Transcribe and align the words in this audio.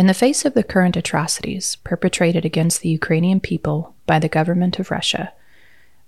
In 0.00 0.06
the 0.06 0.14
face 0.14 0.46
of 0.46 0.54
the 0.54 0.62
current 0.62 0.96
atrocities 0.96 1.76
perpetrated 1.84 2.46
against 2.46 2.80
the 2.80 2.88
Ukrainian 2.88 3.38
people 3.38 3.94
by 4.06 4.18
the 4.18 4.30
government 4.30 4.78
of 4.78 4.90
Russia, 4.90 5.34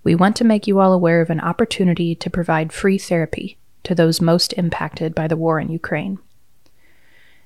we 0.03 0.15
want 0.15 0.35
to 0.37 0.43
make 0.43 0.65
you 0.65 0.79
all 0.79 0.93
aware 0.93 1.21
of 1.21 1.29
an 1.29 1.39
opportunity 1.39 2.15
to 2.15 2.29
provide 2.31 2.73
free 2.73 2.97
therapy 2.97 3.59
to 3.83 3.93
those 3.93 4.19
most 4.19 4.51
impacted 4.53 5.13
by 5.13 5.27
the 5.27 5.37
war 5.37 5.59
in 5.59 5.69
Ukraine. 5.69 6.17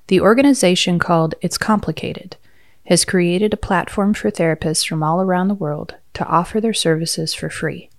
The 0.07 0.21
organization 0.21 0.99
called 0.99 1.35
It's 1.41 1.57
Complicated 1.57 2.37
has 2.85 3.03
created 3.03 3.53
a 3.53 3.57
platform 3.57 4.13
for 4.13 4.31
therapists 4.31 4.87
from 4.87 5.03
all 5.03 5.19
around 5.19 5.49
the 5.49 5.53
world 5.53 5.95
to 6.13 6.25
offer 6.27 6.61
their 6.61 6.73
services 6.73 7.33
for 7.33 7.49
free. 7.49 7.89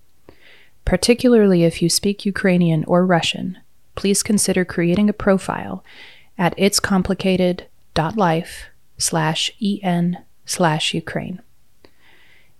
Particularly 0.85 1.65
if 1.65 1.83
you 1.83 1.87
speak 1.87 2.25
Ukrainian 2.25 2.83
or 2.85 3.05
Russian, 3.05 3.59
please 3.93 4.23
consider 4.23 4.65
creating 4.65 5.07
a 5.07 5.13
profile 5.13 5.83
at 6.35 6.57
itscomplicated.life 7.99 8.69
slash 8.97 9.51
en 9.61 10.23
slash 10.45 10.93
Ukraine. 10.93 11.41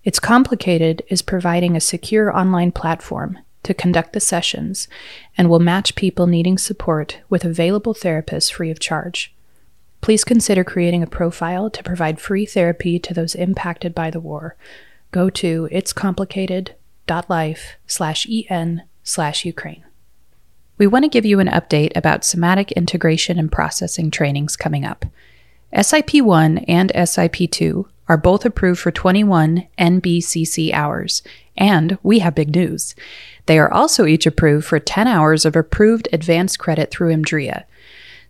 It's 0.04 0.20
Complicated 0.20 1.02
is 1.08 1.22
providing 1.22 1.76
a 1.76 1.80
secure 1.80 2.36
online 2.36 2.72
platform 2.72 3.38
to 3.62 3.74
conduct 3.74 4.14
the 4.14 4.20
sessions 4.20 4.88
and 5.36 5.50
will 5.50 5.58
match 5.58 5.94
people 5.94 6.26
needing 6.26 6.56
support 6.56 7.18
with 7.28 7.44
available 7.44 7.94
therapists 7.94 8.50
free 8.50 8.70
of 8.70 8.80
charge. 8.80 9.34
Please 10.00 10.24
consider 10.24 10.64
creating 10.64 11.02
a 11.02 11.06
profile 11.06 11.68
to 11.68 11.82
provide 11.82 12.18
free 12.18 12.46
therapy 12.46 12.98
to 12.98 13.12
those 13.12 13.34
impacted 13.34 13.94
by 13.94 14.10
the 14.10 14.20
war. 14.20 14.56
Go 15.10 15.28
to 15.30 15.68
itscomplicated.life 15.70 17.76
slash 17.86 18.26
en 18.48 18.82
slash 19.02 19.44
Ukraine. 19.44 19.84
We 20.78 20.86
want 20.86 21.04
to 21.04 21.10
give 21.10 21.26
you 21.26 21.40
an 21.40 21.48
update 21.48 21.94
about 21.94 22.24
somatic 22.24 22.72
integration 22.72 23.38
and 23.38 23.52
processing 23.52 24.10
trainings 24.10 24.56
coming 24.56 24.86
up. 24.86 25.04
SIP 25.78 26.14
1 26.14 26.58
and 26.58 26.90
SIP 27.04 27.48
2 27.50 27.86
are 28.08 28.16
both 28.16 28.44
approved 28.44 28.80
for 28.80 28.90
21 28.90 29.68
NBCC 29.78 30.72
hours, 30.72 31.22
and 31.56 31.96
we 32.02 32.18
have 32.18 32.34
big 32.34 32.54
news. 32.54 32.96
They 33.46 33.56
are 33.56 33.72
also 33.72 34.04
each 34.04 34.26
approved 34.26 34.66
for 34.66 34.80
10 34.80 35.06
hours 35.06 35.44
of 35.44 35.54
approved 35.54 36.08
advanced 36.12 36.58
credit 36.58 36.90
through 36.90 37.14
EMDRIA. 37.14 37.64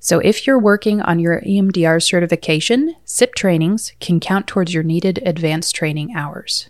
So 0.01 0.19
if 0.19 0.47
you're 0.47 0.59
working 0.59 1.01
on 1.01 1.19
your 1.19 1.41
EMDR 1.41 2.03
certification, 2.03 2.95
SIP 3.05 3.35
trainings 3.35 3.93
can 4.01 4.21
count 4.21 4.47
towards 4.47 4.75
your 4.75 4.83
needed 4.83 5.23
advanced 5.25 5.75
training 5.75 6.15
hours. 6.15 6.69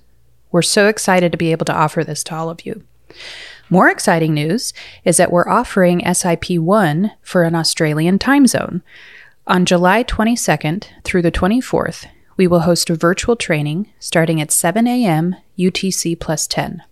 We're 0.53 0.63
so 0.63 0.87
excited 0.87 1.33
to 1.33 1.39
be 1.39 1.51
able 1.51 1.67
to 1.67 1.77
offer 1.77 2.05
this 2.05 2.23
to 2.25 2.35
all 2.37 2.49
of 2.49 2.65
you. 2.65 2.85
More 3.69 3.89
exciting 3.89 4.35
news 4.35 4.73
is 5.05 5.17
that 5.17 5.31
we're 5.31 5.49
offering 5.49 6.03
SIP 6.13 6.51
1 6.51 7.13
for 7.23 7.45
an 7.45 7.55
Australian 7.55 8.19
time 8.19 8.49
zone. 8.49 8.83
On 9.47 9.65
July 9.65 10.05
22nd 10.05 10.85
through 11.03 11.23
the 11.23 11.33
24th, 11.33 12.07
we 12.37 12.47
will 12.47 12.61
host 12.61 12.91
a 12.91 12.95
virtual 12.95 13.37
training 13.37 13.91
starting 13.99 14.41
at 14.41 14.53
7 14.53 14.87
a.m. 14.87 15.35
UTC 15.59 16.21
plus 16.21 16.47
10. 16.47 16.83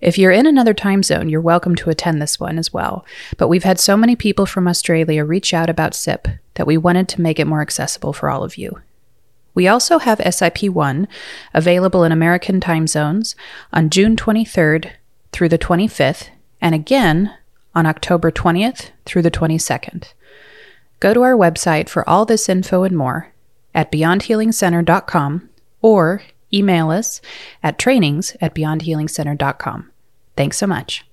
If 0.00 0.16
you're 0.16 0.30
in 0.30 0.46
another 0.46 0.72
time 0.72 1.02
zone, 1.02 1.28
you're 1.28 1.40
welcome 1.40 1.74
to 1.74 1.90
attend 1.90 2.22
this 2.22 2.38
one 2.38 2.58
as 2.58 2.72
well. 2.72 3.04
But 3.36 3.48
we've 3.48 3.64
had 3.64 3.80
so 3.80 3.96
many 3.96 4.14
people 4.14 4.46
from 4.46 4.68
Australia 4.68 5.24
reach 5.24 5.52
out 5.52 5.68
about 5.68 5.96
SIP 5.96 6.28
that 6.54 6.66
we 6.66 6.76
wanted 6.76 7.08
to 7.08 7.20
make 7.20 7.40
it 7.40 7.46
more 7.46 7.60
accessible 7.60 8.12
for 8.12 8.30
all 8.30 8.44
of 8.44 8.56
you. 8.56 8.80
We 9.52 9.66
also 9.66 9.98
have 9.98 10.22
SIP 10.32 10.62
1 10.62 11.08
available 11.52 12.04
in 12.04 12.12
American 12.12 12.60
time 12.60 12.86
zones 12.86 13.34
on 13.72 13.90
June 13.90 14.14
23rd 14.14 14.92
through 15.32 15.48
the 15.48 15.58
25th, 15.58 16.28
and 16.60 16.76
again 16.76 17.34
on 17.74 17.84
October 17.84 18.30
20th 18.30 18.90
through 19.04 19.22
the 19.22 19.30
22nd. 19.30 20.12
Go 21.00 21.14
to 21.14 21.22
our 21.22 21.36
website 21.36 21.88
for 21.88 22.08
all 22.08 22.24
this 22.24 22.48
info 22.48 22.82
and 22.82 22.96
more 22.96 23.32
at 23.74 23.92
beyondhealingcenter.com 23.92 25.48
or 25.80 26.22
email 26.52 26.90
us 26.90 27.20
at 27.62 27.78
trainings 27.78 28.36
at 28.40 28.54
beyondhealingcenter.com. 28.54 29.90
Thanks 30.36 30.56
so 30.56 30.66
much. 30.66 31.04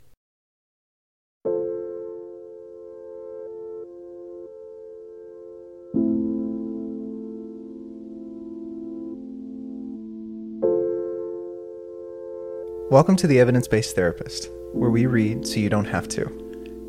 Welcome 12.91 13.16
to 13.18 13.28
the 13.28 13.40
Evidence 13.40 13.68
Based 13.68 13.95
Therapist, 13.95 14.50
where 14.74 14.91
we 14.91 15.06
read 15.06 15.45
so 15.45 15.59
you 15.59 15.69
don't 15.69 15.85
have 15.85 16.07
to. 16.09 16.44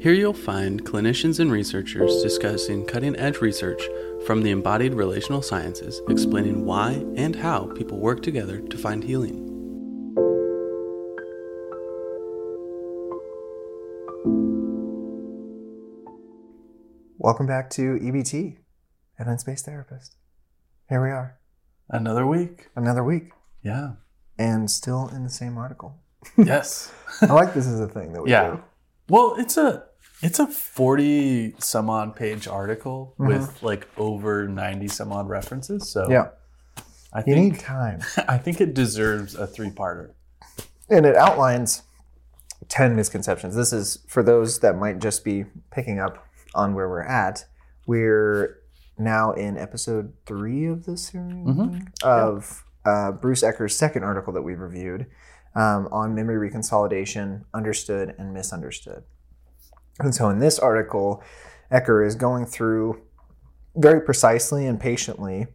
Here 0.06 0.14
you'll 0.14 0.34
find 0.34 0.84
clinicians 0.84 1.40
and 1.40 1.50
researchers 1.50 2.22
discussing 2.22 2.86
cutting 2.86 3.16
edge 3.16 3.38
research 3.38 3.82
from 4.24 4.40
the 4.40 4.52
embodied 4.52 4.94
relational 4.94 5.42
sciences, 5.42 6.00
explaining 6.08 6.64
why 6.64 7.04
and 7.16 7.34
how 7.34 7.66
people 7.74 7.98
work 7.98 8.22
together 8.22 8.60
to 8.60 8.78
find 8.78 9.02
healing. 9.02 9.42
Welcome 17.18 17.48
back 17.48 17.68
to 17.70 17.98
EBT, 17.98 18.58
Evidence 19.18 19.42
Based 19.42 19.64
Therapist. 19.64 20.14
Here 20.88 21.02
we 21.02 21.10
are, 21.10 21.40
Another 21.90 22.24
week. 22.24 22.68
another 22.76 23.02
week, 23.02 23.32
Yeah. 23.60 23.94
and 24.38 24.70
still 24.70 25.08
in 25.08 25.24
the 25.24 25.30
same 25.30 25.58
article. 25.58 25.96
Yes. 26.38 26.92
I 27.22 27.32
like 27.32 27.54
this 27.54 27.66
is 27.66 27.80
a 27.80 27.88
thing 27.88 28.12
that 28.12 28.22
we 28.22 28.30
yeah. 28.30 28.50
do. 28.50 28.62
Well, 29.08 29.34
it's 29.36 29.56
a 29.56 29.84
it's 30.22 30.38
a 30.38 30.46
40 30.46 31.54
some 31.58 31.90
odd 31.90 32.16
page 32.16 32.46
article 32.48 33.14
with 33.18 33.62
like 33.62 33.86
over 33.98 34.48
90 34.48 34.88
some 34.88 35.12
odd 35.12 35.28
references. 35.28 35.88
So 35.90 36.08
Yeah, 36.10 36.28
I 37.12 37.22
you 37.26 37.34
need 37.36 37.50
think 37.52 37.64
time. 37.64 38.00
I 38.28 38.38
think 38.38 38.60
it 38.60 38.74
deserves 38.74 39.34
a 39.34 39.46
three-parter. 39.46 40.12
and 40.88 41.04
it 41.06 41.16
outlines 41.16 41.82
10 42.68 42.96
misconceptions. 42.96 43.54
This 43.54 43.72
is 43.72 43.98
for 44.08 44.22
those 44.22 44.60
that 44.60 44.76
might 44.78 44.98
just 44.98 45.24
be 45.24 45.44
picking 45.70 45.98
up 45.98 46.26
on 46.54 46.74
where 46.74 46.88
we're 46.88 47.02
at. 47.02 47.44
We're 47.86 48.58
now 48.98 49.32
in 49.32 49.58
episode 49.58 50.14
three 50.24 50.66
of 50.66 50.86
this 50.86 51.08
series 51.08 51.46
Mhm. 51.46 51.88
of 52.02 52.64
uh, 52.86 53.12
Bruce 53.12 53.42
Ecker's 53.42 53.76
second 53.76 54.04
article 54.04 54.32
that 54.32 54.42
we've 54.42 54.60
reviewed 54.60 55.06
um, 55.54 55.88
on 55.92 56.14
memory 56.14 56.50
reconsolidation, 56.50 57.44
understood 57.52 58.14
and 58.18 58.32
misunderstood. 58.32 59.02
And 60.00 60.14
so 60.14 60.28
in 60.28 60.38
this 60.38 60.58
article, 60.58 61.22
Ecker 61.72 62.06
is 62.06 62.14
going 62.14 62.46
through 62.46 63.02
very 63.74 64.00
precisely 64.00 64.66
and 64.66 64.80
patiently 64.80 65.46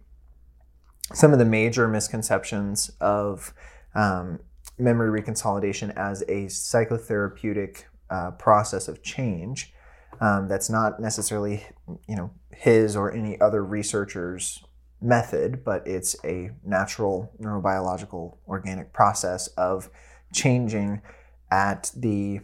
some 1.14 1.34
of 1.34 1.40
the 1.40 1.46
major 1.46 1.88
misconceptions 1.88 2.92
of 3.02 3.54
um, 3.96 4.40
memory 4.78 5.22
reconsolidation 5.22 5.96
as 5.96 6.22
a 6.24 6.46
psychotherapeutic 6.46 7.84
uh, 8.10 8.32
process 8.32 8.88
of 8.88 9.02
change 9.04 9.74
um, 10.20 10.48
that's 10.48 10.70
not 10.70 11.00
necessarily 11.00 11.66
you 12.08 12.16
know 12.16 12.32
his 12.54 12.96
or 12.96 13.12
any 13.12 13.40
other 13.40 13.64
researcher's 13.64 14.64
method 15.02 15.64
but 15.64 15.86
it's 15.88 16.16
a 16.24 16.52
natural 16.64 17.32
neurobiological 17.42 18.38
organic 18.48 18.94
process 18.94 19.48
of 19.50 19.90
changing 20.34 21.02
at 21.50 21.92
the 21.96 22.40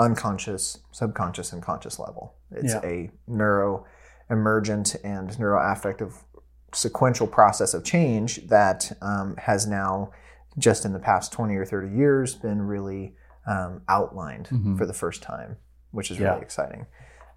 unconscious 0.00 0.78
subconscious 0.92 1.52
and 1.52 1.62
conscious 1.62 1.98
level 1.98 2.34
it's 2.50 2.72
Yeah. 2.74 2.80
a 2.84 3.10
neuro 3.28 3.84
emergent 4.30 4.96
and 5.04 5.28
neuroaffective 5.32 6.12
sequential 6.72 7.26
process 7.26 7.74
of 7.74 7.84
change 7.84 8.46
that 8.48 8.90
um, 9.02 9.36
has 9.36 9.66
now 9.66 10.10
just 10.58 10.84
in 10.84 10.92
the 10.92 10.98
past 10.98 11.32
20 11.32 11.54
or 11.56 11.64
30 11.66 11.90
years 11.94 12.34
been 12.34 12.62
really 12.62 13.14
um, 13.46 13.82
outlined 13.88 14.48
Mhm. 14.50 14.78
for 14.78 14.86
the 14.86 14.94
first 14.94 15.22
time 15.22 15.56
which 15.92 16.10
is 16.10 16.18
Yeah. 16.18 16.30
really 16.30 16.42
exciting 16.42 16.86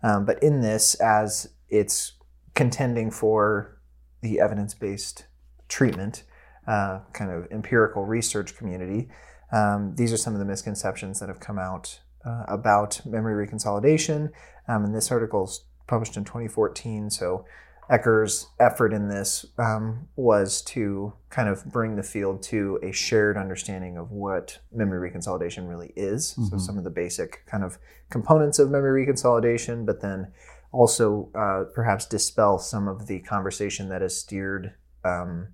um, 0.02 0.26
but 0.26 0.42
in 0.42 0.62
this 0.62 0.96
as 0.96 1.50
it's 1.70 2.14
contending 2.56 3.12
for 3.12 3.78
the 4.22 4.40
evidence-based 4.40 5.26
treatment 5.68 6.24
uh, 6.66 7.00
kind 7.12 7.30
of 7.30 7.46
empirical 7.52 8.06
research 8.06 8.56
community 8.58 9.10
um, 9.52 9.96
these 9.96 10.14
are 10.14 10.18
some 10.18 10.34
of 10.34 10.40
the 10.40 10.46
misconceptions 10.46 11.20
that 11.20 11.28
have 11.30 11.40
come 11.42 11.60
out 11.60 12.00
uh, 12.26 12.44
about 12.48 13.02
memory 13.06 13.48
reconsolidation 13.48 14.30
um, 14.68 14.84
and 14.86 14.96
this 14.96 15.12
article 15.12 15.44
is 15.46 15.66
published 15.88 16.18
in 16.18 16.24
2014 16.24 17.10
so 17.10 17.46
Ecker's 17.90 18.48
effort 18.62 18.94
in 18.94 19.10
this 19.10 19.46
um, 19.58 20.08
was 20.16 20.62
to 20.62 21.12
kind 21.30 21.50
of 21.50 21.66
bring 21.66 21.98
the 21.98 22.02
field 22.04 22.42
to 22.44 22.80
a 22.82 22.94
shared 22.94 23.36
understanding 23.38 23.98
of 23.98 24.10
what 24.10 24.60
memory 24.72 25.12
reconsolidation 25.12 25.68
really 25.68 25.92
is. 25.98 26.28
So, 26.30 26.42
Mhm. 26.56 26.62
some 26.62 26.78
of 26.78 26.86
the 26.86 26.90
basic 26.90 27.44
kind 27.46 27.62
of 27.62 27.78
components 28.10 28.58
of 28.58 28.72
memory 28.72 29.06
reconsolidation, 29.06 29.86
but 29.86 30.00
then 30.00 30.32
also 30.72 31.30
uh, 31.36 31.66
perhaps 31.76 32.06
dispel 32.06 32.58
some 32.58 32.88
of 32.88 33.08
the 33.08 33.20
conversation 33.20 33.90
that 33.90 34.02
has 34.02 34.18
steered 34.18 34.74
um, 35.04 35.50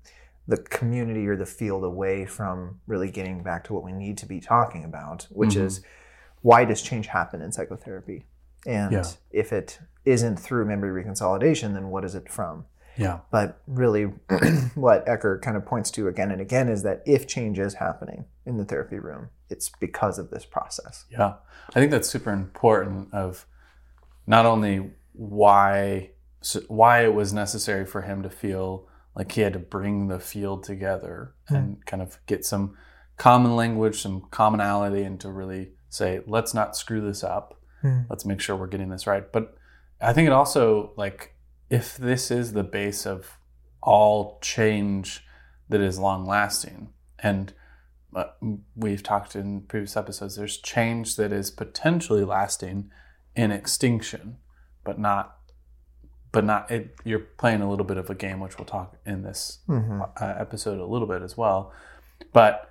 the 0.48 0.58
community 0.58 1.28
or 1.28 1.36
the 1.36 1.48
field 1.48 1.84
away 1.84 2.26
from 2.28 2.80
really 2.86 3.10
getting 3.10 3.42
back 3.42 3.64
to 3.64 3.74
what 3.74 3.84
we 3.84 3.92
need 3.92 4.20
to 4.20 4.28
be 4.28 4.40
talking 4.40 4.84
about, 4.86 5.26
which 5.32 5.56
Mhm. 5.56 5.62
is 5.66 5.82
why 6.42 6.66
does 6.66 6.82
change 6.82 7.08
happen 7.08 7.42
in 7.42 7.52
psychotherapy? 7.52 8.26
And 8.66 8.92
Yeah. 8.92 9.04
if 9.32 9.52
it 9.54 9.80
isn't 10.06 10.38
through 10.38 10.66
memory 10.66 11.04
reconsolidation, 11.04 11.74
then 11.74 11.90
what 11.90 12.04
is 12.06 12.16
it 12.16 12.30
from? 12.30 12.66
Yeah. 12.98 13.20
But 13.32 13.62
really, 13.68 14.04
what 14.76 15.06
Ecker 15.06 15.42
kind 15.42 15.56
of 15.56 15.66
points 15.66 15.90
to 15.92 16.08
again 16.08 16.32
and 16.32 16.42
again 16.42 16.68
is 16.68 16.84
that 16.84 17.02
if 17.06 17.28
change 17.28 17.58
is 17.60 17.76
happening 17.76 18.26
in 18.46 18.58
the 18.58 18.66
therapy 18.66 19.00
room, 19.00 19.30
it's 19.50 19.70
because 19.80 20.20
of 20.20 20.30
this 20.32 20.46
process. 20.46 21.06
Yeah. 21.10 21.36
I 21.70 21.80
think 21.80 21.92
that's 21.92 22.10
super 22.10 22.32
important 22.32 23.14
of 23.14 23.46
not 24.28 24.46
only 24.46 24.92
why 25.14 26.12
why 26.68 27.04
it 27.04 27.14
was 27.14 27.34
necessary 27.34 27.86
for 27.86 28.02
him 28.04 28.24
to 28.24 28.30
feel 28.30 28.88
like 29.16 29.32
he 29.34 29.42
had 29.42 29.52
to 29.54 29.60
bring 29.60 30.08
the 30.08 30.20
field 30.20 30.64
together 30.64 31.34
Hmm. 31.50 31.56
and 31.56 31.86
kind 31.86 32.02
of 32.02 32.18
get 32.28 32.46
some 32.46 32.78
common 33.18 33.56
language, 33.58 34.02
some 34.02 34.22
commonality, 34.32 35.04
and 35.04 35.20
to 35.20 35.30
really 35.30 35.74
say, 35.90 36.22
let's 36.28 36.54
not 36.54 36.76
screw 36.78 37.02
this 37.02 37.24
up. 37.24 37.60
Hmm. 37.82 38.02
Let's 38.10 38.26
make 38.26 38.40
sure 38.42 38.56
we're 38.56 38.68
getting 38.68 38.90
this 38.90 39.08
right. 39.08 39.30
But 39.32 39.56
I 40.02 40.14
think 40.14 40.28
it 40.28 40.32
also 40.34 40.94
like 40.98 41.36
if 41.70 41.98
this 41.98 42.32
is 42.32 42.54
the 42.54 42.64
base 42.64 43.06
of 43.06 43.38
all 43.82 44.40
change 44.42 45.26
that 45.70 45.80
is 45.82 46.00
long 46.00 46.26
lasting 46.26 46.90
and 47.20 47.54
uh, 48.16 48.24
we've 48.76 49.04
talked 49.04 49.36
in 49.36 49.62
previous 49.62 49.96
episodes 49.96 50.36
there's 50.36 50.58
change 50.58 51.16
that 51.16 51.32
is 51.32 51.52
potentially 51.52 52.24
lasting 52.24 52.90
in 53.36 53.52
extinction 53.52 54.38
but 54.84 54.98
not 55.00 55.38
but 56.32 56.44
not 56.44 56.70
it, 56.72 56.96
you're 57.06 57.20
playing 57.20 57.62
a 57.62 57.70
little 57.70 57.86
bit 57.86 57.98
of 57.98 58.10
a 58.10 58.16
game 58.16 58.40
which 58.40 58.58
we'll 58.58 58.66
talk 58.66 58.96
in 59.06 59.22
this 59.24 59.60
Mhm. 59.70 60.10
uh, 60.22 60.34
episode 60.38 60.80
a 60.80 60.86
little 60.86 61.08
bit 61.08 61.22
as 61.22 61.38
well 61.38 61.72
but 62.34 62.69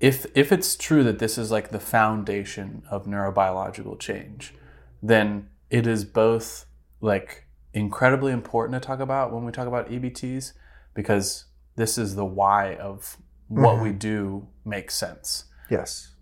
if 0.00 0.26
if 0.34 0.50
it's 0.50 0.76
true 0.76 1.04
that 1.04 1.18
this 1.18 1.38
is 1.38 1.50
like 1.50 1.70
the 1.70 1.80
foundation 1.80 2.82
of 2.90 3.06
neurobiological 3.06 3.98
change 3.98 4.54
then 5.02 5.48
it 5.70 5.86
is 5.86 6.04
both 6.04 6.66
like 7.00 7.46
incredibly 7.72 8.32
important 8.32 8.80
to 8.80 8.86
talk 8.86 9.00
about 9.00 9.32
when 9.32 9.44
we 9.44 9.52
talk 9.52 9.66
about 9.66 9.88
EBTs 9.90 10.52
because 10.94 11.46
this 11.76 11.96
is 11.96 12.16
the 12.16 12.24
why 12.24 12.74
of 12.74 13.16
what 13.48 13.80
we 13.80 13.88
mm-hmm. 13.88 13.98
do 13.98 14.48
makes 14.64 14.94
sense. 14.94 15.44
Yes. 15.70 16.14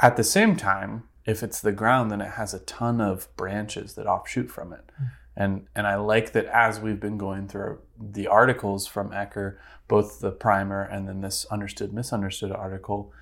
At 0.00 0.16
the 0.16 0.24
same 0.24 0.56
time, 0.56 1.04
if 1.24 1.42
it's 1.42 1.60
the 1.60 1.72
ground, 1.72 2.10
then 2.10 2.20
it 2.20 2.32
has 2.32 2.54
a 2.54 2.60
ton 2.60 3.00
of 3.00 3.34
branches 3.36 3.94
that 3.94 4.06
offshoot 4.06 4.50
from 4.50 4.72
it. 4.72 4.90
Mm. 5.00 5.10
And 5.36 5.66
and 5.74 5.86
I 5.86 5.96
like 5.96 6.32
that 6.32 6.46
as 6.46 6.80
we've 6.80 7.00
been 7.00 7.18
going 7.18 7.46
through 7.48 7.80
the 8.00 8.26
articles 8.26 8.86
from 8.86 9.10
Ecker, 9.10 9.58
both 9.86 10.20
the 10.20 10.30
primer 10.30 10.82
and 10.82 11.06
then 11.06 11.20
this 11.20 11.44
understood 11.50 11.92
misunderstood 11.92 12.52
article, 12.52 13.12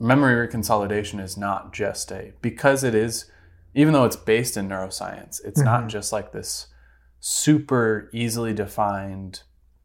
memory 0.00 0.46
reconsolidation 0.46 1.20
is 1.22 1.36
not 1.36 1.72
just 1.72 2.10
a 2.10 2.32
because 2.42 2.82
it 2.82 2.94
is 2.94 3.30
even 3.74 3.92
though 3.92 4.04
it's 4.04 4.16
based 4.16 4.56
in 4.56 4.68
neuroscience, 4.68 5.44
it's 5.44 5.60
not 5.60 5.80
mm-hmm. 5.80 5.88
just 5.88 6.12
like 6.12 6.32
this 6.32 6.68
super 7.20 8.10
easily 8.12 8.52
defined 8.52 9.42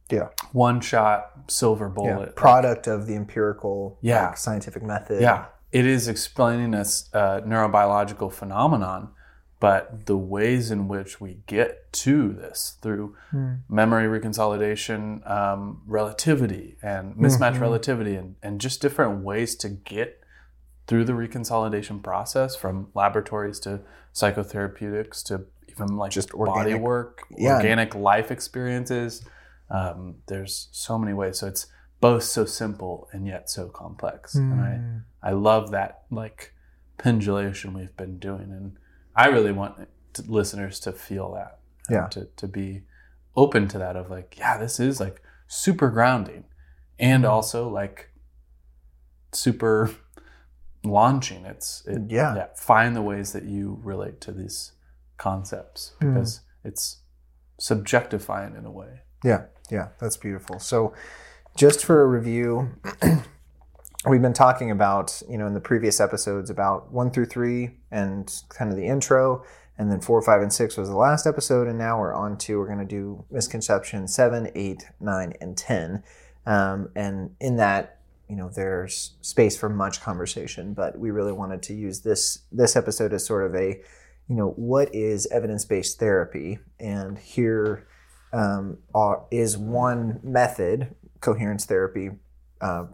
Yeah. 0.10 0.30
one 0.52 0.82
shot 0.82 1.32
silver 1.48 1.88
Yeah. 1.88 1.94
bullet 1.94 2.36
Product 2.36 2.88
of 2.88 3.08
the 3.08 3.16
empirical 3.16 3.98
Yeah. 4.02 4.28
like, 4.28 4.38
scientific 4.38 4.84
method. 4.84 5.22
yeah, 5.22 5.46
it 5.72 5.86
is 5.86 6.08
explaining 6.08 6.74
a 6.74 6.84
a 7.14 7.18
uh, 7.18 7.42
neurobiological 7.42 8.32
phenomenon, 8.32 9.10
but 9.60 10.06
the 10.06 10.18
ways 10.18 10.72
in 10.72 10.88
which 10.88 11.20
we 11.20 11.40
get 11.46 11.92
to 11.92 12.32
this 12.32 12.78
through 12.82 13.16
memory 13.68 14.20
reconsolidation, 14.20 15.30
um, 15.30 15.82
relativity, 15.86 16.78
and 16.82 17.16
mismatch 17.16 17.60
relativity, 17.60 18.16
and, 18.16 18.36
and 18.42 18.62
just 18.62 18.82
different 18.82 19.24
ways 19.24 19.56
to 19.56 19.70
get 19.70 20.22
through 20.88 21.04
the 21.04 21.14
reconsolidation 21.14 22.02
process 22.02 22.56
from 22.56 22.88
laboratories 22.94 23.60
to 23.60 23.82
psychotherapeutics 24.14 25.24
to 25.24 25.46
even 25.68 25.98
like 25.98 26.12
Just 26.12 26.32
body 26.32 26.50
organic- 26.50 26.82
work, 26.82 27.24
yeah. 27.38 27.58
organic 27.58 27.96
life 27.96 28.32
experiences. 28.32 29.24
Um, 29.70 30.16
there's 30.28 30.68
so 30.72 30.98
many 30.98 31.14
ways. 31.14 31.40
So 31.40 31.48
it's 31.48 31.68
both 32.00 32.24
so 32.24 32.46
simple 32.46 33.08
and 33.12 33.28
yet 33.28 33.50
so 33.50 33.68
complex. 33.68 34.36
And 34.36 35.04
I, 35.24 35.30
I 35.30 35.32
love 35.34 35.72
that 35.72 36.04
like 36.10 36.54
pendulation 36.98 37.74
we've 37.74 37.96
been 37.96 38.20
doing. 38.20 38.52
And 38.52 38.78
I 39.24 39.27
really 39.27 39.51
want 39.51 39.88
to, 40.13 40.21
listeners 40.24 40.80
to 40.81 40.92
feel 40.92 41.33
that. 41.33 41.60
Yeah. 41.89 42.07
To, 42.07 42.27
to 42.38 42.48
be 42.48 42.83
open 43.36 43.68
to 43.69 43.77
that 43.80 43.95
of 43.95 44.10
like, 44.10 44.36
yeah, 44.38 44.57
this 44.57 44.80
is 44.80 45.00
like 45.00 45.21
super 45.48 45.89
grounding 45.89 46.44
and 47.00 47.25
also 47.25 47.68
like 47.69 48.10
super 49.31 49.92
launching. 50.83 51.45
It's, 51.45 51.83
it, 51.88 52.04
Yeah. 52.10 52.48
Find 52.56 52.95
the 52.95 53.01
ways 53.01 53.33
that 53.33 53.44
you 53.44 53.80
relate 53.83 54.21
to 54.21 54.31
these 54.31 54.74
concepts 55.18 55.94
Hmm. 56.00 56.13
because 56.13 56.42
it's 56.63 57.01
subjectifying 57.60 58.57
in 58.57 58.65
a 58.65 58.72
way. 58.72 59.01
Yeah, 59.24 59.45
yeah, 59.69 59.89
that's 60.00 60.15
beautiful. 60.15 60.60
So, 60.60 60.94
just 61.57 61.83
for 61.83 62.01
a 62.01 62.07
review, 62.07 62.69
we've 64.07 64.22
been 64.22 64.34
talking 64.34 64.72
about, 64.72 65.22
you 65.30 65.38
know, 65.38 65.46
in 65.46 65.54
the 65.54 65.60
previous 65.60 66.00
episodes 66.00 66.50
about 66.50 66.92
one 66.92 67.12
through 67.12 67.25
three 67.25 67.72
and 67.92 68.42
kind 68.50 68.72
of 68.72 68.78
the 68.78 68.88
intro, 68.88 69.44
and 69.78 69.92
then 69.92 70.01
four, 70.01 70.22
five, 70.22 70.42
and 70.42 70.51
six 70.51 70.78
was 70.78 70.90
the 70.90 70.96
last 70.96 71.25
episode, 71.25 71.68
and 71.68 71.78
now 71.78 72.00
we're 72.00 72.13
on 72.13 72.38
to 72.38 72.60
we're 72.60 72.66
going 72.66 72.80
to 72.80 72.86
do 72.86 73.25
misconception 73.31 74.07
seven, 74.07 74.50
eight, 74.56 74.84
nine, 75.00 75.34
and 75.42 75.57
ten, 75.57 76.04
um, 76.46 76.90
and 76.96 77.36
in 77.40 77.57
that. 77.57 77.96
You 78.28 78.36
know, 78.36 78.48
there's 78.48 79.16
space 79.22 79.57
for 79.57 79.69
much 79.69 80.01
conversation, 80.01 80.75
but 80.75 81.00
we 81.00 81.10
really 81.10 81.31
wanted 81.31 81.63
to 81.63 81.74
use 81.74 82.01
this 82.01 82.44
this 82.51 82.75
episode 82.75 83.12
as 83.12 83.25
sort 83.25 83.44
of 83.44 83.56
a, 83.56 83.81
you 84.28 84.36
know, 84.36 84.50
what 84.51 84.94
is 84.94 85.25
evidence 85.31 85.66
based 85.66 85.98
therapy, 85.98 86.60
and 86.80 87.18
here 87.18 87.88
um, 88.31 88.78
are, 88.94 89.25
is 89.31 89.57
one 89.57 90.19
method, 90.22 90.94
coherence 91.22 91.66
therapy, 91.66 92.12
uh, 92.62 92.86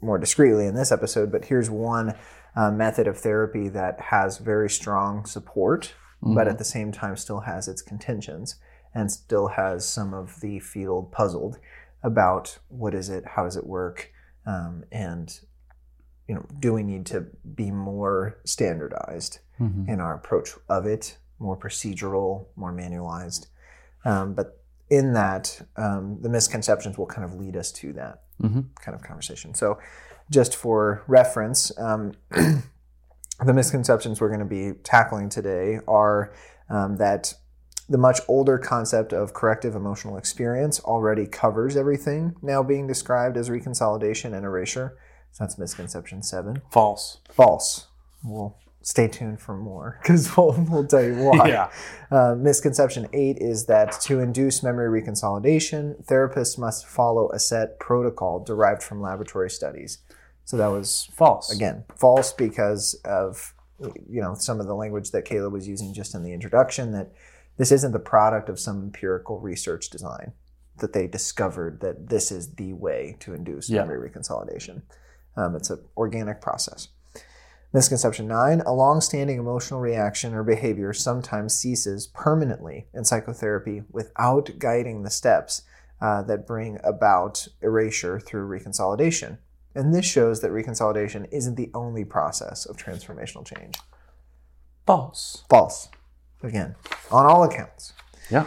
more 0.00 0.18
discreetly 0.18 0.66
in 0.66 0.74
this 0.74 0.92
episode, 0.92 1.32
but 1.32 1.46
here's 1.46 1.70
one 1.70 2.14
uh, 2.56 2.70
method 2.70 3.06
of 3.06 3.18
therapy 3.18 3.68
that 3.68 4.00
has 4.00 4.38
very 4.38 4.68
strong 4.68 5.24
support, 5.24 5.94
but 6.22 6.46
at 6.48 6.58
the 6.58 6.64
same 6.64 6.92
time 6.92 7.16
still 7.16 7.40
has 7.40 7.66
its 7.68 7.80
contentions 7.80 8.56
and 8.94 9.10
still 9.10 9.48
has 9.48 9.88
some 9.88 10.12
of 10.12 10.40
the 10.40 10.58
field 10.60 11.10
puzzled 11.12 11.58
about 12.02 12.58
what 12.68 12.94
is 12.94 13.08
it, 13.08 13.24
how 13.24 13.44
does 13.44 13.56
it 13.56 13.66
work, 13.66 14.12
um, 14.46 14.84
and 14.92 15.40
you 16.28 16.34
know, 16.34 16.44
do 16.60 16.72
we 16.72 16.82
need 16.82 17.06
to 17.06 17.26
be 17.56 17.70
more 17.70 18.38
standardized 18.44 19.38
Mhm. 19.60 19.88
in 19.88 20.00
our 20.00 20.14
approach 20.14 20.50
of 20.68 20.86
it, 20.86 21.18
more 21.38 21.56
procedural, 21.56 22.46
more 22.56 22.72
manualized. 22.72 23.46
Um, 24.04 24.34
but 24.34 24.59
in 24.90 25.12
that, 25.14 25.60
um, 25.76 26.18
the 26.20 26.28
misconceptions 26.28 26.98
will 26.98 27.06
kind 27.06 27.24
of 27.24 27.34
lead 27.34 27.56
us 27.56 27.70
to 27.72 27.92
that 27.94 28.22
Mhm. 28.42 28.66
kind 28.82 28.94
of 28.94 29.02
conversation. 29.02 29.54
So, 29.54 29.78
just 30.30 30.54
for 30.56 31.02
reference, 31.06 31.72
um, 31.78 32.12
the 32.30 33.52
misconceptions 33.54 34.20
we're 34.20 34.28
going 34.28 34.40
to 34.40 34.46
be 34.46 34.72
tackling 34.82 35.28
today 35.28 35.80
are 35.88 36.32
um, 36.68 36.96
that 36.98 37.34
the 37.88 37.98
much 37.98 38.20
older 38.28 38.56
concept 38.58 39.12
of 39.12 39.34
corrective 39.34 39.74
emotional 39.74 40.16
experience 40.16 40.78
already 40.80 41.26
covers 41.26 41.76
everything 41.76 42.36
now 42.42 42.62
being 42.62 42.86
described 42.86 43.36
as 43.36 43.48
reconsolidation 43.48 44.32
and 44.32 44.44
erasure. 44.46 44.96
So 45.32 45.42
that's 45.44 45.58
misconception 45.58 46.22
seven. 46.22 46.62
False. 46.70 47.18
False. 47.30 47.88
We'll 48.22 48.56
stay 48.82 49.06
tuned 49.08 49.40
for 49.40 49.56
more 49.56 49.98
because 50.02 50.34
we'll, 50.36 50.52
we'll 50.68 50.86
tell 50.86 51.02
you 51.02 51.14
why. 51.16 51.48
Yeah. 51.48 51.70
Uh, 52.10 52.34
misconception 52.34 53.08
eight 53.12 53.38
is 53.40 53.66
that 53.66 53.92
to 54.02 54.20
induce 54.20 54.62
memory 54.62 55.02
reconsolidation, 55.02 56.04
therapists 56.06 56.58
must 56.58 56.86
follow 56.86 57.30
a 57.30 57.38
set 57.38 57.78
protocol 57.78 58.42
derived 58.42 58.82
from 58.82 59.00
laboratory 59.00 59.50
studies. 59.50 59.98
So 60.44 60.56
that 60.56 60.68
was 60.68 61.08
False. 61.14 61.54
again 61.54 61.84
false 61.96 62.32
because 62.32 62.94
of 63.04 63.54
you 64.08 64.20
know 64.20 64.34
some 64.34 64.58
of 64.60 64.66
the 64.66 64.74
language 64.74 65.10
that 65.12 65.24
Caleb 65.24 65.52
was 65.52 65.68
using 65.68 65.94
just 65.94 66.14
in 66.14 66.22
the 66.22 66.32
introduction 66.32 66.92
that 66.92 67.12
this 67.56 67.70
isn't 67.70 67.92
the 67.92 67.98
product 68.00 68.48
of 68.48 68.58
some 68.58 68.82
empirical 68.82 69.38
research 69.38 69.90
design 69.90 70.32
that 70.78 70.92
they 70.92 71.06
discovered 71.06 71.80
that 71.82 72.08
this 72.08 72.32
is 72.32 72.54
the 72.54 72.72
way 72.72 73.16
to 73.20 73.34
induce 73.34 73.68
Yeah. 73.70 73.82
memory 73.82 74.10
reconsolidation. 74.10 74.82
Um, 75.36 75.54
it's 75.54 75.70
an 75.70 75.78
organic 75.96 76.40
process. 76.40 76.88
Misconception 77.72 78.26
nine: 78.26 78.62
a 78.66 78.72
long-standing 78.72 79.38
emotional 79.38 79.80
reaction 79.80 80.34
or 80.34 80.42
behavior 80.42 80.92
sometimes 80.92 81.54
ceases 81.54 82.08
permanently 82.08 82.88
in 82.92 83.04
psychotherapy 83.04 83.82
without 83.90 84.58
guiding 84.58 85.02
the 85.02 85.10
steps 85.10 85.62
uh, 86.00 86.22
that 86.22 86.46
bring 86.46 86.80
about 86.82 87.46
erasure 87.62 88.18
through 88.18 88.48
reconsolidation. 88.48 89.38
And 89.74 89.94
this 89.94 90.04
shows 90.04 90.40
that 90.40 90.50
reconsolidation 90.50 91.28
isn't 91.30 91.54
the 91.54 91.70
only 91.72 92.04
process 92.04 92.66
of 92.66 92.76
transformational 92.76 93.46
change. 93.46 93.76
False. 94.84 95.44
False. 95.48 95.88
Again, 96.42 96.74
on 97.12 97.26
all 97.26 97.44
accounts. 97.44 97.92
Yeah. 98.30 98.46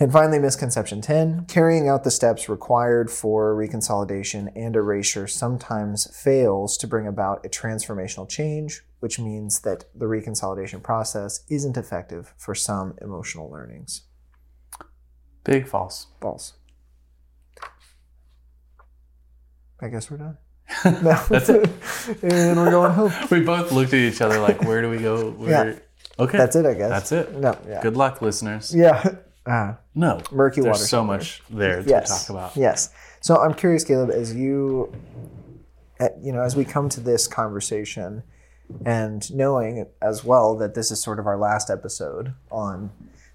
And 0.00 0.12
finally, 0.12 0.38
misconception 0.38 1.00
10 1.00 1.46
carrying 1.46 1.88
out 1.88 2.04
the 2.04 2.10
steps 2.10 2.48
required 2.48 3.10
for 3.10 3.54
reconsolidation 3.54 4.52
and 4.54 4.76
erasure 4.76 5.26
sometimes 5.26 6.06
fails 6.16 6.76
to 6.78 6.86
bring 6.86 7.06
about 7.06 7.44
a 7.44 7.48
transformational 7.48 8.28
change, 8.28 8.82
which 9.00 9.18
means 9.18 9.60
that 9.60 9.86
the 9.94 10.04
reconsolidation 10.04 10.82
process 10.82 11.44
isn't 11.50 11.76
effective 11.76 12.32
for 12.36 12.54
some 12.54 12.94
emotional 13.02 13.50
learnings. 13.50 14.02
Big 15.42 15.66
false. 15.66 16.06
False. 16.20 16.52
I 19.80 19.88
guess 19.88 20.10
we're 20.10 20.18
done. 20.18 20.38
No. 20.84 21.24
That's 21.28 21.48
it. 21.48 21.68
and 22.22 22.56
we're 22.56 22.70
going 22.70 22.92
home. 22.92 23.12
We 23.30 23.40
both 23.40 23.72
looked 23.72 23.94
at 23.94 24.00
each 24.00 24.20
other 24.20 24.38
like, 24.38 24.62
where 24.62 24.80
do 24.80 24.90
we 24.90 24.98
go? 24.98 25.30
Where... 25.30 25.82
Okay. 26.20 26.38
That's 26.38 26.54
it, 26.54 26.66
I 26.66 26.74
guess. 26.74 26.90
That's 26.90 27.12
it. 27.12 27.34
No, 27.34 27.58
yeah. 27.66 27.80
Good 27.80 27.96
luck, 27.96 28.22
listeners. 28.22 28.74
Yeah. 28.74 29.16
Uh, 29.48 29.74
No. 29.94 30.20
murky 30.30 30.60
water. 30.60 30.72
There's 30.78 30.88
so 30.88 31.02
much 31.04 31.42
there 31.50 31.82
to 31.82 31.88
yes. 31.88 32.26
talk 32.26 32.30
about. 32.36 32.56
Yes. 32.56 32.90
So 33.20 33.36
I'm 33.36 33.54
curious, 33.54 33.82
Caleb, 33.84 34.10
as 34.10 34.34
you, 34.34 34.92
uh, 36.00 36.08
you 36.20 36.32
know, 36.32 36.42
as 36.42 36.54
we 36.56 36.64
come 36.64 36.88
to 36.90 37.00
this 37.00 37.26
conversation, 37.26 38.22
and 38.84 39.34
knowing 39.34 39.86
as 40.02 40.22
well 40.24 40.54
that 40.58 40.74
this 40.74 40.90
is 40.90 41.02
sort 41.02 41.18
of 41.18 41.26
our 41.26 41.38
last 41.38 41.70
episode 41.70 42.34
on 42.50 42.90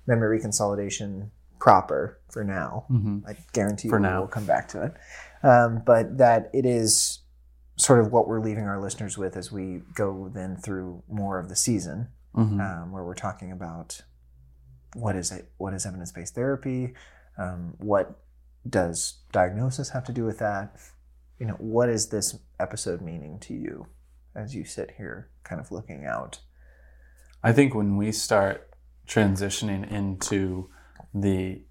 memory 0.06 0.40
consolidation 0.40 1.32
proper 1.60 2.20
for 2.30 2.44
now. 2.44 2.86
I 3.28 3.36
guarantee 3.52 3.90
For 3.90 3.98
you 3.98 4.04
now. 4.04 4.20
we'll 4.20 4.28
come 4.28 4.46
back 4.46 4.68
to 4.70 4.84
it. 4.84 4.94
Um, 5.42 5.82
but 5.86 6.18
that 6.20 6.50
it 6.54 6.66
is 6.66 7.20
sort 7.78 8.00
of 8.00 8.12
what 8.12 8.28
we're 8.28 8.40
leaving 8.42 8.66
our 8.66 8.80
listeners 8.80 9.18
with 9.18 9.36
as 9.36 9.52
we 9.52 9.82
go 9.96 10.30
then 10.32 10.56
through 10.56 11.02
more 11.10 11.40
of 11.40 11.50
the 11.50 11.56
season, 11.56 12.10
Mhm. 12.36 12.60
um, 12.84 12.92
where 12.92 13.04
we're 13.04 13.16
talking 13.16 13.52
about 13.52 14.04
what 14.96 15.16
is 15.16 15.32
it, 15.32 15.52
what 15.58 15.74
is 15.74 15.86
evidence-based 15.86 16.36
therapy, 16.36 16.94
um, 17.38 17.74
what 17.78 18.20
does 18.68 19.20
diagnosis 19.32 19.90
have 19.90 20.04
to 20.06 20.12
do 20.12 20.24
with 20.24 20.40
that? 20.40 20.76
You 21.40 21.48
know, 21.48 21.56
what 21.56 21.90
is 21.90 22.10
this 22.10 22.38
episode 22.60 23.02
meaning 23.02 23.40
to 23.40 23.54
you 23.54 23.88
as 24.36 24.56
you 24.56 24.64
sit 24.64 24.92
here, 24.98 25.30
kind 25.44 25.60
of 25.60 25.72
looking 25.72 26.06
out? 26.06 26.40
I 27.44 27.52
think 27.52 27.76
when 27.76 27.98
we 27.98 28.12
start 28.12 28.70
transitioning 29.08 29.90
into 29.92 30.70
the 31.14 31.62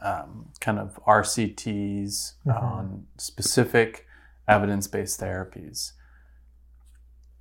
um, 0.00 0.50
kind 0.60 0.78
of 0.78 1.00
RCTs 1.06 2.34
on 2.46 3.06
specific 3.16 4.06
evidence 4.46 4.86
based 4.86 5.20
therapies, 5.20 5.92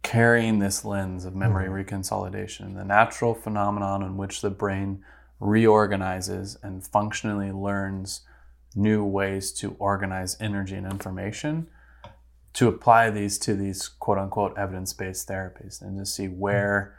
carrying 0.08 0.60
this 0.60 0.86
lens 0.86 1.26
of 1.26 1.36
memory 1.36 1.66
mm-hmm. 1.66 1.96
reconsolidation, 1.96 2.76
the 2.76 2.86
natural 2.86 3.34
phenomenon 3.34 4.02
in 4.02 4.16
which 4.16 4.40
the 4.40 4.50
brain 4.50 5.04
reorganizes 5.42 6.58
and 6.64 6.88
functionally 6.88 7.52
learns 7.52 8.22
new 8.74 9.04
ways 9.04 9.52
to 9.52 9.76
organize 9.80 10.38
energy 10.40 10.76
and 10.76 10.90
information 10.90 11.68
to 12.54 12.70
apply 12.70 13.10
these 13.10 13.38
to 13.38 13.54
these 13.54 13.90
quote 13.90 14.18
unquote 14.18 14.58
evidence 14.58 14.94
based 14.94 15.28
therapies 15.28 15.82
and 15.82 16.00
to 16.00 16.06
see 16.06 16.28
mm-hmm. 16.28 16.40
where 16.40 16.98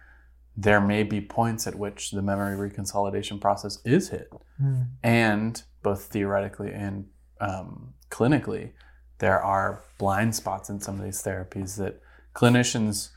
there 0.54 0.80
may 0.80 1.02
be 1.02 1.18
points 1.18 1.66
at 1.66 1.76
which 1.76 2.10
the 2.10 2.20
memory 2.20 2.56
reconsolidation 2.56 3.40
process 3.40 3.78
is 3.86 4.10
hit. 4.10 4.30
Mm-hmm. 4.62 4.82
And 5.02 5.62
both 5.82 6.04
theoretically 6.04 6.74
and 6.74 7.06
um, 7.40 7.94
clinically, 8.10 8.72
there 9.18 9.42
are 9.42 9.82
blind 9.96 10.34
spots 10.34 10.68
in 10.68 10.78
some 10.78 10.98
of 10.98 11.04
these 11.06 11.22
therapies 11.22 11.78
that 11.78 12.02
clinicians 12.38 13.10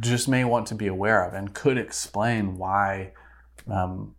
just 0.00 0.28
may 0.28 0.44
want 0.44 0.66
to 0.66 0.74
be 0.74 0.86
aware 0.86 1.24
of 1.24 1.34
and 1.34 1.54
could 1.54 1.76
explain 1.78 2.56
why 2.56 3.12
um, 3.70 4.14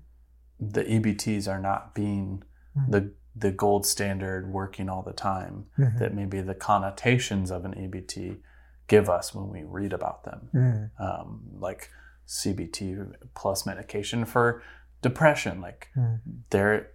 the 0.59 0.83
EBTs 0.83 1.47
are 1.47 1.59
not 1.59 1.93
being 1.95 2.43
the 2.89 3.11
the 3.35 3.51
gold 3.51 3.85
standard 3.85 4.51
working 4.51 4.89
all 4.89 5.03
the 5.03 5.13
time 5.13 5.65
that 5.99 6.13
maybe 6.13 6.41
the 6.41 6.55
connotations 6.55 7.51
of 7.51 7.65
an 7.65 7.73
EBT 7.73 8.37
give 8.87 9.09
us 9.09 9.33
when 9.35 9.49
we 9.49 9.63
read 9.63 9.93
about 9.93 10.23
them, 10.23 10.49
um, 10.99 11.41
like 11.59 11.91
CBT 12.27 13.13
plus 13.35 13.65
medication 13.65 14.25
for 14.25 14.63
depression. 15.03 15.61
Like 15.61 15.89
they're 16.49 16.89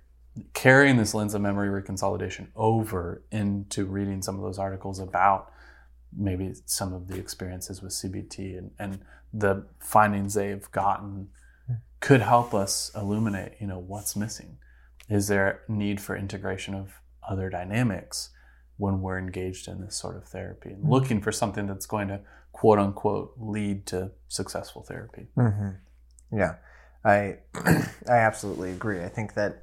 carrying 0.55 0.97
this 0.97 1.15
lens 1.15 1.35
of 1.35 1.43
memory 1.43 1.69
reconsolidation 1.69 2.49
over 2.57 3.23
into 3.31 3.85
reading 3.85 4.23
some 4.23 4.35
of 4.37 4.43
those 4.43 4.59
articles 4.59 4.99
about 4.99 5.52
maybe 6.17 6.55
some 6.67 6.93
of 6.93 7.09
the 7.09 7.19
experiences 7.19 7.83
with 7.83 7.93
CBT 7.93 8.59
and, 8.59 8.71
and 8.79 9.01
the 9.33 9.67
findings 9.79 10.35
they've 10.35 10.71
gotten 10.71 11.29
could 12.01 12.21
help 12.21 12.53
us 12.53 12.91
illuminate, 12.95 13.55
you 13.61 13.67
know, 13.67 13.79
what's 13.79 14.17
missing. 14.17 14.59
Is 15.09 15.29
there 15.29 15.63
need 15.69 16.01
for 16.01 16.17
integration 16.17 16.75
of 16.75 17.01
other 17.27 17.49
dynamics 17.49 18.31
when 18.77 19.01
we're 19.01 19.19
engaged 19.19 19.69
in 19.69 19.81
this 19.81 19.97
sort 19.97 20.17
of 20.17 20.25
therapy 20.25 20.71
and 20.71 20.89
looking 20.89 21.21
for 21.21 21.31
something 21.31 21.67
that's 21.67 21.87
going 21.87 22.09
to 22.09 22.21
quote 22.51 22.79
unquote 22.79 23.35
lead 23.39 23.87
to 23.87 24.11
successful 24.29 24.83
therapy? 24.83 25.29
Mm-hmm. 25.37 26.37
Yeah, 26.37 26.57
I 27.05 27.39
I 27.55 28.17
absolutely 28.17 28.73
agree. 28.73 29.03
I 29.03 29.09
think 29.09 29.35
that 29.35 29.63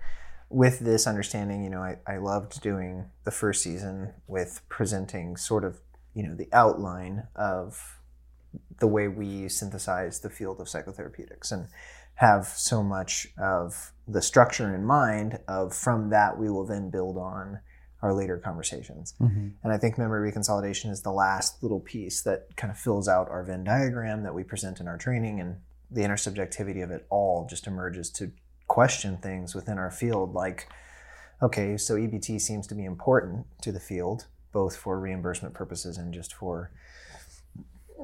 with 0.49 0.79
this 0.79 1.05
understanding, 1.05 1.63
you 1.63 1.69
know, 1.69 1.81
I, 1.81 1.97
I 2.07 2.17
loved 2.17 2.61
doing 2.61 3.05
the 3.23 3.31
first 3.31 3.61
season 3.61 4.13
with 4.27 4.61
presenting 4.67 5.37
sort 5.37 5.63
of, 5.63 5.79
you 6.19 6.27
know, 6.27 6.35
the 6.35 6.49
outline 6.51 7.23
of 7.33 7.97
the 8.79 8.87
way 8.87 9.07
we 9.07 9.47
synthesize 9.47 10.19
the 10.19 10.29
field 10.29 10.59
of 10.59 10.67
psychotherapeutics 10.67 11.49
and 11.53 11.67
have 12.15 12.45
so 12.45 12.83
much 12.83 13.27
of 13.41 13.93
the 14.05 14.21
structure 14.21 14.75
in 14.75 14.83
mind 14.83 15.39
of 15.47 15.73
from 15.73 16.09
that 16.09 16.37
we 16.37 16.49
will 16.49 16.65
then 16.65 16.89
build 16.89 17.17
on 17.17 17.59
our 18.01 18.13
later 18.13 18.37
conversations. 18.37 19.13
Mm-hmm. 19.21 19.47
And 19.63 19.73
I 19.73 19.77
think 19.77 19.97
memory 19.97 20.29
reconsolidation 20.29 20.91
is 20.91 21.03
the 21.03 21.11
last 21.11 21.63
little 21.63 21.79
piece 21.79 22.21
that 22.23 22.53
kind 22.57 22.69
of 22.69 22.77
fills 22.77 23.07
out 23.07 23.29
our 23.29 23.45
Venn 23.45 23.63
diagram 23.63 24.23
that 24.23 24.35
we 24.35 24.43
present 24.43 24.81
in 24.81 24.87
our 24.89 24.97
training, 24.97 25.39
and 25.39 25.55
the 25.89 26.01
intersubjectivity 26.01 26.83
of 26.83 26.91
it 26.91 27.05
all 27.09 27.47
just 27.49 27.65
emerges 27.65 28.09
to 28.11 28.33
question 28.67 29.15
things 29.15 29.55
within 29.55 29.77
our 29.77 29.91
field 29.91 30.33
like, 30.33 30.67
okay, 31.41 31.77
so 31.77 31.95
EBT 31.95 32.41
seems 32.41 32.67
to 32.67 32.75
be 32.75 32.83
important 32.83 33.45
to 33.61 33.71
the 33.71 33.79
field, 33.79 34.27
both 34.51 34.75
for 34.75 34.99
reimbursement 34.99 35.53
purposes 35.53 35.97
and 35.97 36.13
just 36.13 36.33
for 36.33 36.71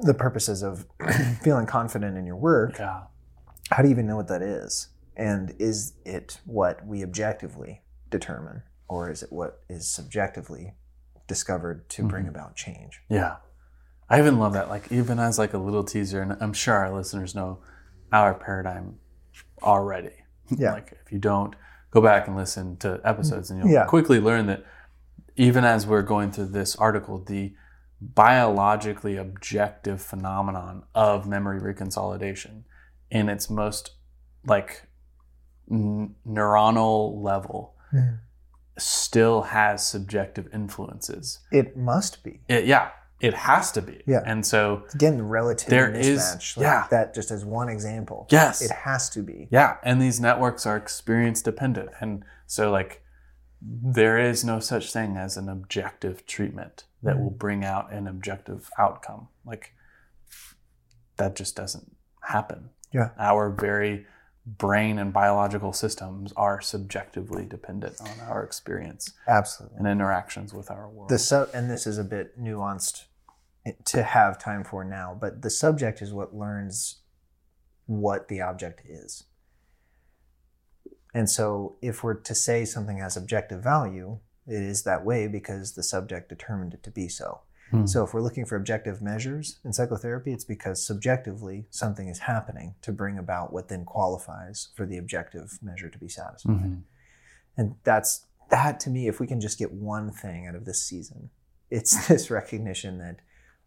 the 0.02 0.14
purposes 0.14 0.62
of 0.62 0.86
feeling 1.42 1.66
confident 1.66 2.16
in 2.16 2.26
your 2.26 2.36
work 2.36 2.78
Yeah. 2.78 3.02
how 3.70 3.82
do 3.82 3.88
you 3.88 3.92
even 3.94 4.06
know 4.06 4.16
what 4.16 4.28
that 4.28 4.42
is? 4.42 4.88
And 5.16 5.54
is 5.58 5.94
it 6.04 6.40
what 6.44 6.86
we 6.86 7.02
objectively 7.02 7.80
determine, 8.10 8.62
or 8.88 9.10
is 9.10 9.22
it 9.22 9.32
what 9.32 9.62
is 9.70 9.88
subjectively 9.88 10.74
discovered 11.26 11.88
to 11.90 12.02
bring 12.04 12.24
mm-hmm. 12.24 12.34
about 12.34 12.54
change? 12.54 13.00
Yeah. 13.08 13.36
I 14.10 14.18
even 14.18 14.38
love 14.38 14.52
that. 14.52 14.68
Like 14.68 14.92
even 14.92 15.18
as 15.18 15.38
like 15.38 15.54
a 15.54 15.58
little 15.58 15.82
teaser, 15.82 16.20
and 16.22 16.36
I'm 16.40 16.52
sure 16.52 16.74
our 16.74 16.92
listeners 16.94 17.34
know 17.34 17.58
our 18.12 18.34
paradigm 18.34 18.96
already. 19.62 20.12
Yeah. 20.56 20.74
like 20.74 20.92
if 21.04 21.10
you 21.10 21.18
don't, 21.18 21.56
go 21.90 22.00
back 22.00 22.28
and 22.28 22.36
listen 22.36 22.76
to 22.76 23.00
episodes 23.04 23.50
and 23.50 23.58
you'll 23.58 23.72
Yeah. 23.72 23.84
quickly 23.86 24.20
learn 24.20 24.46
that 24.46 24.64
even 25.36 25.64
as 25.64 25.86
we're 25.86 26.02
going 26.02 26.32
through 26.32 26.46
this 26.46 26.74
article, 26.76 27.18
the 27.18 27.54
biologically 28.00 29.16
objective 29.16 30.02
phenomenon 30.02 30.82
of 30.94 31.26
memory 31.26 31.60
reconsolidation 31.60 32.62
in 33.10 33.28
its 33.28 33.48
most 33.48 33.92
like 34.44 34.86
n- 35.70 36.14
neuronal 36.26 37.22
level 37.22 37.74
hmm. 37.90 38.16
still 38.78 39.42
has 39.42 39.86
subjective 39.86 40.48
influences. 40.52 41.40
It 41.50 41.76
must 41.76 42.22
be. 42.22 42.40
It, 42.48 42.66
yeah, 42.66 42.90
it 43.20 43.34
has 43.34 43.72
to 43.72 43.82
be. 43.82 44.02
Yeah. 44.06 44.20
And 44.26 44.44
so, 44.44 44.84
Again, 44.94 45.16
the 45.16 45.24
relative 45.24 45.68
There 45.68 45.90
is- 45.90 46.18
mismatch. 46.18 46.56
like 46.58 46.64
yeah. 46.64 46.86
That 46.90 47.14
just 47.14 47.30
as 47.30 47.44
one 47.44 47.68
example. 47.68 48.26
yes. 48.30 48.62
It 48.62 48.70
has 48.70 49.08
to 49.10 49.22
be. 49.22 49.48
yeah. 49.50 49.76
And 49.82 50.00
these 50.00 50.20
networks 50.20 50.66
are 50.66 50.76
experience 50.76 51.40
dependent. 51.40 51.90
And 52.00 52.24
so, 52.46 52.70
like, 52.70 53.02
there 53.68 54.18
is 54.18 54.44
no 54.44 54.60
such 54.60 54.92
thing 54.92 55.16
as 55.16 55.36
an 55.36 55.48
objective 55.48 56.26
treatment 56.26 56.84
that 57.02 57.18
will 57.18 57.30
mm. 57.30 57.38
bring 57.38 57.64
out 57.64 57.92
an 57.92 58.06
objective 58.06 58.70
outcome. 58.78 59.28
Like, 59.44 59.72
that 61.16 61.34
just 61.34 61.56
doesn't 61.56 61.96
happen. 62.22 62.70
Yeah. 62.92 63.10
Our 63.18 63.50
very 63.50 64.06
brain 64.46 64.98
and 64.98 65.12
biological 65.12 65.72
systems 65.72 66.32
are 66.36 66.60
subjectively 66.60 67.44
dependent 67.44 68.00
on 68.00 68.20
our 68.28 68.44
experience 68.44 69.12
Absolutely. 69.26 69.78
and 69.78 69.88
interactions 69.88 70.54
with 70.54 70.70
our 70.70 70.88
world. 70.88 71.08
The 71.08 71.18
sub, 71.18 71.50
and 71.52 71.68
this 71.68 71.86
is 71.86 71.98
a 71.98 72.04
bit 72.04 72.40
nuanced 72.40 73.06
to 73.86 74.02
have 74.04 74.38
time 74.38 74.62
for 74.62 74.84
now, 74.84 75.16
but 75.20 75.42
the 75.42 75.50
subject 75.50 76.00
is 76.00 76.12
what 76.12 76.34
learns 76.34 77.00
what 77.86 78.28
the 78.28 78.40
object 78.40 78.82
is. 78.84 79.24
And 81.16 81.30
so, 81.30 81.76
if 81.80 82.04
we're 82.04 82.12
to 82.12 82.34
say 82.34 82.66
something 82.66 82.98
has 82.98 83.16
objective 83.16 83.62
value, 83.62 84.18
it 84.46 84.62
is 84.62 84.82
that 84.82 85.02
way 85.02 85.26
because 85.28 85.72
the 85.72 85.82
subject 85.82 86.28
determined 86.28 86.74
it 86.74 86.82
to 86.82 86.90
be 86.90 87.08
so. 87.08 87.40
Hmm. 87.70 87.86
So, 87.86 88.04
if 88.04 88.12
we're 88.12 88.20
looking 88.20 88.44
for 88.44 88.54
objective 88.56 89.00
measures 89.00 89.58
in 89.64 89.72
psychotherapy, 89.72 90.34
it's 90.34 90.44
because 90.44 90.86
subjectively 90.86 91.68
something 91.70 92.08
is 92.08 92.18
happening 92.18 92.74
to 92.82 92.92
bring 92.92 93.16
about 93.16 93.50
what 93.50 93.68
then 93.68 93.86
qualifies 93.86 94.68
for 94.76 94.84
the 94.84 94.98
objective 94.98 95.58
measure 95.62 95.88
to 95.88 95.98
be 95.98 96.06
satisfied. 96.06 96.54
Mhm. 96.54 96.82
And 97.56 97.76
that's 97.82 98.26
that 98.50 98.78
to 98.80 98.90
me, 98.90 99.08
if 99.08 99.18
we 99.18 99.26
can 99.26 99.40
just 99.40 99.58
get 99.58 99.72
one 99.72 100.12
thing 100.12 100.46
out 100.46 100.54
of 100.54 100.66
this 100.66 100.84
season, 100.84 101.30
it's 101.70 102.06
this 102.08 102.30
recognition 102.30 102.98
that 102.98 103.20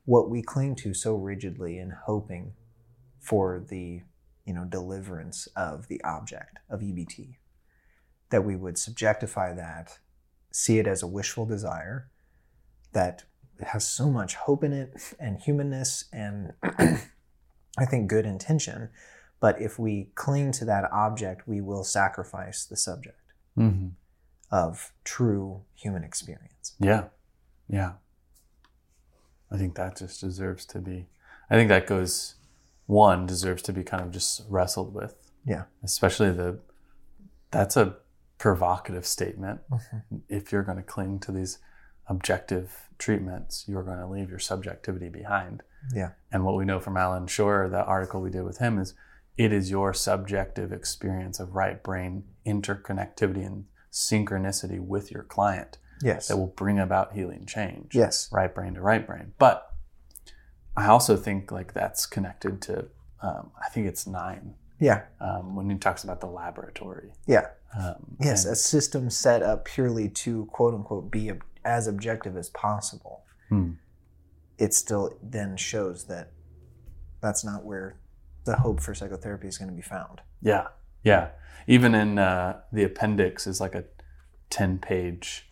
what 0.06 0.30
we 0.30 0.44
cling 0.44 0.76
to 0.76 0.94
so 0.94 1.16
rigidly 1.16 1.80
in 1.80 1.96
hoping 2.06 2.54
for 3.20 3.60
the 3.60 4.04
you 4.50 4.56
know 4.56 4.66
deliverance 4.66 5.48
of 5.56 5.88
the 5.90 6.04
object 6.04 6.58
of 6.72 6.80
EBT 6.80 7.36
that 8.32 8.44
we 8.44 8.56
would 8.56 8.76
subjectify 8.78 9.56
that, 9.56 10.00
see 10.52 10.80
it 10.80 10.88
as 10.88 11.04
a 11.04 11.08
wishful 11.08 11.46
desire 11.46 12.10
that 12.94 13.26
has 13.62 13.86
so 13.88 14.10
much 14.10 14.34
hope 14.34 14.64
in 14.64 14.74
it 14.74 15.14
and 15.20 15.40
humanness 15.40 16.06
and 16.12 16.54
I 16.64 17.86
think 17.88 18.10
good 18.10 18.26
intention. 18.26 18.90
But 19.40 19.62
if 19.62 19.78
we 19.78 20.10
cling 20.16 20.52
to 20.54 20.66
that 20.66 20.92
object, 20.92 21.48
we 21.48 21.62
will 21.62 21.84
sacrifice 21.84 22.66
the 22.66 22.76
subject 22.76 23.16
Mm-hmm. 23.58 23.90
of 24.52 24.94
true 25.04 25.64
human 25.76 26.04
experience. 26.04 26.76
Yeah. 26.80 27.06
Yeah. 27.68 27.94
I 29.52 29.58
think 29.58 29.76
that 29.76 29.98
just 29.98 30.22
deserves 30.22 30.66
to 30.68 30.80
be, 30.80 31.08
I 31.50 31.56
think 31.56 31.68
that 31.68 31.86
goes, 31.86 32.36
one 32.90 33.28
deserves 33.28 33.62
to 33.62 33.72
be 33.72 33.84
kind 33.84 34.02
of 34.02 34.10
just 34.10 34.42
wrestled 34.50 34.96
with. 34.96 35.14
Yeah. 35.46 35.66
Especially 35.84 36.32
the, 36.32 36.58
that's 37.52 37.78
a 37.78 37.98
provocative 38.40 39.06
statement. 39.06 39.62
Mhm. 39.72 40.22
If 40.28 40.52
you're 40.52 40.64
going 40.64 40.78
to 40.78 40.84
cling 40.84 41.20
to 41.20 41.32
these 41.32 41.60
objective 42.08 42.90
treatments, 42.98 43.66
you're 43.68 43.84
going 43.84 44.00
to 44.00 44.08
leave 44.08 44.32
your 44.32 44.40
subjectivity 44.40 45.08
behind. 45.08 45.62
Yeah. 45.94 46.14
And 46.32 46.44
what 46.44 46.56
we 46.56 46.66
know 46.66 46.80
from 46.80 46.98
Allan 46.98 47.28
Schore, 47.28 47.70
the 47.70 47.84
article 47.84 48.22
we 48.22 48.32
did 48.32 48.42
with 48.44 48.58
him, 48.58 48.80
is 48.80 48.96
it 49.38 49.54
is 49.54 49.70
your 49.70 49.94
subjective 49.94 50.72
experience 50.74 51.40
of 51.40 51.54
right 51.54 51.84
brain 51.84 52.24
interconnectivity 52.44 53.46
and 53.46 53.66
synchronicity 53.92 54.80
with 54.80 55.12
your 55.12 55.24
client 55.24 55.78
Yes. 56.02 56.28
that 56.28 56.38
will 56.38 56.48
bring 56.48 56.80
about 56.80 57.14
healing 57.14 57.46
change. 57.46 57.94
Yes. 57.94 58.30
Right 58.32 58.54
brain 58.54 58.74
to 58.74 58.82
right 58.82 59.06
brain. 59.06 59.34
But 59.38 59.69
I 60.80 60.88
also 60.88 61.16
think 61.18 61.52
like 61.52 61.74
that's 61.74 62.06
connected 62.06 62.62
to, 62.64 62.88
um, 63.22 63.52
I 63.62 63.70
think 63.70 63.88
it's 63.88 64.08
nine 64.08 64.56
Yeah. 64.80 65.04
um, 65.20 65.56
when 65.56 65.70
he 65.70 65.78
talks 65.78 66.04
about 66.04 66.20
the 66.22 66.28
laboratory. 66.28 67.12
Yeah. 67.28 67.48
Um, 67.78 68.16
Yes. 68.20 68.46
and- 68.46 68.54
A 68.54 68.56
system 68.56 69.10
set 69.10 69.44
up 69.44 69.66
purely 69.66 70.10
to 70.10 70.46
quote 70.48 70.74
unquote 70.74 71.12
be 71.12 71.30
ob- 71.32 71.44
as 71.66 71.88
objective 71.88 72.38
as 72.38 72.50
possible. 72.50 73.24
Hmm. 73.50 73.74
It 74.58 74.74
still 74.74 75.18
then 75.22 75.58
shows 75.58 76.06
that 76.06 76.32
that's 77.22 77.44
not 77.44 77.66
where 77.66 77.98
the 78.46 78.56
hope 78.58 78.80
for 78.80 78.94
psychotherapy 78.96 79.48
is 79.48 79.58
going 79.58 79.70
to 79.70 79.76
be 79.76 79.82
found. 79.82 80.22
Yeah, 80.42 80.70
yeah. 81.04 81.30
Even 81.68 81.94
in 81.94 82.18
uh, 82.18 82.62
the 82.72 82.84
appendix 82.84 83.46
is 83.46 83.60
like 83.62 83.76
a 83.76 83.84
ten-page 84.50 85.49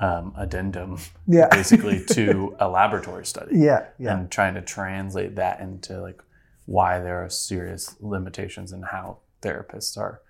um, 0.00 0.32
addendum, 0.36 0.98
Yeah. 1.26 1.48
basically 1.50 2.04
to 2.12 2.56
a 2.58 2.68
laboratory 2.68 3.26
study, 3.26 3.58
yeah. 3.58 3.86
Yeah. 3.98 4.16
and 4.16 4.30
trying 4.30 4.54
to 4.54 4.62
translate 4.62 5.36
that 5.36 5.60
into 5.60 6.00
like 6.00 6.22
why 6.66 7.00
there 7.00 7.22
are 7.22 7.30
serious 7.30 7.96
limitations 8.00 8.72
and 8.72 8.84
how 8.86 9.18
therapists 9.42 9.96
are 9.98 10.22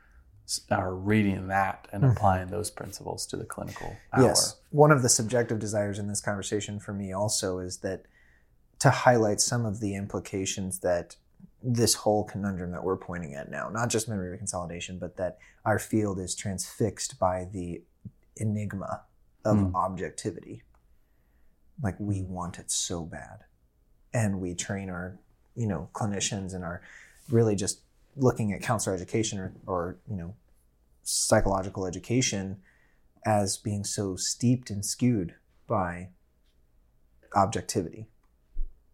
are 0.68 0.96
reading 0.96 1.46
that 1.46 1.86
and 1.92 2.04
applying 2.04 2.48
those 2.48 2.70
principles 2.70 3.24
to 3.24 3.36
the 3.36 3.44
clinical 3.44 3.96
hour. 4.12 4.24
Yes. 4.24 4.56
One 4.70 4.90
of 4.90 5.02
the 5.02 5.08
subjective 5.08 5.60
desires 5.60 6.00
in 6.00 6.08
this 6.08 6.20
conversation 6.20 6.80
for 6.80 6.92
me 6.92 7.12
also 7.12 7.60
is 7.60 7.78
that 7.78 8.06
to 8.80 8.90
highlight 8.90 9.40
some 9.40 9.64
of 9.64 9.78
the 9.78 9.94
implications 9.94 10.80
that 10.80 11.14
this 11.62 11.94
whole 11.94 12.24
conundrum 12.24 12.72
that 12.72 12.82
we're 12.82 12.96
pointing 12.96 13.34
at 13.34 13.48
now, 13.48 13.68
not 13.68 13.90
just 13.90 14.08
memory 14.08 14.36
consolidation, 14.38 14.98
but 14.98 15.16
that 15.18 15.38
our 15.64 15.78
field 15.78 16.18
is 16.18 16.34
transfixed 16.34 17.18
by 17.20 17.46
the 17.52 17.82
enigma 18.36 19.02
of 19.44 19.56
Mm. 19.56 19.75
objectivity. 19.75 20.62
Like 21.82 21.97
we 21.99 22.23
want 22.23 22.59
it 22.59 22.70
so 22.70 23.04
bad. 23.04 23.44
And 24.12 24.40
we 24.40 24.54
train 24.54 24.90
our, 24.90 25.18
you 25.54 25.66
know, 25.66 25.88
clinicians 25.92 26.52
and 26.54 26.64
are 26.64 26.82
really 27.30 27.54
just 27.56 27.80
looking 28.16 28.52
at 28.52 28.61
counselor 28.61 28.94
education 28.94 29.38
or, 29.38 29.52
or 29.66 29.99
you 30.09 30.16
know, 30.16 30.35
psychological 31.02 31.87
education 31.87 32.61
as 33.25 33.56
being 33.56 33.85
so 33.85 34.16
steeped 34.16 34.68
and 34.70 34.85
skewed 34.85 35.35
by 35.66 36.11
objectivity. 37.34 38.06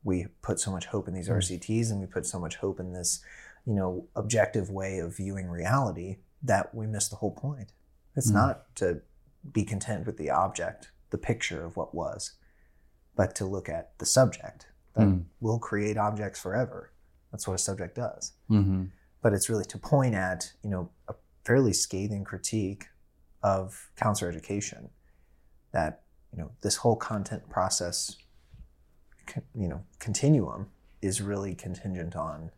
We 0.05 0.27
put 0.43 0.61
so 0.61 0.71
much 0.71 0.87
hope 0.87 1.09
in 1.09 1.15
these 1.15 1.29
Mm. 1.29 1.37
RCTs 1.37 1.91
and 1.91 2.01
we 2.01 2.07
put 2.07 2.27
so 2.27 2.39
much 2.39 2.57
hope 2.57 2.79
in 2.79 2.93
this, 2.93 3.21
you 3.65 3.75
know, 3.75 4.07
objective 4.15 4.71
way 4.71 4.99
of 4.99 5.17
viewing 5.17 5.49
reality 5.49 6.19
that 6.43 6.75
we 6.75 6.87
miss 6.87 7.09
the 7.09 7.17
whole 7.17 7.33
point. 7.33 7.73
It's 8.15 8.31
Mm. 8.31 8.35
not 8.35 8.75
to 8.77 9.03
be 9.53 9.65
content 9.65 10.07
with 10.07 10.17
the 10.17 10.31
object, 10.31 10.91
the 11.11 11.19
picture 11.19 11.65
of 11.65 11.77
what 11.77 11.95
was, 11.95 12.33
but 13.15 13.35
to 13.37 13.45
look 13.45 13.69
at 13.69 13.99
the 13.99 14.07
subject 14.07 14.67
that 14.95 15.07
Mm. 15.09 15.25
will 15.41 15.59
create 15.59 15.97
objects 15.99 16.41
forever. 16.41 16.91
That's 17.31 17.47
what 17.47 17.55
a 17.55 17.59
subject 17.59 17.95
does 17.97 18.33
hmm 18.49 18.85
but 19.23 19.33
it's 19.33 19.49
really 19.51 19.65
to 19.65 19.77
point 19.79 20.15
at 20.15 20.53
you 20.63 20.71
know 20.71 20.89
a 21.09 21.15
fairly 21.45 21.73
scathing 21.73 22.23
critique 22.25 22.87
of 23.43 23.91
counselor 23.97 24.31
education 24.31 24.89
that 25.73 26.03
you 26.33 26.39
know 26.39 26.51
this 26.63 26.77
whole 26.77 26.97
content 26.97 27.49
process 27.51 28.17
you 29.55 29.69
know 29.69 29.83
continuum 29.99 30.71
is 31.03 31.21
really 31.21 31.55
contingent 31.55 32.15
on 32.17 32.51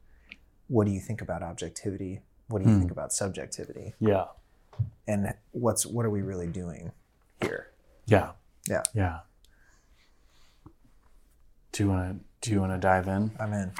what 0.68 0.86
do 0.86 0.92
you 0.92 1.00
think 1.00 1.20
about 1.20 1.42
objectivity 1.42 2.20
what 2.48 2.60
do 2.62 2.68
you 2.68 2.74
Hmm. 2.74 2.78
think 2.80 2.90
about 2.90 3.12
subjectivity 3.12 3.94
Yeah. 3.98 4.26
And 5.06 5.32
what's 5.52 5.84
what 5.86 6.04
are 6.06 6.10
we 6.10 6.22
really 6.22 6.46
doing 6.46 6.92
here 7.40 7.68
Yeah. 8.06 8.32
Yeah. 8.68 8.82
Yeah. 8.94 9.18
Do 11.72 11.84
you 11.84 11.90
want 11.90 12.18
to 12.18 12.24
do 12.48 12.54
you 12.54 12.60
want 12.60 12.72
to 12.72 12.78
dive 12.78 13.08
in? 13.08 13.30
i'm 13.40 13.52
in 13.52 13.72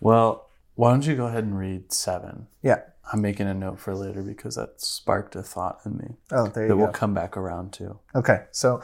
Well, 0.00 0.48
why 0.74 0.90
don't 0.90 1.06
you 1.06 1.16
go 1.16 1.26
ahead 1.26 1.44
and 1.44 1.58
read 1.58 1.92
seven? 1.92 2.46
yeah 2.62 2.80
I'm 3.12 3.20
making 3.20 3.46
a 3.46 3.54
note 3.54 3.78
for 3.78 3.94
later 3.94 4.20
because 4.22 4.56
that 4.56 4.80
sparked 4.80 5.36
a 5.36 5.42
thought 5.42 5.78
in 5.86 5.96
me 5.96 6.08
oh 6.32 6.46
there 6.48 6.64
you 6.64 6.68
that 6.70 6.74
go 6.74 6.76
we'll 6.84 6.92
come 6.92 7.14
back 7.14 7.36
around 7.36 7.72
to. 7.74 7.98
Okay, 8.14 8.44
so 8.50 8.82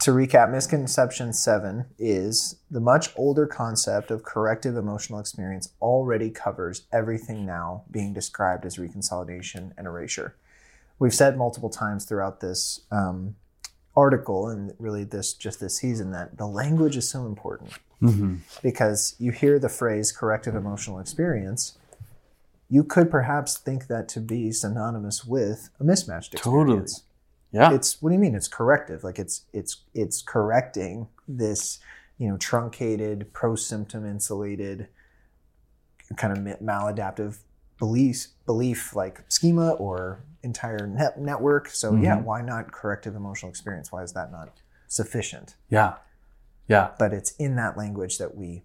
to 0.00 0.12
recap, 0.12 0.50
misconception 0.50 1.32
seven 1.32 1.86
is 1.98 2.56
the 2.70 2.80
much 2.80 3.10
older 3.16 3.46
concept 3.46 4.10
of 4.10 4.22
corrective 4.22 4.76
emotional 4.76 5.18
experience 5.18 5.72
already 5.80 6.30
covers 6.30 6.82
everything 6.92 7.44
now 7.44 7.82
being 7.90 8.12
described 8.12 8.64
as 8.64 8.76
reconsolidation 8.76 9.72
and 9.76 9.86
erasure. 9.86 10.36
We've 10.98 11.14
said 11.14 11.36
multiple 11.36 11.70
times 11.70 12.04
throughout 12.04 12.40
this 12.40 12.80
um, 12.90 13.36
article 13.96 14.48
and 14.48 14.72
really 14.78 15.04
this 15.04 15.32
just 15.34 15.60
this 15.60 15.76
season 15.78 16.12
that 16.12 16.38
the 16.38 16.46
language 16.46 16.96
is 16.96 17.08
so 17.08 17.26
important 17.26 17.72
Mm-hmm. 18.02 18.36
because 18.62 19.14
you 19.18 19.30
hear 19.30 19.58
the 19.58 19.68
phrase 19.68 20.10
corrective 20.10 20.54
emotional 20.54 20.98
experience. 20.98 21.76
You 22.70 22.82
could 22.82 23.10
perhaps 23.10 23.58
think 23.58 23.88
that 23.88 24.08
to 24.10 24.20
be 24.20 24.52
synonymous 24.52 25.22
with 25.22 25.68
a 25.78 25.84
mismatched 25.84 26.32
Totally. 26.32 26.86
Yeah. 27.52 27.72
it's 27.74 28.00
what 28.00 28.10
do 28.10 28.14
you 28.14 28.20
mean 28.20 28.34
it's 28.34 28.48
corrective 28.48 29.02
like 29.02 29.18
it's 29.18 29.44
it's 29.52 29.82
it's 29.94 30.22
correcting 30.22 31.08
this 31.26 31.78
you 32.18 32.28
know 32.28 32.36
truncated 32.36 33.32
pro-symptom 33.32 34.06
insulated 34.06 34.88
kind 36.16 36.32
of 36.36 36.58
maladaptive 36.60 37.38
belief 37.78 38.26
belief 38.46 38.94
like 38.94 39.22
schema 39.28 39.70
or 39.72 40.20
entire 40.42 40.86
net 40.86 41.18
network 41.20 41.68
so 41.68 41.94
yeah 41.96 42.16
Mhm. 42.18 42.24
why 42.24 42.40
not 42.42 42.72
corrective 42.72 43.14
emotional 43.14 43.48
experience 43.50 43.90
why 43.92 44.02
is 44.02 44.12
that 44.12 44.30
not 44.32 44.60
sufficient 44.88 45.56
yeah. 45.68 45.94
Yeah. 46.66 46.90
but 46.98 47.12
it's 47.12 47.32
in 47.32 47.56
that 47.56 47.76
language 47.76 48.18
that 48.18 48.36
we 48.36 48.62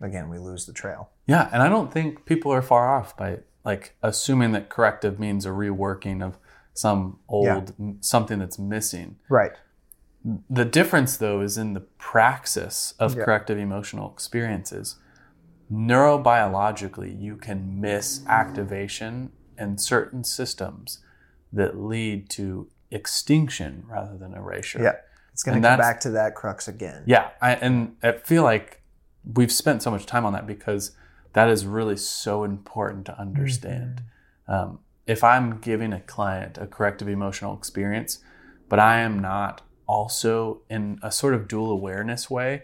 again 0.00 0.28
we 0.28 0.38
lose 0.38 0.66
the 0.66 0.72
trail 0.72 1.10
Yeah. 1.26 1.48
And 1.52 1.62
I 1.62 1.68
don't 1.68 1.90
think 1.92 2.24
people 2.26 2.52
are 2.52 2.62
far 2.62 2.94
off 2.96 3.16
by 3.16 3.38
like 3.64 3.94
assuming 4.02 4.52
that 4.52 4.68
corrective 4.68 5.18
means 5.18 5.44
a 5.46 5.50
reworking 5.50 6.22
of 6.22 6.38
some 6.76 7.18
old 7.28 7.74
something 8.00 8.38
that's 8.38 8.58
missing. 8.58 9.16
right 9.28 9.52
The 10.50 10.64
difference, 10.64 11.16
though, 11.18 11.40
is 11.40 11.56
in 11.56 11.72
the 11.74 11.84
praxis 11.98 12.94
of 12.98 13.14
Yeah. 13.14 13.24
corrective 13.24 13.58
emotional 13.58 14.10
experiences. 14.12 14.96
Neurobiologically, 15.72 17.20
you 17.20 17.36
can 17.36 17.80
miss 17.80 18.26
activation 18.26 19.32
in 19.58 19.78
certain 19.78 20.24
systems 20.24 20.98
that 21.52 21.78
lead 21.78 22.28
to 22.30 22.68
extinction 22.90 23.84
rather 23.88 24.16
than 24.16 24.34
erasure. 24.34 24.82
yeah 24.82 24.96
it's 25.32 25.42
going 25.42 25.60
to 25.60 25.68
come 25.68 25.78
back 25.78 26.00
to 26.00 26.10
that 26.10 26.34
crux 26.34 26.66
again 26.68 27.02
Yeah, 27.06 27.28
I, 27.42 27.52
and 27.56 27.96
I 28.02 28.12
feel 28.12 28.42
like 28.42 28.82
we've 29.34 29.52
spent 29.52 29.82
so 29.82 29.90
much 29.90 30.06
time 30.06 30.24
on 30.24 30.32
that 30.32 30.46
because 30.46 30.92
that 31.34 31.48
is 31.48 31.66
really 31.66 31.96
so 31.96 32.42
important 32.44 33.04
to 33.06 33.18
understand. 33.20 34.02
Um, 34.48 34.78
if 35.06 35.22
I'm 35.24 35.58
giving 35.58 35.92
a 35.92 36.00
client 36.00 36.58
a 36.58 36.66
corrective 36.66 37.08
emotional 37.08 37.56
experience, 37.56 38.18
but 38.68 38.78
I 38.78 38.98
am 39.00 39.18
not 39.20 39.62
also 39.86 40.62
in 40.68 40.98
a 41.02 41.12
sort 41.12 41.34
of 41.34 41.46
dual 41.46 41.70
awareness 41.70 42.28
way 42.30 42.62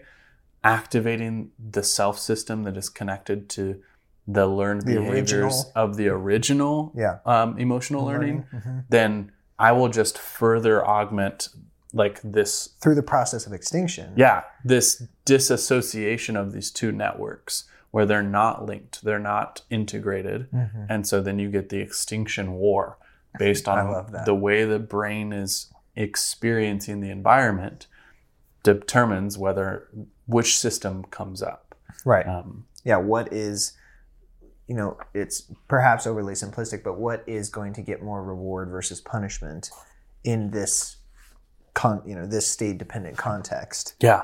activating 0.63 1.51
the 1.71 1.83
self 1.83 2.19
system 2.19 2.63
that 2.63 2.77
is 2.77 2.89
connected 2.89 3.49
to 3.49 3.81
the 4.27 4.47
learned 4.47 4.83
The 4.83 4.95
behaviors 4.95 5.31
original. 5.33 5.71
of 5.75 5.97
the 5.97 6.07
original 6.07 6.93
yeah 6.95 7.19
um, 7.25 7.57
emotional 7.59 8.05
learning, 8.05 8.45
Mhm. 8.53 8.85
then 8.89 9.31
I 9.59 9.71
will 9.73 9.89
just 9.89 10.17
further 10.17 10.85
augment 10.85 11.49
like 11.93 12.21
this 12.23 12.69
through 12.81 12.95
the 12.95 13.03
process 13.03 13.45
of 13.45 13.53
extinction 13.53 14.13
yeah, 14.15 14.43
this 14.63 15.03
disassociation 15.25 16.35
of 16.37 16.51
these 16.53 16.71
two 16.71 16.91
networks 16.91 17.65
where 17.93 18.07
they're 18.07 18.23
not 18.23 18.65
linked, 18.65 19.03
they're 19.03 19.19
not 19.19 19.61
integrated. 19.69 20.49
Mhm. 20.51 20.87
And 20.89 21.05
so 21.05 21.21
then 21.21 21.37
you 21.37 21.51
get 21.51 21.69
the 21.69 21.79
extinction 21.79 22.53
war 22.53 22.97
based 23.37 23.67
on 23.69 24.11
the 24.25 24.33
way 24.33 24.65
the 24.65 24.79
brain 24.79 25.31
is 25.31 25.71
experiencing 25.95 27.01
the 27.01 27.11
environment 27.11 27.85
determines 28.63 29.37
whether 29.37 29.89
which 30.25 30.57
system 30.57 31.03
comes 31.11 31.43
up. 31.43 31.75
Right. 32.03 32.27
Um, 32.27 32.65
yeah. 32.83 32.97
What 32.97 33.31
is, 33.31 33.73
you 34.65 34.73
know, 34.73 34.97
it's 35.13 35.51
perhaps 35.67 36.07
overly 36.07 36.33
simplistic, 36.33 36.83
but 36.83 36.97
what 36.97 37.23
is 37.27 37.49
going 37.49 37.73
to 37.73 37.83
get 37.83 38.01
more 38.01 38.23
reward 38.23 38.69
versus 38.69 39.01
punishment 39.01 39.69
in 40.23 40.49
this, 40.49 40.97
con, 41.75 42.01
you 42.07 42.15
know, 42.15 42.25
this 42.25 42.47
state 42.47 42.79
dependent 42.79 43.17
context? 43.17 43.93
Yeah. 43.99 44.23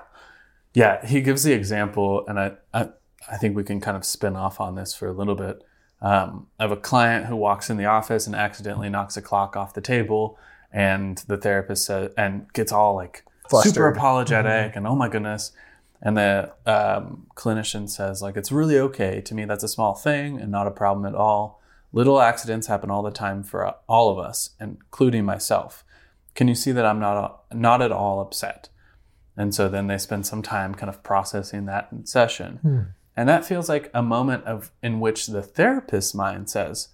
Yeah. 0.73 1.05
He 1.05 1.21
gives 1.21 1.43
the 1.43 1.53
example, 1.53 2.25
and 2.27 2.39
I, 2.39 2.53
I, 2.73 2.89
I 3.29 3.37
think 3.37 3.55
we 3.55 3.63
can 3.63 3.81
kind 3.81 3.97
of 3.97 4.05
spin 4.05 4.35
off 4.35 4.59
on 4.59 4.75
this 4.75 4.93
for 4.93 5.07
a 5.07 5.13
little 5.13 5.35
bit. 5.35 5.63
Um, 6.01 6.47
I 6.59 6.63
have 6.63 6.71
a 6.71 6.77
client 6.77 7.25
who 7.25 7.35
walks 7.35 7.69
in 7.69 7.77
the 7.77 7.85
office 7.85 8.25
and 8.25 8.35
accidentally 8.35 8.89
knocks 8.89 9.17
a 9.17 9.21
clock 9.21 9.57
off 9.57 9.73
the 9.73 9.81
table, 9.81 10.37
and 10.71 11.17
the 11.27 11.37
therapist 11.37 11.85
says, 11.85 12.11
and 12.17 12.51
gets 12.53 12.71
all 12.71 12.95
like 12.95 13.23
super 13.49 13.63
Flustered. 13.63 13.97
apologetic 13.97 14.75
and 14.75 14.87
oh 14.87 14.95
my 14.95 15.09
goodness. 15.09 15.51
And 16.01 16.15
the 16.15 16.53
um, 16.65 17.27
clinician 17.35 17.89
says, 17.89 18.21
like, 18.21 18.37
it's 18.37 18.53
really 18.53 18.79
okay. 18.79 19.19
To 19.19 19.35
me, 19.35 19.43
that's 19.43 19.65
a 19.65 19.67
small 19.67 19.93
thing 19.95 20.39
and 20.39 20.49
not 20.49 20.65
a 20.65 20.71
problem 20.71 21.05
at 21.05 21.13
all. 21.13 21.61
Little 21.91 22.21
accidents 22.21 22.67
happen 22.67 22.89
all 22.89 23.03
the 23.03 23.11
time 23.11 23.43
for 23.43 23.75
all 23.87 24.09
of 24.09 24.17
us, 24.17 24.51
including 24.61 25.25
myself. 25.25 25.83
Can 26.35 26.47
you 26.47 26.55
see 26.55 26.71
that 26.71 26.85
I'm 26.85 26.99
not 26.99 27.43
not 27.51 27.81
at 27.81 27.91
all 27.91 28.21
upset? 28.21 28.69
And 29.35 29.53
so 29.53 29.67
then 29.67 29.87
they 29.87 29.97
spend 29.97 30.25
some 30.25 30.41
time 30.41 30.73
kind 30.73 30.89
of 30.89 31.03
processing 31.03 31.65
that 31.65 31.89
in 31.91 32.05
session. 32.05 32.59
And 33.19 33.27
that 33.27 33.43
feels 33.43 33.67
like 33.67 33.91
a 33.93 34.01
moment 34.01 34.45
of 34.45 34.71
in 34.81 35.01
which 35.01 35.27
the 35.27 35.41
therapist's 35.43 36.13
mind 36.15 36.49
says, 36.49 36.87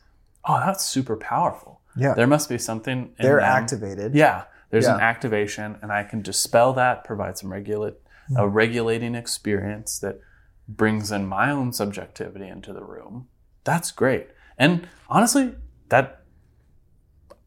"Oh, 0.44 0.60
that's 0.60 0.84
super 0.84 1.16
powerful. 1.16 1.82
Yeah. 1.96 2.16
There 2.16 2.26
must 2.26 2.50
be 2.50 2.58
something 2.58 2.98
in 3.20 3.26
They're 3.26 3.36
them." 3.42 3.58
activated. 3.62 4.16
Yeah, 4.16 4.46
there's 4.72 4.88
an 4.88 5.00
activation, 5.02 5.78
and 5.82 5.92
I 5.92 6.04
can 6.04 6.22
dispel 6.24 6.74
that, 6.74 7.04
provide 7.04 7.38
some 7.38 7.52
regulate 7.52 7.96
a 8.36 8.48
regulating 8.48 9.14
experience 9.14 10.00
that 10.00 10.20
brings 10.68 11.12
in 11.12 11.28
my 11.28 11.52
own 11.52 11.72
subjectivity 11.72 12.48
into 12.48 12.74
the 12.74 12.84
room. 12.84 13.28
That's 13.64 13.92
great. 13.92 14.28
And 14.58 14.88
honestly, 15.08 15.54
that 15.90 16.24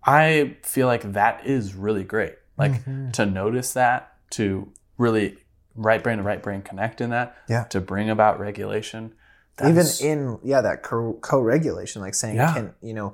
I 0.04 0.56
feel 0.62 0.86
like 0.86 1.12
that 1.14 1.44
is 1.44 1.74
really 1.74 2.04
great. 2.04 2.36
Like 2.56 2.72
Mm-hmm. 2.84 3.10
to 3.10 3.26
notice 3.26 3.72
that, 3.72 4.12
to 4.30 4.72
really 4.98 5.38
right 5.78 6.02
brain 6.02 6.18
to 6.18 6.24
right 6.24 6.42
brain 6.42 6.60
connect 6.62 7.00
in 7.00 7.10
that, 7.10 7.36
Yeah. 7.48 7.64
to 7.64 7.80
bring 7.80 8.10
about 8.10 8.38
regulation. 8.40 9.14
even 9.64 9.86
in 10.00 10.38
yeah 10.44 10.60
that 10.60 10.82
co- 10.84 11.18
co-regulation 11.20 12.00
like 12.00 12.14
saying 12.14 12.36
Yeah. 12.36 12.52
can 12.54 12.74
you 12.80 12.94
know 12.94 13.12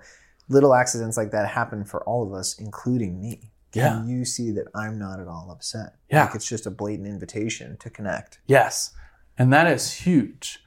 little 0.51 0.75
accidents 0.75 1.17
like 1.17 1.31
that 1.31 1.49
happen 1.49 1.85
for 1.87 2.03
all 2.05 2.23
of 2.27 2.35
us 2.35 2.59
including 2.59 3.19
me 3.19 3.51
Yeah. 3.73 3.89
can 3.95 4.09
you 4.09 4.27
see 4.27 4.51
that 4.53 4.67
i'm 4.75 4.99
not 4.99 5.21
at 5.21 5.27
all 5.27 5.49
upset 5.51 5.95
Yeah. 6.11 6.25
like 6.27 6.35
it's 6.35 6.47
just 6.47 6.67
a 6.67 6.71
blatant 6.71 7.09
invitation 7.09 7.79
to 7.79 7.89
connect 7.89 8.41
Yes. 8.47 8.93
And 9.39 9.53
that 9.55 9.67
is 9.67 9.91
huge. 10.07 10.63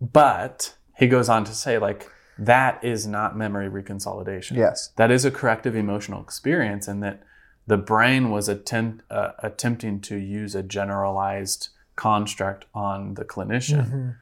But 0.00 0.76
he 0.96 1.08
goes 1.08 1.28
on 1.28 1.44
to 1.44 1.52
say, 1.54 1.78
like, 1.78 2.08
that 2.38 2.82
is 2.84 3.06
not 3.06 3.36
memory 3.36 3.68
reconsolidation. 3.68 4.56
yes 4.56 4.90
That 4.96 5.10
is 5.10 5.24
a 5.24 5.30
corrective 5.30 5.74
emotional 5.76 6.22
experience, 6.22 6.86
and 6.88 7.02
that 7.02 7.22
the 7.66 7.76
brain 7.76 8.30
was 8.30 8.48
attempt, 8.48 9.04
uh, 9.10 9.32
attempting 9.40 10.00
to 10.00 10.16
use 10.16 10.54
a 10.54 10.62
generalized 10.62 11.68
construct 11.96 12.64
on 12.74 13.14
the 13.14 13.24
clinician. 13.24 14.16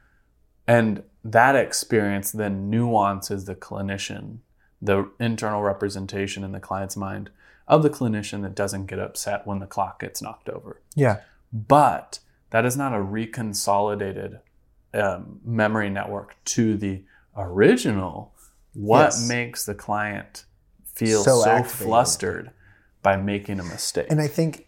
And 0.66 1.03
that 1.24 1.57
experience 1.57 2.33
then 2.33 2.68
nuances 2.68 3.46
the 3.46 3.55
clinician, 3.55 4.38
the 4.83 5.11
internal 5.18 5.62
representation 5.62 6.44
in 6.44 6.53
the 6.53 6.61
client's 6.61 6.96
mind 6.96 7.31
of 7.66 7.83
the 7.83 7.90
clinician 7.90 8.42
that 8.42 8.55
doesn't 8.55 8.87
get 8.87 8.98
upset 8.98 9.46
when 9.46 9.59
the 9.59 9.66
clock 9.66 10.01
gets 10.01 10.22
knocked 10.22 10.48
over 10.48 10.81
yeah 10.96 11.18
but 11.53 12.18
that 12.51 12.64
is 12.64 12.77
not 12.77 12.94
a 12.94 12.98
reconsolidated 12.98 14.40
um, 14.94 15.40
memory 15.44 15.90
network 15.90 16.37
to 16.44 16.77
the 16.77 17.03
original. 17.37 18.35
What 18.74 19.07
Yes. 19.07 19.29
makes 19.29 19.66
the 19.66 19.74
client 19.74 20.44
feel 20.85 21.22
So 21.22 21.42
so, 21.42 21.62
flustered 21.62 22.51
by 23.09 23.16
making 23.16 23.59
a 23.61 23.64
mistake? 23.64 24.07
and 24.11 24.21
i 24.21 24.27
think 24.27 24.66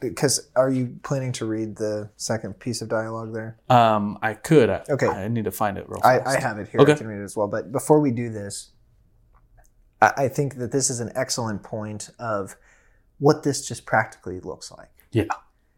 because 0.00 0.48
are 0.54 0.70
you 0.70 0.96
planning 1.02 1.32
to 1.32 1.44
read 1.46 1.76
the 1.76 2.08
second 2.16 2.58
piece 2.60 2.82
of 2.82 2.88
dialogue 2.88 3.32
there 3.32 3.56
um, 3.70 4.16
I 4.22 4.34
could. 4.34 4.68
I, 4.70 4.82
Okay. 4.90 5.06
I 5.08 5.26
need 5.28 5.44
to 5.46 5.50
find 5.50 5.76
it 5.78 5.88
real 5.88 6.00
I, 6.04 6.18
fast. 6.18 6.36
I 6.36 6.40
have 6.40 6.58
it 6.58 6.68
here 6.68 6.80
Okay. 6.82 6.92
i 6.92 6.94
can 6.96 7.06
read 7.08 7.20
it 7.20 7.24
as 7.24 7.34
well 7.36 7.48
but 7.48 7.72
before 7.72 7.98
we 8.00 8.10
do 8.10 8.28
this 8.30 8.72
I, 10.02 10.12
I 10.24 10.28
think 10.28 10.56
that 10.56 10.70
this 10.70 10.90
is 10.90 11.00
an 11.00 11.10
excellent 11.14 11.62
point 11.62 12.10
of 12.18 12.56
what 13.18 13.42
this 13.42 13.66
just 13.66 13.86
practically 13.86 14.38
looks 14.40 14.70
like 14.70 14.90
Yeah. 15.12 15.24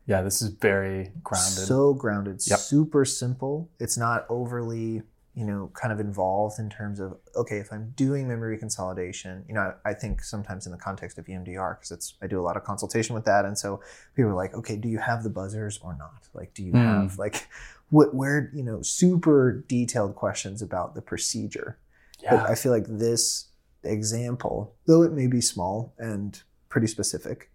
Yeah, 0.07 0.23
this 0.23 0.43
is 0.43 0.49
very 0.49 1.13
grounded. 1.23 1.67
So 1.69 1.95
grounded, 1.95 2.41
Yep. 2.45 2.59
super 2.59 3.05
simple. 3.05 3.71
It's 3.79 3.97
not 3.97 4.27
overly, 4.29 5.03
you 5.35 5.45
know, 5.45 5.71
kind 5.75 5.93
of 5.93 6.01
involved 6.01 6.59
in 6.59 6.69
terms 6.69 6.99
of 6.99 7.17
okay, 7.37 7.59
if 7.59 7.73
I'm 7.73 7.91
doing 7.97 8.27
memory 8.29 8.59
consolidation, 8.59 9.45
you 9.49 9.55
know, 9.55 9.73
I, 9.85 9.91
I 9.91 9.95
think 9.95 10.23
sometimes 10.23 10.67
in 10.67 10.73
the 10.73 10.79
context 10.79 11.19
of 11.19 11.27
EMDR 11.27 11.77
because 11.77 11.91
it's 11.93 12.15
I 12.21 12.27
do 12.27 12.41
a 12.41 12.43
lot 12.43 12.57
of 12.57 12.65
consultation 12.65 13.15
with 13.15 13.25
that, 13.27 13.45
and 13.45 13.57
so 13.57 13.81
people 14.17 14.31
are 14.33 14.35
like, 14.35 14.55
okay, 14.55 14.77
do 14.77 14.89
you 14.89 14.99
have 14.99 15.23
the 15.23 15.31
buzzers 15.31 15.79
or 15.83 15.97
not? 15.97 16.29
Like, 16.35 16.53
do 16.55 16.63
you 16.65 16.73
Mm. 16.73 16.85
have 17.03 17.19
like 17.19 17.49
what 17.91 18.15
where 18.15 18.51
you 18.55 18.63
know 18.65 18.83
super 18.83 19.65
detailed 19.69 20.15
questions 20.17 20.63
about 20.63 20.95
the 20.95 21.03
procedure? 21.03 21.79
yeah. 22.23 22.37
But 22.37 22.51
I 22.51 22.55
feel 22.55 22.73
like 22.73 22.87
this 22.89 23.49
example, 23.85 24.75
though 24.87 25.03
it 25.03 25.13
may 25.13 25.27
be 25.27 25.41
small 25.41 25.95
and 25.99 26.43
pretty 26.69 26.87
specific, 26.87 27.51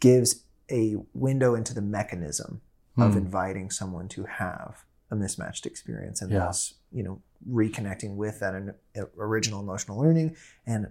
gives 0.00 0.44
a 0.70 0.96
window 1.14 1.54
into 1.54 1.74
the 1.74 1.82
mechanism 1.82 2.60
of 2.96 3.12
Hmm. 3.12 3.18
inviting 3.18 3.70
someone 3.70 4.08
to 4.08 4.24
have 4.24 4.84
a 5.12 5.14
mismatched 5.14 5.66
experience 5.66 6.22
and 6.22 6.32
Yeah. 6.32 6.38
thus, 6.40 6.74
you 6.90 7.02
know, 7.04 7.20
reconnecting 7.48 8.16
with 8.16 8.40
that 8.40 8.54
in- 8.54 8.74
original 9.18 9.60
emotional 9.60 9.98
learning 10.00 10.34
and 10.66 10.90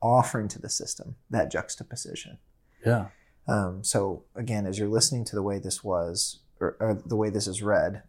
offering 0.00 0.48
to 0.48 0.58
the 0.58 0.68
system 0.70 1.16
that 1.30 1.50
juxtaposition. 1.52 2.38
yeah. 2.84 3.08
Um, 3.46 3.84
so 3.84 4.24
again, 4.34 4.66
as 4.66 4.78
you're 4.78 4.88
listening 4.88 5.24
to 5.26 5.36
the 5.36 5.42
way 5.42 5.58
this 5.58 5.84
was, 5.84 6.40
or, 6.60 6.76
or 6.80 6.94
the 6.94 7.16
way 7.16 7.28
this 7.28 7.46
is 7.46 7.62
read, 7.62 8.02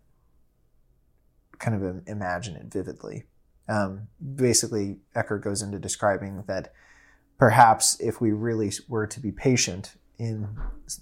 kind 1.59 1.75
of 1.83 2.07
imagine 2.07 2.55
it 2.55 2.71
vividly. 2.71 3.25
Um, 3.67 4.07
basically, 4.35 4.99
Ecker 5.15 5.41
goes 5.41 5.61
into 5.61 5.77
describing 5.79 6.43
that 6.47 6.71
perhaps 7.37 7.99
if 7.99 8.21
we 8.21 8.31
really 8.31 8.71
were 8.87 9.07
to 9.07 9.19
be 9.19 9.31
patient 9.31 9.95
in 10.17 10.47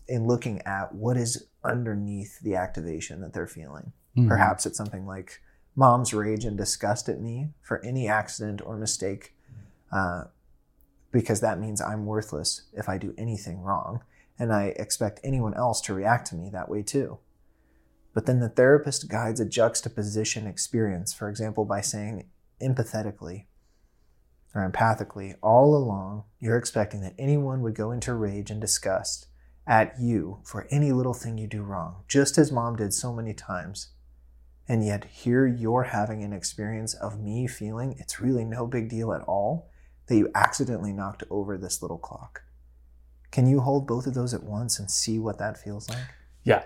in 0.07 0.25
looking 0.25 0.61
at 0.63 0.93
what 0.95 1.17
is 1.17 1.47
underneath 1.63 2.39
the 2.41 2.55
activation 2.55 3.21
that 3.21 3.33
they're 3.33 3.45
feeling, 3.47 3.91
Mhm. 4.15 4.27
perhaps 4.27 4.65
it's 4.65 4.77
something 4.77 5.05
like 5.05 5.41
mom's 5.75 6.13
rage 6.13 6.45
and 6.45 6.57
disgust 6.57 7.09
at 7.09 7.19
me 7.19 7.51
for 7.61 7.83
any 7.83 8.07
accident 8.07 8.61
or 8.65 8.77
mistake, 8.77 9.35
uh, 9.91 10.25
because 11.11 11.39
that 11.41 11.59
means 11.59 11.81
I'm 11.81 12.05
worthless 12.05 12.63
if 12.73 12.87
I 12.87 12.97
do 12.97 13.13
anything 13.17 13.61
wrong 13.61 14.01
and 14.37 14.53
I 14.53 14.65
expect 14.77 15.19
anyone 15.23 15.53
else 15.55 15.81
to 15.81 15.93
react 15.93 16.27
to 16.27 16.35
me 16.35 16.49
that 16.49 16.69
way 16.69 16.83
too. 16.83 17.19
But 18.13 18.27
then 18.27 18.39
the 18.39 18.49
therapist 18.49 19.07
guides 19.09 19.39
a 19.39 19.45
juxtaposition 19.45 20.45
experience, 20.45 21.13
for 21.13 21.29
example, 21.29 21.65
by 21.65 21.81
saying 21.81 22.29
empathetically 22.61 23.45
or 24.53 24.69
empathically, 24.69 25.35
all 25.41 25.75
along, 25.75 26.25
you're 26.39 26.57
expecting 26.57 27.01
that 27.01 27.15
anyone 27.17 27.61
would 27.63 27.73
go 27.73 27.89
into 27.91 28.13
rage 28.13 28.51
and 28.51 28.61
disgust 28.61 29.25
at 29.65 29.99
you 29.99 30.39
for 30.43 30.67
any 30.69 30.91
little 30.91 31.15
thing 31.15 31.39
you 31.39 31.47
do 31.47 31.63
wrong, 31.63 32.03
just 32.07 32.37
as 32.37 32.51
mom 32.51 32.75
did 32.75 32.93
so 32.93 33.11
many 33.11 33.33
times. 33.33 33.89
And 34.67 34.85
yet, 34.85 35.05
here 35.05 35.45
you're 35.45 35.83
having 35.83 36.23
an 36.23 36.31
experience 36.33 36.93
of 36.93 37.19
me 37.19 37.47
feeling 37.47 37.95
it's 37.99 38.21
really 38.21 38.45
no 38.45 38.65
big 38.65 38.89
deal 38.89 39.11
at 39.13 39.21
all 39.21 39.69
that 40.07 40.15
you 40.15 40.29
accidentally 40.35 40.93
knocked 40.93 41.23
over 41.29 41.57
this 41.57 41.81
little 41.81 41.97
clock. 41.97 42.43
Can 43.31 43.47
you 43.47 43.61
hold 43.61 43.87
both 43.87 44.05
of 44.07 44.13
those 44.13 44.33
at 44.33 44.43
once 44.43 44.79
and 44.79 44.89
see 44.89 45.19
what 45.19 45.39
that 45.39 45.57
feels 45.57 45.89
like? 45.89 46.05
Yeah. 46.43 46.63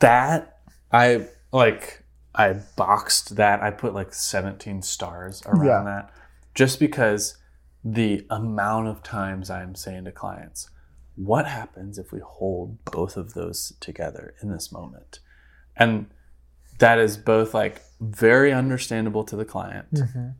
That 0.00 0.58
I 0.92 1.28
like 1.52 2.04
I 2.34 2.54
boxed 2.76 3.36
that. 3.36 3.62
I 3.62 3.70
put 3.70 3.94
like 3.94 4.12
17 4.12 4.82
stars 4.82 5.42
around 5.46 5.66
Yeah. 5.66 5.82
that 5.82 6.10
just 6.54 6.78
because 6.78 7.38
the 7.84 8.26
amount 8.30 8.88
of 8.88 9.02
times 9.02 9.48
I'm 9.50 9.74
saying 9.74 10.04
to 10.04 10.12
clients, 10.12 10.68
what 11.16 11.46
happens 11.46 11.98
if 11.98 12.12
we 12.12 12.20
hold 12.20 12.84
both 12.84 13.16
of 13.16 13.34
those 13.34 13.72
together 13.80 14.34
in 14.42 14.50
this 14.50 14.70
moment? 14.70 15.20
And 15.76 16.06
that 16.80 16.98
is 16.98 17.16
both 17.16 17.54
like 17.54 17.80
very 18.00 18.52
understandable 18.52 19.24
to 19.24 19.36
the 19.36 19.44
client, 19.44 19.86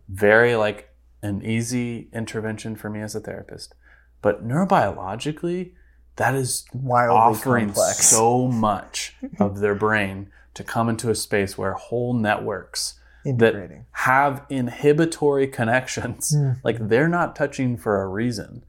very 0.08 0.56
like 0.56 0.88
an 1.22 1.42
easy 1.44 2.08
intervention 2.12 2.74
for 2.76 2.90
me 2.90 3.00
as 3.00 3.14
a 3.14 3.20
therapist. 3.20 3.74
But 4.22 4.46
neurobiologically, 4.46 5.72
that 6.16 6.34
is 6.34 6.64
Wildly 6.74 7.16
offering 7.16 7.66
complex. 7.66 8.06
so 8.06 8.48
much 8.48 9.14
of 9.38 9.60
their 9.60 9.74
brain 9.74 10.30
to 10.54 10.64
come 10.64 10.88
into 10.88 11.08
a 11.10 11.14
space 11.14 11.56
where 11.56 11.72
whole 11.74 12.12
networks 12.14 12.94
that 13.24 13.54
have 13.92 14.44
inhibitory 14.48 15.46
connections. 15.46 16.34
Mm. 16.36 16.56
Like 16.64 16.88
they're 16.88 17.08
not 17.08 17.36
touching 17.36 17.76
for 17.76 18.02
a 18.02 18.06
reason. 18.08 18.64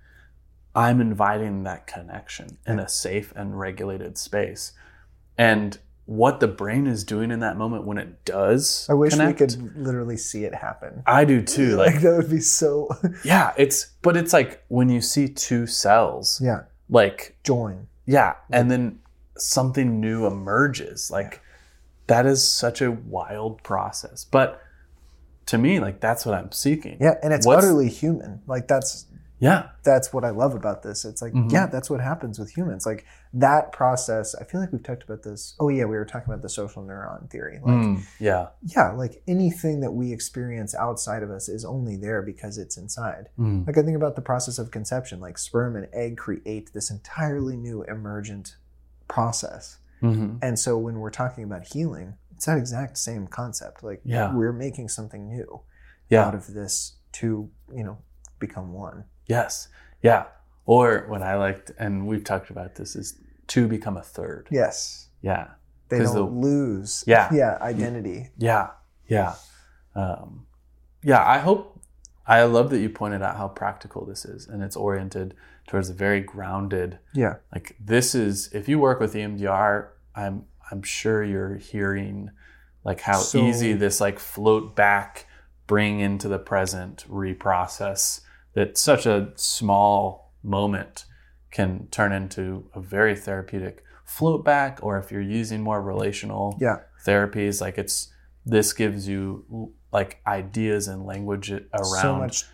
I'm 0.75 0.99
inviting 1.01 1.63
that 1.63 1.88
connection 1.88 2.57
in 2.65 2.79
a 2.79 2.88
safe 2.88 3.34
and 3.36 3.60
regulated 3.60 4.17
space. 4.17 4.71
And 5.38 5.77
what 6.05 6.39
the 6.39 6.47
brain 6.47 6.87
is 6.87 7.03
doing 7.03 7.31
in 7.31 7.39
that 7.39 7.57
moment 7.57 7.85
when 7.85 7.97
it 7.97 8.25
does 8.25 8.87
I 8.89 8.93
wish 8.93 9.13
connect, 9.13 9.39
we 9.39 9.47
could 9.47 9.77
literally 9.77 10.17
see 10.17 10.43
it 10.43 10.53
happen. 10.55 11.03
I 11.05 11.23
do 11.25 11.41
too. 11.41 11.77
Like, 11.77 11.93
Like 11.95 12.01
that 12.03 12.17
would 12.17 12.29
be 12.29 12.39
so. 12.41 12.89
yeah, 13.23 13.53
it's 13.57 13.91
but 14.01 14.17
it's 14.17 14.33
like 14.33 14.63
when 14.67 14.89
you 14.89 14.99
see 15.01 15.27
two 15.27 15.67
cells, 15.67 16.41
yeah. 16.43 16.63
like 16.89 17.37
Join. 17.43 17.87
yeah, 18.05 18.35
and 18.51 18.69
then 18.69 18.99
something 19.37 19.99
new 20.01 20.25
emerges. 20.25 21.09
Like 21.11 21.41
that 22.07 22.25
is 22.25 22.45
such 22.45 22.81
a 22.81 22.91
wild 22.91 23.63
process. 23.63 24.25
But 24.25 24.61
to 25.45 25.57
me, 25.57 25.79
like 25.79 25.99
that's 26.01 26.25
what 26.25 26.35
I'm 26.35 26.51
seeking. 26.51 26.97
Yeah, 26.99 27.15
and 27.23 27.31
it's 27.33 27.45
What's- 27.45 27.63
utterly 27.63 27.89
human. 27.89 28.41
Like 28.47 28.67
that's 28.67 29.05
Yeah. 29.41 29.69
that's 29.84 30.13
what 30.13 30.23
I 30.23 30.30
love 30.30 30.54
about 30.54 30.84
this. 30.84 31.04
It's 31.04 31.21
like, 31.21 31.34
Mhm. 31.34 31.51
yeah, 31.51 31.65
that's 31.65 31.89
what 31.89 31.99
happens 31.99 32.38
with 32.38 32.56
humans. 32.56 32.86
Like 32.86 33.04
that 33.34 33.71
process. 33.71 34.36
I 34.36 34.43
feel 34.43 34.62
like 34.62 34.71
we've 34.71 34.84
talked 34.84 35.01
about 35.04 35.23
this. 35.23 35.56
Oh 35.60 35.69
yeah, 35.69 35.86
we 35.86 35.95
were 35.97 36.06
talking 36.06 36.30
about 36.32 36.43
the 36.43 36.49
social 36.49 36.84
neuron 36.84 37.27
theory. 37.30 37.60
Like, 37.63 37.73
Mm, 37.73 38.04
yeah. 38.19 38.49
yeah, 38.62 38.91
like 38.91 39.23
anything 39.27 39.80
that 39.82 39.91
we 39.91 40.13
experience 40.13 40.75
outside 40.75 41.23
of 41.23 41.32
us 41.32 41.49
is 41.49 41.65
only 41.65 41.95
there 41.97 42.21
because 42.21 42.60
it's 42.60 42.77
inside. 42.77 43.30
Mm. 43.39 43.65
Like 43.65 43.77
I 43.77 43.82
think 43.82 43.97
about 43.97 44.15
the 44.15 44.21
process 44.21 44.60
of 44.60 44.69
conception. 44.69 45.19
Like 45.19 45.38
sperm 45.39 45.75
and 45.75 45.88
egg 45.91 46.17
create 46.17 46.71
this 46.73 46.91
entirely 46.91 47.58
new 47.58 47.82
emergent 47.84 48.56
process. 49.08 49.80
Mhm. 50.04 50.38
And 50.41 50.58
so 50.60 50.77
when 50.77 50.99
we're 50.99 51.10
talking 51.12 51.43
about 51.43 51.65
healing, 51.73 52.13
it's 52.36 52.45
that 52.45 52.58
exact 52.58 52.97
same 52.97 53.27
concept. 53.27 53.84
Like 53.84 54.01
Yeah. 54.04 54.36
we're 54.36 54.54
making 54.54 54.89
something 54.89 55.27
new 55.27 55.62
Yeah. 56.10 56.25
out 56.27 56.36
of 56.36 56.54
this 56.54 56.97
to, 57.13 57.49
you 57.73 57.84
know, 57.84 57.97
become 58.39 58.73
one. 58.73 59.06
Yes. 59.31 59.67
Yeah. 60.03 60.25
Or 60.65 61.05
what 61.07 61.21
I 61.21 61.35
liked, 61.37 61.71
and 61.79 62.05
we've 62.05 62.23
talked 62.23 62.49
about 62.49 62.75
this, 62.75 62.95
is 62.95 63.17
to 63.47 63.67
become 63.67 63.97
a 63.97 64.01
third. 64.03 64.47
Yes. 64.51 65.07
Yeah. 65.21 65.47
They 65.89 65.99
don't 65.99 66.13
the- 66.15 66.23
lose 66.23 67.03
Yeah. 67.07 67.29
yeah, 67.33 67.57
identity. 67.61 68.29
Yeah. 68.37 68.71
Yeah. 69.07 69.35
Um, 69.95 70.45
yeah. 71.03 71.23
I 71.25 71.37
hope, 71.39 71.79
I 72.27 72.43
love 72.43 72.69
that 72.71 72.79
you 72.79 72.89
pointed 72.89 73.21
out 73.21 73.37
how 73.37 73.47
practical 73.47 74.05
this 74.05 74.25
is 74.25 74.47
and 74.47 74.61
it's 74.63 74.75
oriented 74.75 75.33
towards 75.67 75.89
a 75.89 75.93
very 75.93 76.21
grounded, 76.21 76.99
Yeah. 77.13 77.35
like 77.53 77.75
this 77.79 78.13
is, 78.15 78.49
if 78.53 78.67
you 78.69 78.79
work 78.79 78.99
with 78.99 79.13
EMDR, 79.13 79.87
I'm, 80.15 80.45
I'm 80.69 80.81
sure 80.83 81.23
you're 81.23 81.55
hearing 81.55 82.31
like 82.83 83.01
how 83.01 83.19
So- 83.19 83.39
easy 83.39 83.73
this 83.73 84.01
like 84.01 84.19
float 84.19 84.75
back, 84.75 85.25
bring 85.67 85.99
into 85.99 86.27
the 86.27 86.39
present, 86.39 87.05
reprocess 87.09 88.21
that 88.53 88.77
such 88.77 89.05
a 89.05 89.31
small 89.35 90.31
moment 90.43 91.05
can 91.51 91.87
turn 91.91 92.11
into 92.11 92.69
a 92.73 92.79
very 92.81 93.15
therapeutic 93.15 93.83
float 94.05 94.43
back 94.43 94.79
or 94.81 94.97
if 94.97 95.11
you're 95.11 95.21
using 95.21 95.61
more 95.61 95.81
relational 95.81 96.57
Yeah. 96.59 96.79
therapies 97.05 97.61
like 97.61 97.77
it's 97.77 98.11
this 98.45 98.73
gives 98.73 99.07
you 99.07 99.71
like 99.91 100.19
ideas 100.25 100.87
and 100.87 101.05
language 101.05 101.51
around 101.51 102.01
So 102.01 102.15
much 102.17 102.45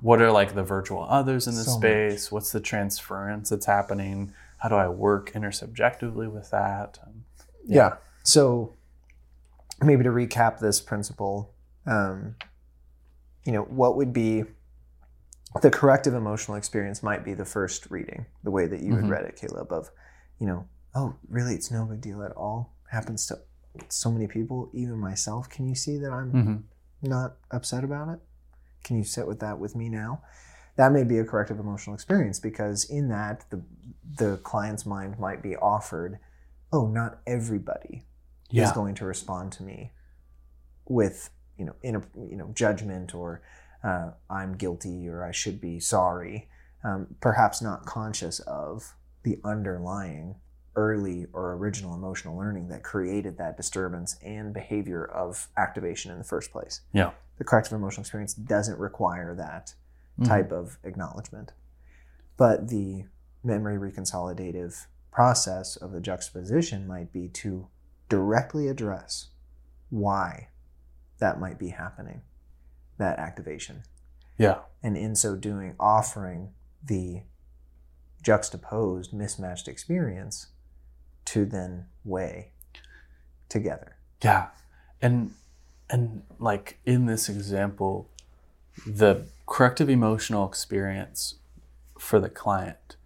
what 0.00 0.20
are 0.22 0.32
like 0.32 0.54
the 0.54 0.62
virtual 0.64 1.02
others 1.08 1.46
in 1.46 1.54
the 1.54 1.62
So 1.64 1.72
much. 1.72 1.80
space 1.80 2.32
what's 2.32 2.52
the 2.52 2.60
transference 2.60 3.50
that's 3.50 3.66
happening 3.66 4.32
how 4.58 4.68
do 4.70 4.76
i 4.76 4.88
work 4.88 5.32
intersubjectively 5.32 6.30
with 6.32 6.50
that 6.50 6.98
Um, 7.06 7.24
Yeah. 7.66 7.96
So 8.22 8.72
maybe 9.82 10.02
to 10.04 10.10
recap 10.10 10.58
this 10.60 10.80
principle, 10.80 11.52
um, 11.86 12.36
you 13.44 13.52
know, 13.52 13.62
what 13.62 13.96
would 13.96 14.12
be 14.14 14.44
the 15.62 15.70
corrective 15.70 16.14
emotional 16.14 16.56
experience 16.56 17.02
might 17.02 17.24
be 17.24 17.34
the 17.34 17.44
first 17.44 17.90
reading, 17.90 18.26
the 18.42 18.50
way 18.50 18.66
that 18.66 18.80
you 18.82 18.94
had 18.96 19.04
Mhm. 19.04 19.10
read 19.10 19.24
it, 19.24 19.36
Caleb, 19.36 19.72
of, 19.72 19.90
you 20.38 20.46
know, 20.46 20.66
oh, 20.94 21.14
really, 21.28 21.54
it's 21.54 21.70
no 21.70 21.84
big 21.84 22.00
deal 22.00 22.22
at 22.22 22.32
all. 22.32 22.74
Happens 22.90 23.26
to 23.26 23.38
so 23.88 24.10
many 24.10 24.26
people, 24.26 24.70
even 24.72 24.98
myself. 24.98 25.48
Can 25.48 25.66
you 25.66 25.74
see 25.74 25.98
that 25.98 26.12
I'm 26.12 26.32
mhm. 26.32 26.62
not 27.02 27.36
upset 27.50 27.84
about 27.84 28.08
it? 28.08 28.20
Can 28.82 28.96
you 28.96 29.04
sit 29.04 29.26
with 29.26 29.40
that 29.40 29.58
with 29.58 29.74
me 29.74 29.88
now? 29.88 30.22
That 30.76 30.92
may 30.92 31.04
be 31.04 31.18
a 31.18 31.24
corrective 31.24 31.58
emotional 31.60 31.94
experience 31.94 32.40
because 32.40 32.84
in 32.84 33.08
that 33.08 33.44
the 33.50 33.62
the 34.16 34.36
client's 34.38 34.84
mind 34.86 35.18
might 35.18 35.42
be 35.42 35.56
offered, 35.56 36.18
oh, 36.72 36.86
not 36.86 37.20
everybody 37.26 38.06
is 38.64 38.72
going 38.72 38.94
to 38.96 39.04
respond 39.04 39.50
to 39.52 39.62
me 39.62 39.92
with 40.86 41.30
you 41.56 41.64
know 41.64 41.74
in 41.82 41.96
a 41.96 42.02
you 42.28 42.36
know 42.36 42.50
judgment 42.54 43.14
or 43.14 43.40
uh, 43.84 44.10
I'm 44.30 44.56
guilty 44.56 45.08
or 45.08 45.22
I 45.24 45.30
should 45.30 45.60
be 45.60 45.78
sorry. 45.78 46.48
Um, 46.82 47.14
perhaps 47.20 47.62
not 47.62 47.86
conscious 47.86 48.40
of 48.40 48.94
the 49.22 49.38
underlying 49.44 50.36
early 50.76 51.26
or 51.32 51.52
original 51.54 51.94
emotional 51.94 52.36
learning 52.36 52.68
that 52.68 52.82
created 52.82 53.38
that 53.38 53.56
disturbance 53.56 54.16
and 54.24 54.52
behavior 54.52 55.04
of 55.04 55.48
activation 55.56 56.10
in 56.10 56.18
the 56.18 56.24
first 56.24 56.50
place. 56.50 56.80
Yeah. 56.92 57.12
The 57.38 57.44
corrective 57.44 57.72
emotional 57.74 58.02
experience 58.02 58.34
doesn't 58.34 58.78
require 58.78 59.34
that 59.36 59.74
Mhm. 60.18 60.26
type 60.26 60.52
of 60.52 60.78
acknowledgement. 60.82 61.52
But 62.36 62.68
the 62.68 63.06
memory 63.42 63.76
reconsolidative 63.78 64.86
process 65.12 65.76
of 65.76 65.92
the 65.92 66.00
juxtaposition 66.00 66.86
might 66.86 67.12
be 67.12 67.28
to 67.28 67.68
directly 68.08 68.68
address 68.68 69.28
why 69.90 70.48
that 71.18 71.38
might 71.38 71.58
be 71.58 71.68
happening, 71.68 72.22
that 72.98 73.18
activation. 73.18 73.82
yeah 74.38 74.60
And 74.82 74.96
in 74.96 75.14
so 75.14 75.36
doing, 75.36 75.74
offering 75.78 76.50
the 76.84 77.22
juxtaposed, 78.22 79.12
mismatched 79.12 79.68
experience 79.68 80.48
to 81.26 81.44
then 81.44 81.86
weigh 82.04 82.52
together. 83.48 83.96
Yeah. 84.22 84.48
And 85.00 85.34
and 85.90 86.22
like 86.38 86.78
in 86.84 87.06
this 87.06 87.28
example, 87.28 88.10
the 88.86 89.26
corrective 89.46 89.88
emotional 89.88 90.48
experience 90.48 91.36
for 91.98 92.18
the 92.18 92.30
client, 92.30 92.96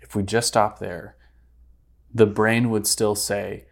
if 0.00 0.14
we 0.14 0.22
just 0.22 0.48
stop 0.48 0.78
there, 0.78 1.16
the 2.14 2.26
brain 2.26 2.70
would 2.70 2.86
still 2.86 3.14
say, 3.14 3.64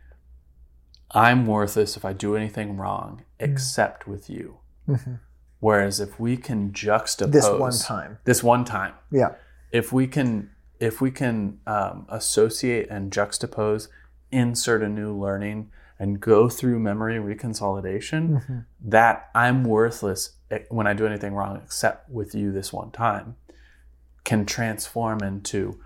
I'm 1.10 1.46
worthless 1.46 1.96
if 1.96 2.04
I 2.04 2.12
do 2.12 2.34
anything 2.34 2.76
wrong, 2.76 3.22
mm-hmm. 3.38 3.52
except 3.52 4.08
with 4.08 4.28
you. 4.28 4.58
Mm-hmm. 4.88 5.14
Whereas 5.64 5.98
if 5.98 6.20
we 6.20 6.36
can 6.36 6.72
juxtapose 6.72 7.32
This 7.32 7.48
one 7.48 7.72
time. 7.78 8.18
this 8.24 8.42
one 8.42 8.64
time, 8.66 8.92
Yeah. 9.10 9.30
if 9.72 9.92
we 9.94 10.06
can 10.06 10.50
if 10.78 11.00
we 11.00 11.10
can 11.10 11.60
um, 11.66 12.06
associate 12.10 12.88
and 12.90 13.10
juxtapose 13.10 13.88
insert 14.30 14.82
a 14.82 14.88
new 14.88 15.16
learning 15.18 15.70
and 15.98 16.20
go 16.20 16.48
through 16.50 16.78
memory 16.80 17.16
reconsolidation 17.18 18.64
that 18.84 19.30
i'm 19.34 19.64
worthless 19.64 20.32
eh, 20.50 20.58
when 20.68 20.86
i 20.86 20.92
do 20.92 21.06
anything 21.06 21.32
wrong 21.32 21.60
except 21.64 22.10
with 22.10 22.34
you 22.34 22.50
this 22.52 22.72
one 22.72 22.90
time 22.90 23.36
can 24.24 24.44
transform 24.44 25.20
into 25.22 25.80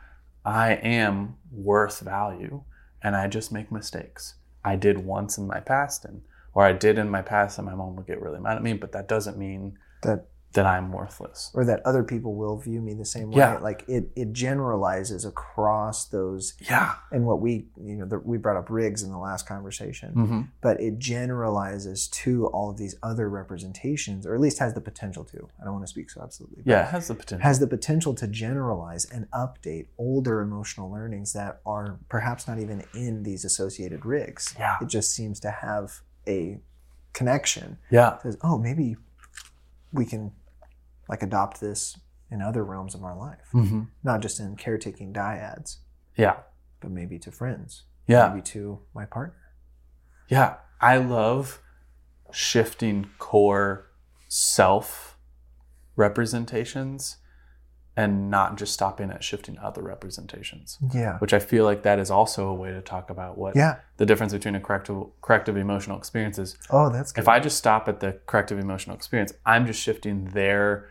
i 0.45 0.73
am 0.73 1.37
worth 1.53 2.01
value 2.01 2.63
and 3.03 3.15
i 3.15 3.27
just 3.29 3.53
make 3.53 3.71
mistakes 3.71 4.35
i 4.65 4.75
did 4.75 4.99
once 5.05 5.37
in 5.39 5.47
my 5.47 5.61
past 5.61 6.05
and 6.05 6.23
or 6.55 6.65
i 6.65 6.73
did 6.73 6.99
in 6.99 7.09
my 7.11 7.23
past 7.23 7.59
and 7.59 7.67
my 7.67 7.75
mom 7.75 7.97
would 7.97 8.07
get 8.07 8.21
really 8.21 8.41
mad 8.41 8.57
at 8.57 8.63
me 8.63 8.73
but 8.73 8.93
that 8.93 9.07
doesn't 9.09 9.37
mean 9.39 9.79
That 10.03 10.27
that 10.55 10.65
i'm 10.65 10.91
worthless 10.93 11.51
or 11.53 11.63
that 11.67 11.81
other 11.85 12.03
people 12.03 12.35
will 12.35 12.57
view 12.57 12.81
me 12.81 12.95
the 12.95 13.05
same 13.05 13.31
way. 13.31 13.37
Yeah. 13.39 13.59
Like 13.59 13.85
it, 13.87 14.09
it 14.17 14.33
generalizes 14.33 15.27
across 15.27 16.07
those 16.07 16.55
yeah 16.71 16.95
and 17.13 17.27
what 17.27 17.43
we 17.43 17.67
you 17.77 17.97
know 17.97 18.07
the, 18.07 18.19
we 18.19 18.39
brought 18.39 18.57
up 18.57 18.69
RIGs 18.71 19.05
in 19.05 19.11
the 19.11 19.19
last 19.19 19.47
conversation 19.47 20.13
hmm 20.15 20.41
but 20.63 20.81
it 20.81 20.99
generalizes 20.99 22.09
to 22.09 22.47
all 22.49 22.71
of 22.71 22.79
these 22.79 22.97
other 23.03 23.29
representations 23.29 24.27
or 24.27 24.35
at 24.35 24.41
least 24.41 24.59
has 24.59 24.73
the 24.75 24.81
potential 24.81 25.23
to 25.25 25.49
i 25.61 25.65
don't 25.65 25.75
want 25.75 25.85
to 25.85 25.89
speak 25.91 26.11
so 26.11 26.21
absolutely 26.23 26.63
yeah 26.65 26.87
it 26.89 26.91
has 26.91 27.09
the 27.09 27.15
potential 27.15 27.43
has 27.43 27.59
the 27.61 27.67
potential 27.67 28.15
to 28.15 28.27
generalize 28.27 29.05
and 29.05 29.31
update 29.33 29.87
older 29.99 30.41
emotional 30.41 30.91
learnings 30.91 31.33
that 31.35 31.61
are 31.67 31.99
perhaps 32.09 32.49
not 32.49 32.59
even 32.59 32.83
in 32.95 33.23
these 33.23 33.45
associated 33.45 34.01
RIGs 34.01 34.59
Yeah. 34.59 34.77
it 34.81 34.89
just 34.89 35.15
seems 35.15 35.39
to 35.41 35.51
have 35.51 36.01
a 36.29 36.61
connection. 37.13 37.79
Yeah. 37.91 38.19
Says 38.19 38.37
oh 38.43 38.59
maybe 38.59 38.97
we 39.93 40.05
can 40.05 40.33
like 41.09 41.23
adopt 41.23 41.61
this 41.61 41.99
in 42.31 42.43
other 42.43 42.63
realms 42.65 42.95
of 42.95 43.03
our 43.03 43.17
life. 43.17 43.49
Hmm 43.53 43.85
not 44.05 44.21
just 44.21 44.39
in 44.41 44.57
caretaking 44.57 45.13
dyads. 45.13 45.79
Yeah. 46.17 46.37
but 46.81 46.91
maybe 46.91 47.19
to 47.21 47.31
friends. 47.33 47.85
Yeah. 48.07 48.29
maybe 48.29 48.43
to 48.43 48.81
my 48.95 49.05
partner. 49.05 49.41
Yeah. 50.29 50.57
I 50.81 50.99
love 50.99 51.61
shifting 52.33 53.11
core 53.19 53.91
self 54.29 55.17
representations 55.97 57.17
and 57.99 58.31
not 58.31 58.57
just 58.57 58.73
stopping 58.73 59.11
at 59.11 59.25
shifting 59.25 59.59
other 59.59 59.83
representations. 59.83 60.79
Yeah. 60.95 61.19
Which 61.19 61.33
I 61.35 61.41
feel 61.41 61.65
like 61.65 61.83
that 61.83 61.99
is 61.99 62.13
also 62.13 62.47
a 62.47 62.55
way 62.55 62.71
to 62.71 62.81
talk 62.81 63.11
about 63.11 63.37
what 63.37 63.57
Yeah. 63.57 63.79
the 63.97 64.07
difference 64.07 64.33
between 64.33 64.55
a 64.55 64.61
corrective 64.61 65.07
corrective 65.21 65.57
emotional 65.57 65.99
experience 65.99 66.39
is. 66.39 66.57
Oh, 66.71 66.91
that's 66.91 67.11
good. 67.11 67.23
If 67.23 67.29
I 67.29 67.41
just 67.41 67.57
stop 67.59 67.89
at 67.89 67.99
the 67.99 68.13
corrective 68.27 68.61
emotional 68.61 68.95
experience, 68.95 69.33
I'm 69.45 69.67
just 69.67 69.81
shifting 69.83 70.27
their 70.27 70.87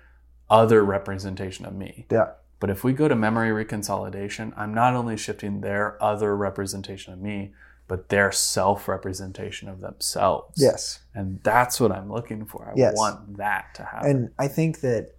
other 0.49 0.83
representation 0.83 1.65
of 1.65 1.73
me. 1.73 2.05
yeah. 2.11 2.31
But 2.59 2.69
if 2.71 2.83
we 2.83 2.91
go 2.91 3.07
to 3.07 3.15
memory 3.15 3.51
reconsolidation, 3.65 4.51
I'm 4.57 4.73
not 4.73 4.93
only 4.95 5.15
shifting 5.15 5.61
their 5.61 6.01
other 6.03 6.35
representation 6.35 7.13
of 7.13 7.19
me, 7.19 7.53
but 7.87 8.09
their 8.09 8.31
self 8.33 8.87
representation 8.89 9.69
of 9.69 9.79
themselves. 9.79 10.61
Yes. 10.61 10.99
And 11.13 11.39
that's 11.43 11.79
what 11.79 11.91
I'm 11.93 12.11
looking 12.11 12.45
for. 12.45 12.67
I 12.69 12.73
Yes. 12.75 12.95
want 12.97 13.37
that 13.37 13.75
to 13.75 13.83
happen. 13.83 14.09
And 14.09 14.29
I 14.37 14.47
think 14.49 14.81
that, 14.81 15.11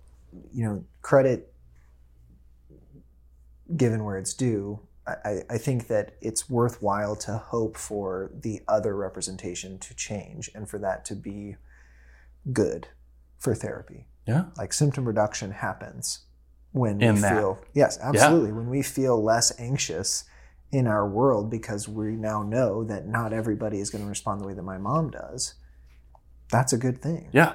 you 0.53 0.65
know, 0.67 0.85
credit 1.01 1.51
given 3.77 4.05
where 4.05 4.17
it's 4.17 4.35
due, 4.35 4.81
I, 5.07 5.43
I- 5.51 5.59
think 5.59 5.87
that 5.89 6.17
it's 6.21 6.51
worthwhile 6.51 7.17
to 7.17 7.39
hope 7.39 7.77
for 7.77 8.31
the 8.35 8.61
other 8.69 8.95
representation 8.97 9.79
to 9.79 9.95
change 9.95 10.51
and 10.55 10.69
for 10.69 10.79
that 10.81 11.05
to 11.07 11.15
be 11.15 11.57
good 12.53 12.89
for 13.39 13.55
therapy. 13.55 14.07
yeah. 14.27 14.47
Like 14.59 14.73
symptom 14.73 15.07
reduction 15.07 15.51
happens 15.53 16.21
when 16.73 17.01
In 17.01 17.15
we 17.17 17.21
that. 17.23 17.35
feel, 17.37 17.59
yes, 17.75 17.99
absolutely. 18.03 18.53
When 18.53 18.69
we 18.69 18.83
feel 18.83 19.23
less 19.23 19.59
anxious 19.59 20.25
in 20.71 20.87
our 20.87 21.09
world 21.09 21.51
because 21.51 21.89
we 21.89 22.09
now 22.17 22.43
know 22.43 22.85
that 22.85 23.07
not 23.07 23.33
everybody 23.33 23.81
is 23.81 23.89
going 23.91 24.05
to 24.05 24.09
respond 24.09 24.41
the 24.43 24.47
way 24.47 24.53
that 24.55 24.63
my 24.63 24.77
mom 24.77 25.11
does, 25.11 25.55
that's 26.51 26.73
a 26.75 26.79
good 26.79 27.01
thing. 27.01 27.29
Yeah. 27.33 27.55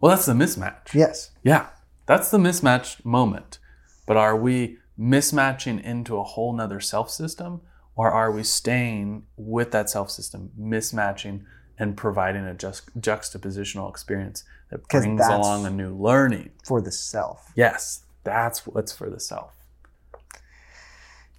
Well, 0.00 0.10
that's 0.10 0.26
the 0.26 0.32
mismatch. 0.34 0.92
Yes. 0.94 1.30
Yeah. 1.42 1.68
That's 2.06 2.30
the 2.30 2.38
mismatched 2.38 3.04
moment. 3.04 3.58
But 4.06 4.16
are 4.16 4.36
we 4.36 4.78
mismatching 5.00 5.82
into 5.82 6.18
a 6.18 6.22
whole 6.22 6.52
nother 6.52 6.80
self 6.80 7.10
system? 7.10 7.62
Or 7.96 8.10
are 8.10 8.30
we 8.30 8.44
staying 8.44 9.24
with 9.36 9.72
that 9.72 9.90
self 9.90 10.10
system, 10.10 10.50
mismatching 10.58 11.44
and 11.78 11.96
providing 11.96 12.44
a 12.44 12.54
just, 12.54 12.98
juxtapositional 13.00 13.88
experience 13.90 14.44
that 14.70 14.86
brings 14.88 15.26
along 15.26 15.66
a 15.66 15.70
new 15.70 15.94
learning? 15.94 16.50
For 16.64 16.80
the 16.80 16.92
self. 16.92 17.52
Yes, 17.56 18.02
that's 18.24 18.66
what's 18.66 18.92
for 18.92 19.10
the 19.10 19.20
self. 19.20 19.52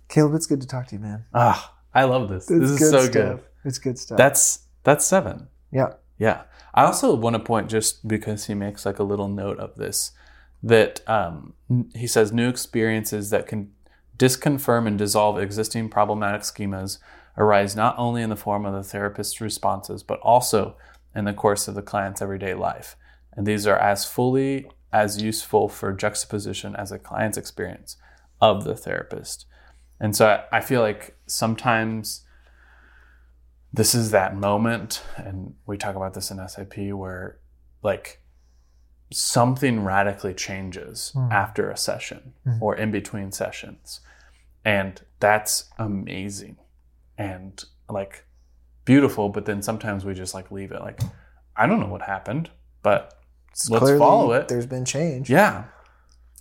Caleb, 0.10 0.36
it's 0.36 0.46
good 0.46 0.62
to 0.62 0.68
talk 0.68 0.88
to 0.88 0.96
you, 0.96 1.02
man. 1.02 1.26
Ah, 1.34 1.74
I 1.94 2.04
love 2.04 2.30
this. 2.30 2.50
It's 2.52 2.60
this 2.60 2.72
is 2.72 2.80
good 2.80 2.92
so 2.92 3.00
stuff. 3.00 3.14
good. 3.14 3.44
It's 3.64 3.78
good 3.78 3.98
stuff. 3.98 4.18
That's 4.18 4.66
that's 4.84 5.06
seven. 5.06 5.48
yeah. 5.72 5.94
Yeah. 6.18 6.44
I 6.74 6.84
also 6.84 7.16
want 7.16 7.34
to 7.36 7.40
point 7.40 7.70
just 7.70 8.08
because 8.08 8.46
he 8.46 8.54
makes 8.54 8.86
like 8.86 9.00
a 9.00 9.04
little 9.04 9.28
note 9.28 9.58
of 9.60 9.76
this 9.76 10.12
that 10.64 11.08
um, 11.10 11.54
he 11.96 12.08
says 12.08 12.32
new 12.32 12.48
experiences 12.48 13.30
that 13.30 13.48
can 13.48 13.72
disconfirm 14.18 14.88
and 14.88 14.98
dissolve 14.98 15.40
existing 15.40 15.90
problematic 15.90 16.42
schemas 16.42 17.00
arise 17.38 17.76
not 17.76 17.96
only 17.98 18.22
in 18.22 18.30
the 18.30 18.36
form 18.36 18.66
of 18.66 18.74
the 18.74 18.84
therapist's 18.84 19.42
responses, 19.42 20.04
but 20.04 20.20
also 20.20 20.76
in 21.16 21.26
the 21.26 21.34
course 21.34 21.68
of 21.68 21.76
the 21.76 21.82
client's 21.82 22.22
everyday 22.22 22.54
life. 22.54 22.96
And 23.34 23.48
these 23.48 23.66
are 23.66 23.78
as 23.78 24.06
fully 24.06 24.68
as 24.94 25.22
useful 25.22 25.70
for 25.70 25.94
juxtaposition 25.94 26.76
as 26.76 26.92
a 26.92 27.00
client's 27.00 27.38
experience 27.38 27.98
of 28.42 28.64
the 28.64 28.76
therapist. 28.76 29.46
And 30.00 30.16
so 30.16 30.44
I, 30.52 30.62
feel 30.62 30.82
like 30.82 31.16
sometimes 31.28 32.26
this 33.72 33.94
is 33.96 34.12
that 34.12 34.36
moment 34.36 35.04
and 35.16 35.54
we 35.66 35.78
talk 35.78 35.96
about 35.96 36.14
this 36.14 36.32
in 36.32 36.46
SIP 36.48 36.78
where 36.92 37.38
like 37.84 38.21
something 39.12 39.84
radically 39.84 40.34
changes 40.34 41.12
hmm. 41.14 41.32
after 41.32 41.70
a 41.70 41.78
session 41.78 42.34
hmm. 42.44 42.62
or 42.62 42.76
in 42.76 42.92
between 42.92 43.32
sessions. 43.32 44.00
And 44.64 45.02
that's 45.20 45.70
amazing 45.78 46.58
and 47.18 47.64
like 47.90 48.26
beautiful 48.86 49.30
but 49.30 49.46
then 49.46 49.62
sometimes 49.62 50.04
we 50.04 50.14
just 50.14 50.34
like 50.34 50.50
leave 50.50 50.72
it 50.72 50.82
like 50.82 51.00
I 51.56 51.68
don't 51.68 51.80
know 51.80 51.88
what 51.88 52.02
happened 52.02 52.50
but 52.82 53.14
let's 53.70 53.84
Clearly, 53.84 54.00
follow 54.00 54.32
it. 54.32 54.48
There's 54.48 54.66
been 54.66 54.86
change. 54.86 55.30
yeah. 55.30 55.66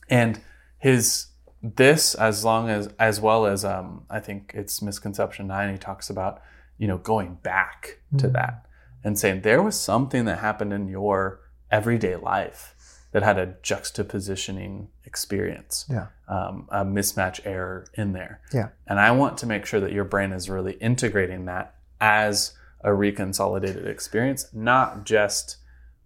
And 0.08 0.40
his 0.78 1.26
this 1.62 2.14
as 2.14 2.44
long 2.44 2.70
as 2.70 2.88
as 2.98 3.20
well 3.20 3.44
as 3.46 3.64
um 3.64 4.04
I 4.08 4.20
think 4.20 4.52
it's 4.54 4.80
misconception 4.80 5.46
9 5.46 5.72
he 5.72 5.78
talks 5.78 6.08
about 6.08 6.40
you 6.78 6.88
know 6.88 6.96
going 6.96 7.34
back 7.42 7.98
to 8.16 8.28
hmm. 8.28 8.32
that 8.32 8.66
and 9.04 9.18
saying 9.18 9.42
there 9.42 9.62
was 9.62 9.78
something 9.78 10.24
that 10.24 10.38
happened 10.38 10.72
in 10.72 10.88
your 10.88 11.40
everyday 11.70 12.16
life 12.16 12.74
that 13.12 13.22
had 13.22 13.38
a 13.38 13.46
juxtapositioning 13.62 14.86
experience 15.04 15.84
Yeah. 15.88 16.06
um, 16.28 16.68
a 16.70 16.84
mismatch 16.84 17.40
error 17.44 17.86
in 17.94 18.12
there 18.12 18.40
Yeah. 18.52 18.68
and 18.86 19.00
I 19.00 19.10
want 19.12 19.38
to 19.38 19.46
make 19.46 19.66
sure 19.66 19.80
that 19.80 19.92
your 19.92 20.04
brain 20.04 20.32
is 20.32 20.48
really 20.48 20.74
integrating 20.74 21.46
that 21.46 21.74
as 22.00 22.52
a 22.82 22.90
reconsolidated 22.90 23.86
experience 23.86 24.46
not 24.52 25.04
just 25.04 25.56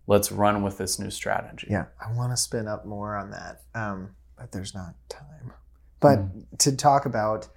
let's 0.07 0.31
run 0.33 0.63
with 0.63 0.79
this 0.79 0.99
new 0.99 1.11
strategy 1.11 1.67
Yeah. 1.71 1.87
I 2.01 2.13
want 2.13 2.33
to 2.33 2.37
spin 2.37 2.69
up 2.69 2.85
more 2.85 3.17
on 3.17 3.31
that, 3.31 3.63
um, 3.75 4.15
but 4.37 4.53
there's 4.53 4.75
not 4.75 4.95
time. 5.09 5.53
But 6.01 6.19
Mm. 6.19 6.59
to 6.59 6.77
talk 6.77 7.07
about 7.07 7.49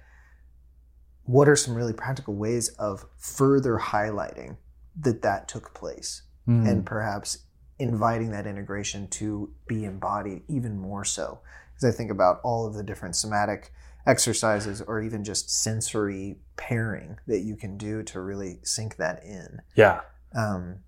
what 1.24 1.48
are 1.48 1.56
some 1.56 1.74
really 1.74 1.92
practical 1.92 2.34
ways 2.34 2.68
of 2.78 3.04
further 3.18 3.78
highlighting 3.78 4.56
that 4.98 5.20
that 5.22 5.46
took 5.48 5.74
place 5.74 6.22
Mm. 6.46 6.66
and 6.70 6.86
perhaps 6.86 7.38
inviting 7.78 8.30
that 8.32 8.46
integration 8.46 9.08
to 9.08 9.50
be 9.66 9.84
embodied 9.84 10.42
even 10.48 10.78
more 10.78 11.04
so. 11.04 11.40
Because 11.74 11.94
I 11.94 11.96
think 11.96 12.10
about 12.10 12.40
all 12.42 12.66
of 12.66 12.74
the 12.74 12.82
different 12.82 13.14
somatic 13.16 13.72
exercises 14.06 14.80
or 14.82 15.00
even 15.02 15.22
just 15.22 15.50
sensory 15.50 16.38
pairing 16.56 17.18
that 17.26 17.40
you 17.40 17.56
can 17.56 17.76
do 17.76 18.02
to 18.04 18.20
really 18.20 18.58
sink 18.62 18.96
that 18.96 19.22
in. 19.24 19.60
yeah 19.76 20.00
Um, 20.34 20.78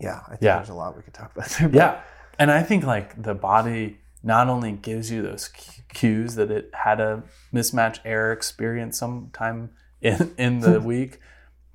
yeah, 0.00 0.20
I 0.26 0.30
think 0.30 0.42
Yeah. 0.42 0.56
there's 0.56 0.68
a 0.70 0.74
lot 0.74 0.96
we 0.96 1.02
could 1.02 1.14
talk 1.14 1.34
about 1.34 1.48
there. 1.50 1.70
Yeah. 1.72 2.00
And 2.38 2.50
I 2.50 2.62
think 2.62 2.84
like 2.84 3.22
the 3.22 3.34
body 3.34 3.98
not 4.22 4.48
only 4.48 4.72
gives 4.72 5.10
you 5.10 5.22
those 5.22 5.48
cues 5.94 6.34
that 6.34 6.50
it 6.50 6.70
had 6.74 7.00
a 7.00 7.22
mismatch 7.54 7.98
error 8.04 8.32
experience 8.32 8.98
sometime 8.98 9.70
in, 10.00 10.34
in 10.36 10.60
the 10.60 10.80
week, 10.92 11.20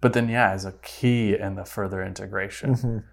but 0.02 0.14
then, 0.14 0.28
yeah, 0.30 0.50
as 0.52 0.66
a 0.66 0.72
key 0.82 1.36
in 1.38 1.56
the 1.56 1.66
further 1.66 2.04
integration, 2.04 2.76
Mhm. 2.76 3.04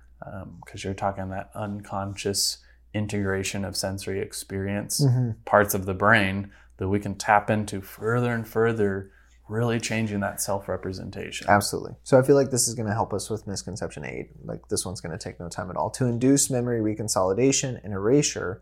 Because 0.65 0.85
you're 0.85 0.95
talking 0.95 1.29
that 1.31 1.51
unconscious 1.55 2.59
integration 2.95 3.65
of 3.65 3.77
sensory 3.77 4.21
experience 4.21 5.01
Mhm. 5.05 5.37
parts 5.45 5.75
of 5.75 5.85
the 5.87 5.95
brain 5.95 6.51
that 6.79 6.89
we 6.89 6.99
can 6.99 7.15
tap 7.15 7.51
into 7.51 7.81
further 7.81 8.33
and 8.33 8.47
further, 8.49 9.11
really 9.49 9.79
changing 9.81 10.21
that 10.21 10.41
self 10.41 10.69
representation. 10.69 11.47
Absolutely. 11.49 11.97
So 12.03 12.19
I 12.19 12.23
feel 12.23 12.37
like 12.37 12.51
this 12.51 12.69
is 12.69 12.75
going 12.75 12.87
to 12.89 12.95
help 12.95 13.13
us 13.13 13.31
with 13.31 13.47
misconception 13.47 14.05
eight. 14.05 14.31
Like 14.45 14.69
this 14.69 14.85
one's 14.87 15.01
going 15.01 15.17
to 15.17 15.23
take 15.23 15.39
no 15.41 15.49
time 15.49 15.71
at 15.71 15.77
all. 15.77 15.91
To 15.91 16.07
induce 16.07 16.51
memory 16.51 16.81
reconsolidation 16.81 17.83
and 17.83 17.93
erasure, 17.93 18.61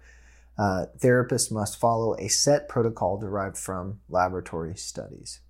uh, 0.58 0.86
therapists 0.98 1.50
must 1.52 1.78
follow 1.78 2.14
a 2.18 2.28
set 2.28 2.68
protocol 2.68 3.18
derived 3.18 3.58
from 3.58 4.00
laboratory 4.08 4.74
studies. 4.76 5.40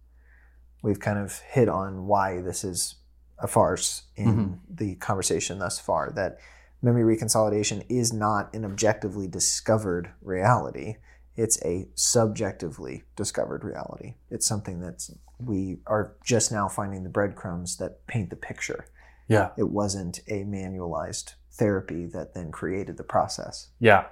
We've 0.83 1.01
kind 1.01 1.19
of 1.19 1.39
hit 1.41 1.69
on 1.69 2.07
why 2.07 2.41
this 2.41 2.65
is 2.65 2.97
a 3.39 3.47
farce 3.47 4.05
in 4.17 4.27
Mhm. 4.27 4.59
the 4.79 4.95
conversation 4.97 5.59
thus 5.59 5.79
far. 5.79 6.11
That 6.11 6.39
memory 6.83 7.17
reconsolidation 7.17 7.85
is 7.89 8.13
not 8.13 8.55
an 8.55 8.65
objectively 8.65 9.27
discovered 9.29 10.11
reality. 10.23 10.97
It's 11.37 11.63
a 11.65 11.89
subjectively 11.95 13.05
discovered 13.15 13.63
reality. 13.65 14.15
It's 14.31 14.47
something 14.47 14.81
that's 14.81 15.11
we 15.39 15.81
are 15.87 16.15
just 16.25 16.51
now 16.51 16.67
finding 16.67 17.03
the 17.03 17.11
breadcrumbs 17.11 17.77
that 17.77 18.07
paint 18.07 18.31
the 18.31 18.37
picture. 18.37 18.87
Yeah. 19.29 19.51
It 19.59 19.69
wasn't 19.69 20.21
a 20.29 20.45
manualized 20.45 21.35
therapy 21.53 22.07
that 22.07 22.33
then 22.33 22.51
created 22.51 22.97
the 22.97 23.05
process. 23.05 23.69
Yeah, 23.79 24.07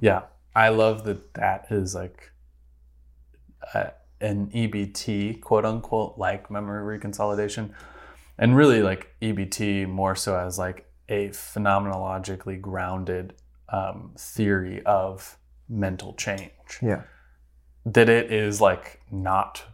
yeah. 0.00 0.22
I 0.56 0.70
love 0.70 1.04
that 1.04 1.34
that 1.34 1.66
is 1.70 1.94
like 1.94 2.30
uh, 3.74 3.90
an 4.20 4.50
EBT, 4.54 5.40
quote 5.42 5.64
unquote, 5.66 6.16
like 6.16 6.50
memory 6.50 6.98
reconsolidation, 6.98 7.70
and 8.38 8.56
really 8.56 8.82
like 8.82 9.14
EBT 9.22 9.88
more 9.88 10.14
so 10.14 10.36
as 10.38 10.58
like 10.58 10.86
a 11.08 11.28
phenomenologically 11.28 12.60
grounded 12.60 13.34
um, 13.68 14.14
theory 14.18 14.82
of 14.84 15.38
mental 15.68 16.14
change. 16.14 16.50
Yeah. 16.82 17.02
That 17.84 18.08
it 18.08 18.32
is 18.32 18.60
like 18.60 19.00
not. 19.10 19.64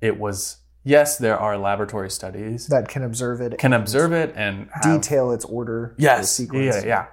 It 0.00 0.18
was 0.18 0.58
yes, 0.84 1.18
there 1.18 1.38
are 1.38 1.58
laboratory 1.58 2.10
studies 2.10 2.66
That 2.68 2.88
can 2.88 3.02
observe 3.02 3.40
it, 3.40 3.58
can 3.58 3.72
observe 3.72 4.12
it 4.12 4.32
and 4.36 4.68
have, 4.72 5.00
detail 5.02 5.32
its 5.32 5.44
order, 5.44 5.94
Yes. 5.98 6.30
sequence. 6.30 6.76
Yeah, 6.76 6.86
yeah. 6.86 7.06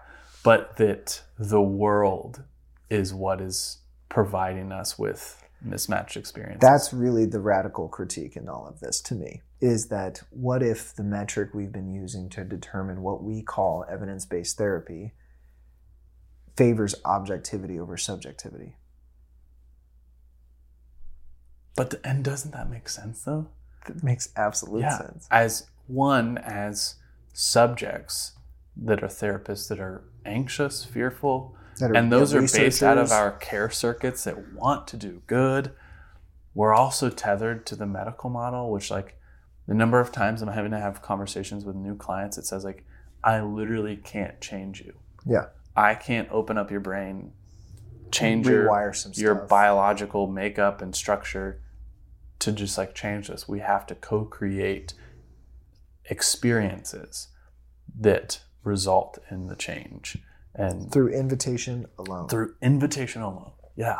But 0.43 0.77
that 0.77 1.23
the 1.37 1.61
world 1.61 2.43
is 2.89 3.13
what 3.13 3.41
is 3.41 3.79
providing 4.09 4.71
us 4.71 4.97
with 4.97 5.43
mismatched 5.61 6.15
experience. 6.15 6.59
That's 6.61 6.93
really 6.93 7.25
the 7.25 7.39
radical 7.39 7.87
critique 7.89 8.37
in 8.37 8.47
all 8.47 8.67
of 8.67 8.79
this 8.79 9.01
to 9.01 9.15
me 9.15 9.41
is 9.61 9.87
that 9.87 10.23
what 10.29 10.61
if 10.61 10.93
the 10.95 11.03
metric 11.03 11.53
we've 11.53 11.71
been 11.71 11.93
using 11.93 12.29
to 12.29 12.43
determine 12.43 13.01
what 13.01 13.23
we 13.23 13.41
call 13.41 13.85
evidence 13.89 14.25
based 14.25 14.57
therapy 14.57 15.13
favors 16.55 16.95
objectivity 17.05 17.79
over 17.79 17.97
subjectivity? 17.97 18.75
But 21.75 21.89
the, 21.89 21.99
and 22.07 22.23
doesn't 22.23 22.51
that 22.51 22.69
make 22.69 22.89
sense 22.89 23.23
though? 23.23 23.47
That 23.87 24.03
makes 24.03 24.29
absolute 24.35 24.81
yeah. 24.81 24.97
sense. 24.97 25.27
As 25.29 25.67
one 25.87 26.37
as 26.37 26.95
subjects 27.33 28.33
that 28.77 29.03
are 29.03 29.07
therapists 29.07 29.67
that 29.69 29.79
are 29.79 30.03
anxious, 30.25 30.83
fearful, 30.83 31.55
are- 31.81 31.95
and 31.95 32.11
those 32.11 32.33
yeah, 32.33 32.39
are 32.39 32.41
based 32.41 32.83
out 32.83 32.97
of 32.97 33.11
our 33.11 33.31
care 33.31 33.69
circuits 33.69 34.23
that 34.23 34.53
want 34.53 34.87
to 34.87 34.97
do 34.97 35.21
good. 35.27 35.71
We're 36.53 36.73
also 36.73 37.09
tethered 37.09 37.65
to 37.67 37.75
the 37.75 37.85
medical 37.85 38.29
model, 38.29 38.71
which 38.71 38.89
like 38.89 39.17
the 39.67 39.73
number 39.73 39.99
of 39.99 40.11
times 40.11 40.41
I'm 40.41 40.49
having 40.49 40.71
to 40.71 40.79
have 40.79 41.01
conversations 41.01 41.65
with 41.65 41.75
new 41.75 41.95
clients, 41.95 42.37
it 42.37 42.45
says 42.45 42.63
like, 42.63 42.85
I 43.23 43.41
literally 43.41 43.95
can't 43.97 44.39
change 44.39 44.81
you. 44.81 44.93
Yeah. 45.25 45.47
I 45.75 45.95
can't 45.95 46.29
open 46.31 46.57
up 46.57 46.71
your 46.71 46.79
brain, 46.79 47.33
change 48.11 48.47
your 48.47 48.65
Rewire 48.65 48.95
some 48.95 49.11
your 49.15 49.35
biological 49.35 50.27
makeup 50.27 50.81
and 50.81 50.95
structure 50.95 51.61
to 52.39 52.51
just 52.51 52.77
like 52.77 52.93
change 52.93 53.27
this. 53.27 53.47
We 53.47 53.59
have 53.59 53.85
to 53.87 53.95
co-create 53.95 54.93
experiences 56.05 57.29
that 57.99 58.41
result 58.63 59.17
in 59.31 59.47
the 59.47 59.55
change 59.55 60.17
and 60.53 60.91
through 60.91 61.09
invitation 61.09 61.87
alone. 61.97 62.27
through 62.27 62.55
invitation 62.61 63.21
alone. 63.21 63.51
Yeah. 63.75 63.99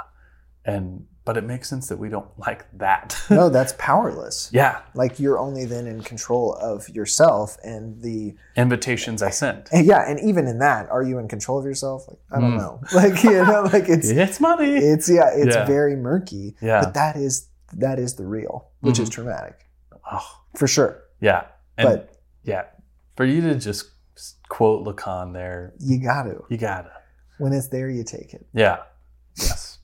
And 0.64 1.08
but 1.26 1.38
it 1.38 1.44
makes 1.44 1.68
sense 1.68 1.88
that 1.90 1.98
we 1.98 2.08
don't 2.10 2.28
like 2.48 2.66
that. 2.78 3.20
no, 3.30 3.50
that's 3.58 3.74
powerless. 3.78 4.50
yeah. 4.54 4.82
Like 4.94 5.20
you're 5.20 5.40
only 5.40 5.66
then 5.66 5.88
in 5.88 6.02
control 6.02 6.54
of 6.56 6.88
yourself 6.90 7.58
and 7.64 8.02
the 8.02 8.36
Invitations 8.56 9.22
I 9.24 9.32
sent. 9.32 9.70
and 9.72 9.86
yeah, 9.92 10.10
and 10.10 10.20
even 10.20 10.48
in 10.48 10.60
that, 10.60 10.90
are 10.90 11.04
you 11.04 11.18
in 11.18 11.28
control 11.28 11.58
of 11.60 11.66
yourself? 11.66 12.06
Like 12.08 12.20
I 12.32 12.40
don't 12.40 12.54
Mm. 12.54 12.58
know. 12.58 12.82
Like 12.94 13.24
you 13.24 13.32
know, 13.44 13.68
like 13.74 13.90
it's 13.90 14.10
It's 14.10 14.40
money. 14.40 14.76
it's 14.76 15.10
yeah, 15.10 15.32
it's 15.36 15.56
Yeah. 15.56 15.66
very 15.66 15.96
murky. 15.96 16.56
Yeah. 16.62 16.82
But 16.84 16.94
that 16.94 17.16
is 17.18 17.50
that 17.74 18.00
is 18.00 18.16
the 18.16 18.26
real, 18.26 18.70
which 18.82 19.00
is 19.00 19.10
traumatic. 19.10 19.68
Oh, 20.12 20.42
For 20.56 20.68
sure. 20.68 21.02
yeah. 21.20 21.48
And 21.78 21.88
but 21.90 22.16
yeah. 22.44 22.66
For 23.18 23.26
you 23.26 23.42
to 23.42 23.56
just 23.56 23.86
quote 24.50 24.86
Lacan 24.86 25.34
there, 25.34 25.74
you 25.80 26.00
got 26.02 26.24
to. 26.24 26.44
you 26.50 26.58
gotta. 26.58 26.92
When 27.40 27.52
it's 27.54 27.68
there 27.70 27.90
you 27.90 28.04
take 28.04 28.34
it. 28.34 28.46
Yeah. 28.54 28.78
Yes. 29.38 29.80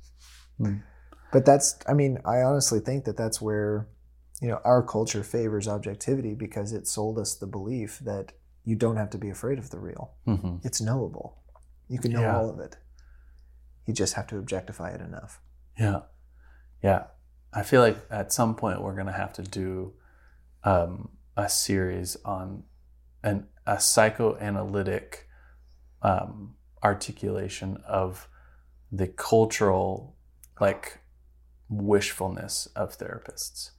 But 1.32 1.46
that's, 1.46 1.78
I 1.88 1.94
mean, 1.94 2.20
I 2.26 2.42
honestly 2.42 2.80
think 2.80 3.06
that 3.06 3.18
that's 3.18 3.42
where, 3.42 3.88
you 4.42 4.48
know, 4.50 4.60
our 4.64 4.84
culture 4.84 5.24
favors 5.24 5.68
objectivity 5.68 6.34
because 6.34 6.74
it 6.74 6.88
sold 6.88 7.18
us 7.18 7.36
the 7.36 7.48
belief 7.48 8.00
that 8.00 8.34
you 8.66 8.76
don't 8.76 8.98
have 8.98 9.10
to 9.12 9.18
be 9.18 9.30
afraid 9.30 9.58
of 9.60 9.70
the 9.70 9.80
real. 9.80 10.12
hmm 10.26 10.58
It's 10.64 10.82
knowable. 10.82 11.38
You 11.88 12.00
can 12.00 12.12
know 12.12 12.22
Yeah. 12.22 12.38
all 12.38 12.50
of 12.50 12.60
it. 12.60 12.78
You 13.86 13.94
just 13.94 14.14
have 14.14 14.28
to 14.28 14.38
objectify 14.38 14.92
it 14.92 15.02
enough. 15.02 15.42
Yeah. 15.78 16.02
Yeah. 16.84 17.06
I 17.54 17.64
feel 17.64 17.82
like 17.82 17.98
at 18.10 18.32
some 18.32 18.56
point 18.56 18.82
we're 18.82 18.94
going 18.94 19.08
to 19.08 19.12
have 19.12 19.34
to 19.34 19.42
do 19.44 19.94
um, 20.64 21.10
a 21.36 21.50
series 21.50 22.16
on 22.24 22.64
an, 23.24 23.48
a 23.66 23.80
psychoanalytic 23.80 25.28
um, 26.02 26.56
articulation 26.84 27.78
of 27.88 28.28
the 28.92 29.08
cultural 29.08 30.16
like 30.60 31.00
wishfulness 31.72 32.68
of 32.76 32.98
therapists 32.98 33.72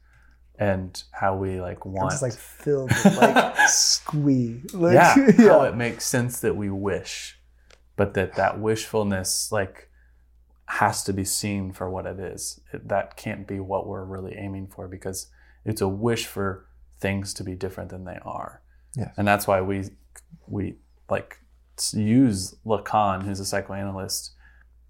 and 0.58 1.04
how 1.12 1.36
we 1.36 1.60
like 1.60 1.84
want 1.84 2.10
just 2.10 2.22
like 2.22 2.32
filled 2.32 2.90
with 2.90 3.16
like 3.16 3.56
squee. 3.68 4.62
Like, 4.72 4.94
yeah, 4.94 5.32
how 5.48 5.62
it 5.62 5.76
makes 5.76 6.04
sense 6.06 6.40
that 6.40 6.56
we 6.56 6.70
wish, 6.70 7.38
but 7.96 8.14
that 8.14 8.34
that 8.36 8.60
wishfulness 8.60 9.52
like 9.52 9.88
has 10.66 11.04
to 11.04 11.12
be 11.12 11.24
seen 11.24 11.72
for 11.72 11.90
what 11.90 12.06
it 12.06 12.18
is. 12.18 12.60
It, 12.72 12.88
that 12.88 13.16
can't 13.16 13.46
be 13.46 13.60
what 13.60 13.86
we're 13.86 14.04
really 14.04 14.34
aiming 14.36 14.68
for 14.68 14.88
because 14.88 15.28
it's 15.64 15.80
a 15.80 15.88
wish 15.88 16.26
for 16.26 16.66
things 17.00 17.34
to 17.34 17.44
be 17.44 17.54
different 17.54 17.90
than 17.90 18.04
they 18.04 18.18
are. 18.22 18.62
Yes. 18.96 19.12
And 19.16 19.26
that's 19.26 19.46
why 19.46 19.60
we 19.60 19.84
we 20.46 20.76
like 21.10 21.38
use 21.92 22.54
Lacan, 22.64 23.24
who's 23.24 23.40
a 23.40 23.44
psychoanalyst, 23.44 24.32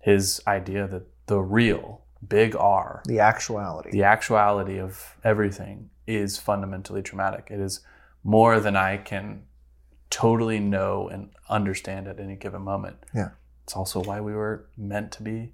his 0.00 0.42
idea 0.46 0.86
that 0.88 1.06
the 1.26 1.38
real, 1.40 2.01
big 2.26 2.54
R, 2.56 3.02
the 3.06 3.20
actuality. 3.20 3.90
the 3.90 4.04
actuality 4.04 4.78
of 4.78 5.16
everything 5.24 5.90
is 6.06 6.38
fundamentally 6.38 7.02
traumatic. 7.02 7.48
It 7.50 7.60
is 7.60 7.80
more 8.24 8.60
than 8.60 8.76
I 8.76 8.96
can 8.98 9.44
totally 10.10 10.58
know 10.60 11.08
and 11.08 11.30
understand 11.48 12.06
at 12.06 12.20
any 12.20 12.36
given 12.36 12.62
moment. 12.62 12.96
Yeah. 13.14 13.30
It's 13.64 13.74
also 13.74 14.02
why 14.02 14.20
we 14.20 14.34
were 14.34 14.66
meant 14.76 15.12
to 15.12 15.22
be. 15.22 15.52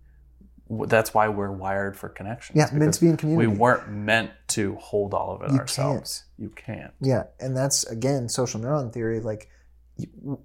That's 0.70 1.14
why 1.14 1.28
we're 1.28 1.50
wired 1.50 1.96
for 1.96 2.10
connection. 2.10 2.56
Yeah, 2.58 2.68
meant 2.72 2.92
to 2.94 3.00
be 3.00 3.08
in 3.08 3.16
community. 3.16 3.46
We 3.48 3.56
weren't 3.56 3.88
meant 3.90 4.32
to 4.48 4.74
hold 4.76 5.14
all 5.14 5.34
of 5.34 5.42
it 5.42 5.50
You 5.52 5.58
ourselves. 5.60 6.24
You 6.36 6.50
can't. 6.50 6.92
Yeah, 7.00 7.24
and 7.40 7.56
that's 7.56 7.84
again 7.84 8.28
social 8.28 8.60
neuron 8.60 8.92
theory. 8.92 9.20
Like, 9.20 9.48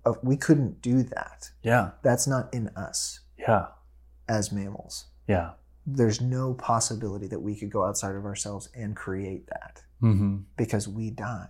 uh, 0.06 0.14
we 0.24 0.38
couldn't 0.38 0.82
do 0.82 1.04
that. 1.04 1.52
Yeah. 1.62 1.92
That's 2.04 2.26
not 2.26 2.54
in 2.54 2.70
us 2.70 3.20
Yeah. 3.38 3.68
as 4.30 4.52
mammals. 4.54 5.06
Yeah. 5.28 5.52
There's 5.86 6.22
no 6.22 6.54
possibility 6.54 7.28
that 7.28 7.40
we 7.40 7.56
could 7.56 7.70
go 7.72 7.84
outside 7.84 8.16
of 8.16 8.26
ourselves 8.26 8.70
and 8.76 8.96
create 8.96 9.48
that 9.48 9.82
Mm-hmm. 10.02 10.38
because 10.58 10.88
we 10.88 11.10
die. 11.12 11.48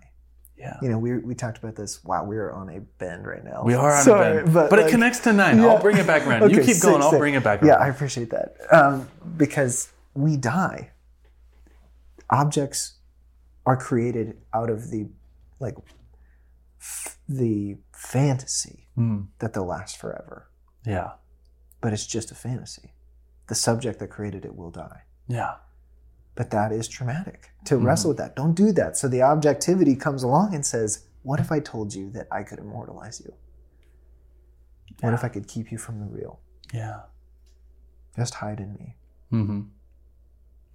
Yeah. 0.57 0.77
You 0.81 0.89
know, 0.89 0.99
we, 0.99 1.17
we 1.17 1.33
talked 1.35 1.57
about 1.57 1.75
this. 1.75 2.03
Wow, 2.03 2.23
we're 2.25 2.51
on 2.51 2.69
a 2.69 2.79
bend 2.81 3.25
right 3.25 3.43
now. 3.43 3.63
We 3.65 3.73
are 3.73 3.91
on 3.95 4.03
Sorry, 4.03 4.31
a 4.31 4.41
bend. 4.43 4.53
But, 4.53 4.69
but, 4.69 4.79
it 4.79 4.89
connects 4.91 5.19
to 5.21 5.33
nine. 5.33 5.57
Yeah. 5.57 5.67
I'll 5.69 5.81
bring 5.81 5.97
it 5.97 6.05
back 6.07 6.25
around. 6.27 6.51
you 6.51 6.57
Okay, 6.59 6.73
keep 6.73 6.81
going. 6.81 7.01
sick, 7.01 7.11
I'll 7.11 7.17
bring 7.17 7.33
it 7.33 7.43
back 7.43 7.61
Yeah. 7.63 7.73
I 7.75 7.87
appreciate 7.89 8.29
that 8.29 8.55
um, 8.71 9.07
because 9.37 9.91
we 10.13 10.37
die. 10.37 10.91
Objects 12.29 12.93
are 13.65 13.75
created 13.77 14.37
out 14.53 14.69
of 14.69 14.89
the 14.91 15.07
like 15.59 15.75
f- 16.79 17.17
the 17.27 17.77
fantasy 17.91 18.87
Mm. 18.97 19.29
that 19.39 19.53
they'll 19.53 19.65
last 19.65 19.97
forever, 19.97 20.47
Yeah. 20.85 21.13
but 21.81 21.93
it's 21.93 22.05
just 22.05 22.29
a 22.29 22.35
fantasy. 22.35 22.92
The 23.47 23.55
subject 23.55 23.99
that 23.99 24.07
created 24.09 24.45
it 24.45 24.55
will 24.55 24.71
die. 24.71 25.01
Yeah. 25.27 25.55
But 26.35 26.49
that 26.51 26.71
is 26.71 26.87
traumatic 26.87 27.51
to 27.65 27.75
Mhm. 27.77 27.85
wrestle 27.85 28.09
with 28.09 28.17
that. 28.17 28.35
Don't 28.35 28.53
do 28.55 28.71
that. 28.71 28.97
So 28.97 29.07
the 29.07 29.21
objectivity 29.21 29.95
comes 29.95 30.23
along 30.23 30.53
and 30.55 30.65
says, 30.65 31.05
What 31.21 31.39
if 31.39 31.51
I 31.53 31.59
told 31.61 31.93
you 31.95 32.09
that 32.11 32.27
I 32.31 32.43
could 32.43 32.59
immortalize 32.59 33.21
you? 33.21 33.33
What 34.99 35.13
if 35.13 35.23
I 35.23 35.29
could 35.29 35.47
keep 35.47 35.71
you 35.71 35.77
from 35.77 35.99
the 36.01 36.05
real? 36.05 36.39
Yeah. 36.73 37.03
Just 38.17 38.35
hide 38.35 38.59
in 38.59 38.73
me. 38.73 38.97
Mm-hmm. 39.31 39.61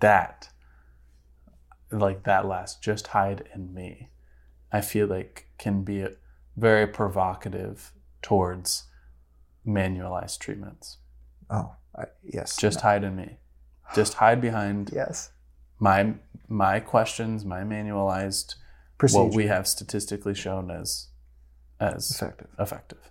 That, 0.01 0.49
like 1.91 2.23
that 2.25 2.47
last, 2.47 2.83
just 2.83 3.09
hide 3.09 3.49
in 3.55 3.75
me, 3.75 4.11
I 4.73 4.81
feel 4.81 5.07
like 5.07 5.51
can 5.59 5.83
be 5.83 6.07
very 6.57 6.87
provocative 6.87 7.93
towards 8.23 8.85
manualized 9.67 10.39
treatments. 10.39 10.99
Oh, 11.51 11.75
I, 11.99 12.05
yes. 12.23 12.57
Just 12.57 12.81
hide 12.81 13.05
in 13.05 13.17
me. 13.17 13.39
Just 13.95 14.15
hide 14.15 14.41
behind 14.41 14.91
yes. 14.95 15.31
my 15.79 16.15
my 16.49 16.81
questions, 16.81 17.45
my 17.45 17.61
manualized 17.61 18.55
Procedure. 18.97 19.25
what 19.25 19.35
we 19.35 19.47
have 19.47 19.67
statistically 19.67 20.35
shown 20.35 20.71
as 20.71 21.09
as 21.81 22.11
effective. 22.11 22.49
effective. 22.59 23.11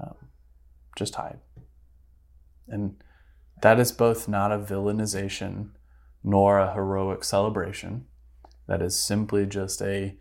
Um, 0.00 0.14
just 0.96 1.14
hide. 1.14 1.38
And 2.68 2.96
that 3.62 3.78
is 3.78 3.92
both 3.92 4.28
not 4.28 4.52
a 4.52 4.58
villainization 4.58 5.70
nor 6.22 6.58
a 6.58 6.72
heroic 6.72 7.24
celebration. 7.24 8.06
That 8.66 8.80
is 8.80 8.98
simply 8.98 9.46
just 9.46 9.82
a 9.82 10.16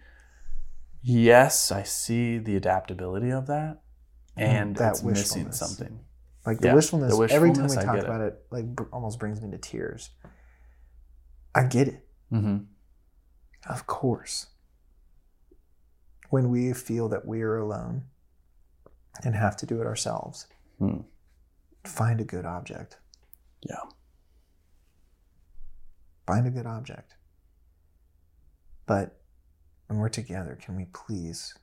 yes, 1.01 1.71
I 1.71 1.83
see 1.83 2.37
the 2.37 2.55
adaptability 2.55 3.31
of 3.31 3.47
that, 3.47 3.81
and 4.35 4.75
that 4.75 4.91
it's 4.91 5.03
missing 5.03 5.51
something. 5.51 5.99
Like 6.45 6.59
the 6.59 6.67
Yeah, 6.69 6.75
wishfulness, 6.75 7.17
the 7.17 7.23
every 7.33 7.53
time 7.53 7.67
we 7.67 7.77
I 7.77 7.83
talk 7.83 7.95
get 7.95 8.03
it. 8.03 8.07
about 8.09 8.21
it, 8.21 8.45
like 8.51 8.65
br- 8.75 8.83
almost 8.91 9.17
brings 9.19 9.41
me 9.41 9.49
to 9.51 9.57
tears. 9.57 10.09
I 11.55 11.63
get 11.63 11.87
it. 11.87 12.05
Mm-hmm. 12.31 12.65
Of 13.69 13.87
course. 13.87 14.47
When 16.29 16.49
we 16.49 16.73
feel 16.73 17.07
that 17.09 17.25
we 17.25 17.41
are 17.43 17.57
alone 17.57 18.03
and 19.23 19.35
have 19.35 19.55
to 19.57 19.65
do 19.65 19.79
it 19.79 19.87
ourselves, 19.87 20.47
Hmm. 20.79 21.01
find 21.85 22.19
a 22.19 22.23
good 22.25 22.45
object. 22.45 22.97
Yeah. 23.61 23.79
Find 26.27 26.47
a 26.47 26.49
good 26.49 26.65
object. 26.65 27.15
But 28.85 29.21
when 29.87 29.99
we're 29.99 30.09
together, 30.09 30.57
can 30.59 30.75
we 30.75 30.85
please 30.85 31.53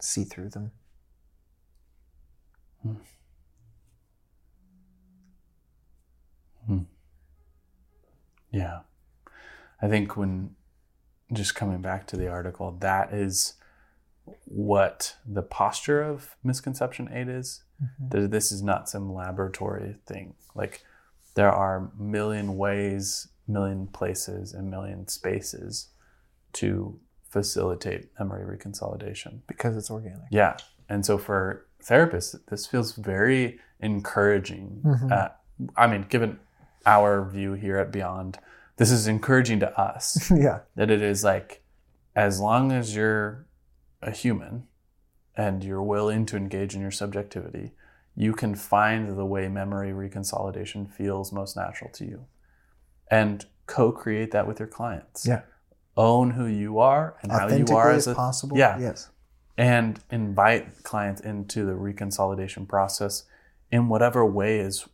see 0.00 0.22
through 0.24 0.50
them? 0.50 0.70
Yeah. 8.50 8.80
I 9.82 9.88
think 9.88 10.16
when 10.16 10.54
just 11.32 11.54
coming 11.54 11.82
back 11.82 12.06
to 12.08 12.16
the 12.16 12.28
article, 12.28 12.76
that 12.80 13.12
is 13.12 13.54
what 14.46 15.16
the 15.26 15.42
posture 15.42 16.02
of 16.02 16.36
misconception 16.42 17.08
aid 17.12 17.28
is. 17.28 17.62
That 18.08 18.30
this 18.30 18.50
is 18.50 18.62
not 18.62 18.88
some 18.88 19.12
laboratory 19.12 19.96
thing. 20.06 20.34
Like 20.54 20.82
there 21.34 21.50
are 21.52 21.90
million 21.98 22.56
ways 22.56 23.28
million 23.46 23.86
places 23.86 24.52
and 24.54 24.70
million 24.70 25.06
spaces 25.08 25.88
to 26.54 26.98
facilitate 27.28 28.08
memory 28.18 28.56
reconsolidation. 28.56 29.40
because 29.46 29.76
it's 29.76 29.90
organic. 29.90 30.22
Yeah. 30.30 30.56
And 30.88 31.04
so 31.04 31.18
for 31.18 31.66
therapists, 31.84 32.34
this 32.46 32.66
feels 32.66 32.92
very 32.92 33.60
encouraging. 33.80 34.80
Mhm. 34.84 35.12
Uh, 35.12 35.28
I 35.76 35.86
mean, 35.86 36.06
given 36.08 36.38
our 36.86 37.28
view 37.28 37.52
here 37.54 37.76
at 37.78 37.92
Beyond, 37.92 38.38
this 38.76 38.90
is 38.90 39.06
encouraging 39.06 39.60
to 39.60 39.78
us 39.78 40.30
yeah. 40.34 40.60
that 40.76 40.90
it 40.90 41.02
is 41.02 41.24
like, 41.24 41.62
as 42.14 42.40
long 42.40 42.72
as 42.72 42.94
you're 42.94 43.46
a 44.00 44.10
human 44.10 44.68
and 45.36 45.62
you're 45.62 45.82
willing 45.82 46.24
to 46.26 46.36
engage 46.36 46.74
in 46.74 46.80
your 46.80 46.90
subjectivity, 46.90 47.72
you 48.14 48.32
can 48.32 48.54
find 48.54 49.18
the 49.18 49.26
way 49.26 49.48
memory 49.48 49.90
reconsolidation 49.90 50.90
feels 50.90 51.32
most 51.32 51.56
natural 51.56 51.90
to 51.90 52.04
you 52.06 52.24
and 53.10 53.44
co 53.66 53.92
create 53.92 54.30
that 54.30 54.46
with 54.46 54.58
your 54.58 54.68
clients. 54.68 55.26
Yeah. 55.26 55.42
Own 55.96 56.30
who 56.30 56.46
you 56.46 56.78
are 56.78 57.16
and 57.22 57.32
how 57.32 57.48
you 57.48 57.66
are 57.74 57.90
as 57.90 58.06
as 58.06 58.12
a 58.12 58.16
possible. 58.16 58.56
Yeah 58.56 58.78
Yes. 58.78 59.10
and 59.56 59.98
invite 60.10 60.82
clients 60.82 61.20
into 61.20 61.64
the 61.64 61.72
reconsolidation 61.72 62.68
process 62.68 63.24
in 63.70 63.88
whatever 63.88 64.24
way 64.24 64.58
is 64.58 64.86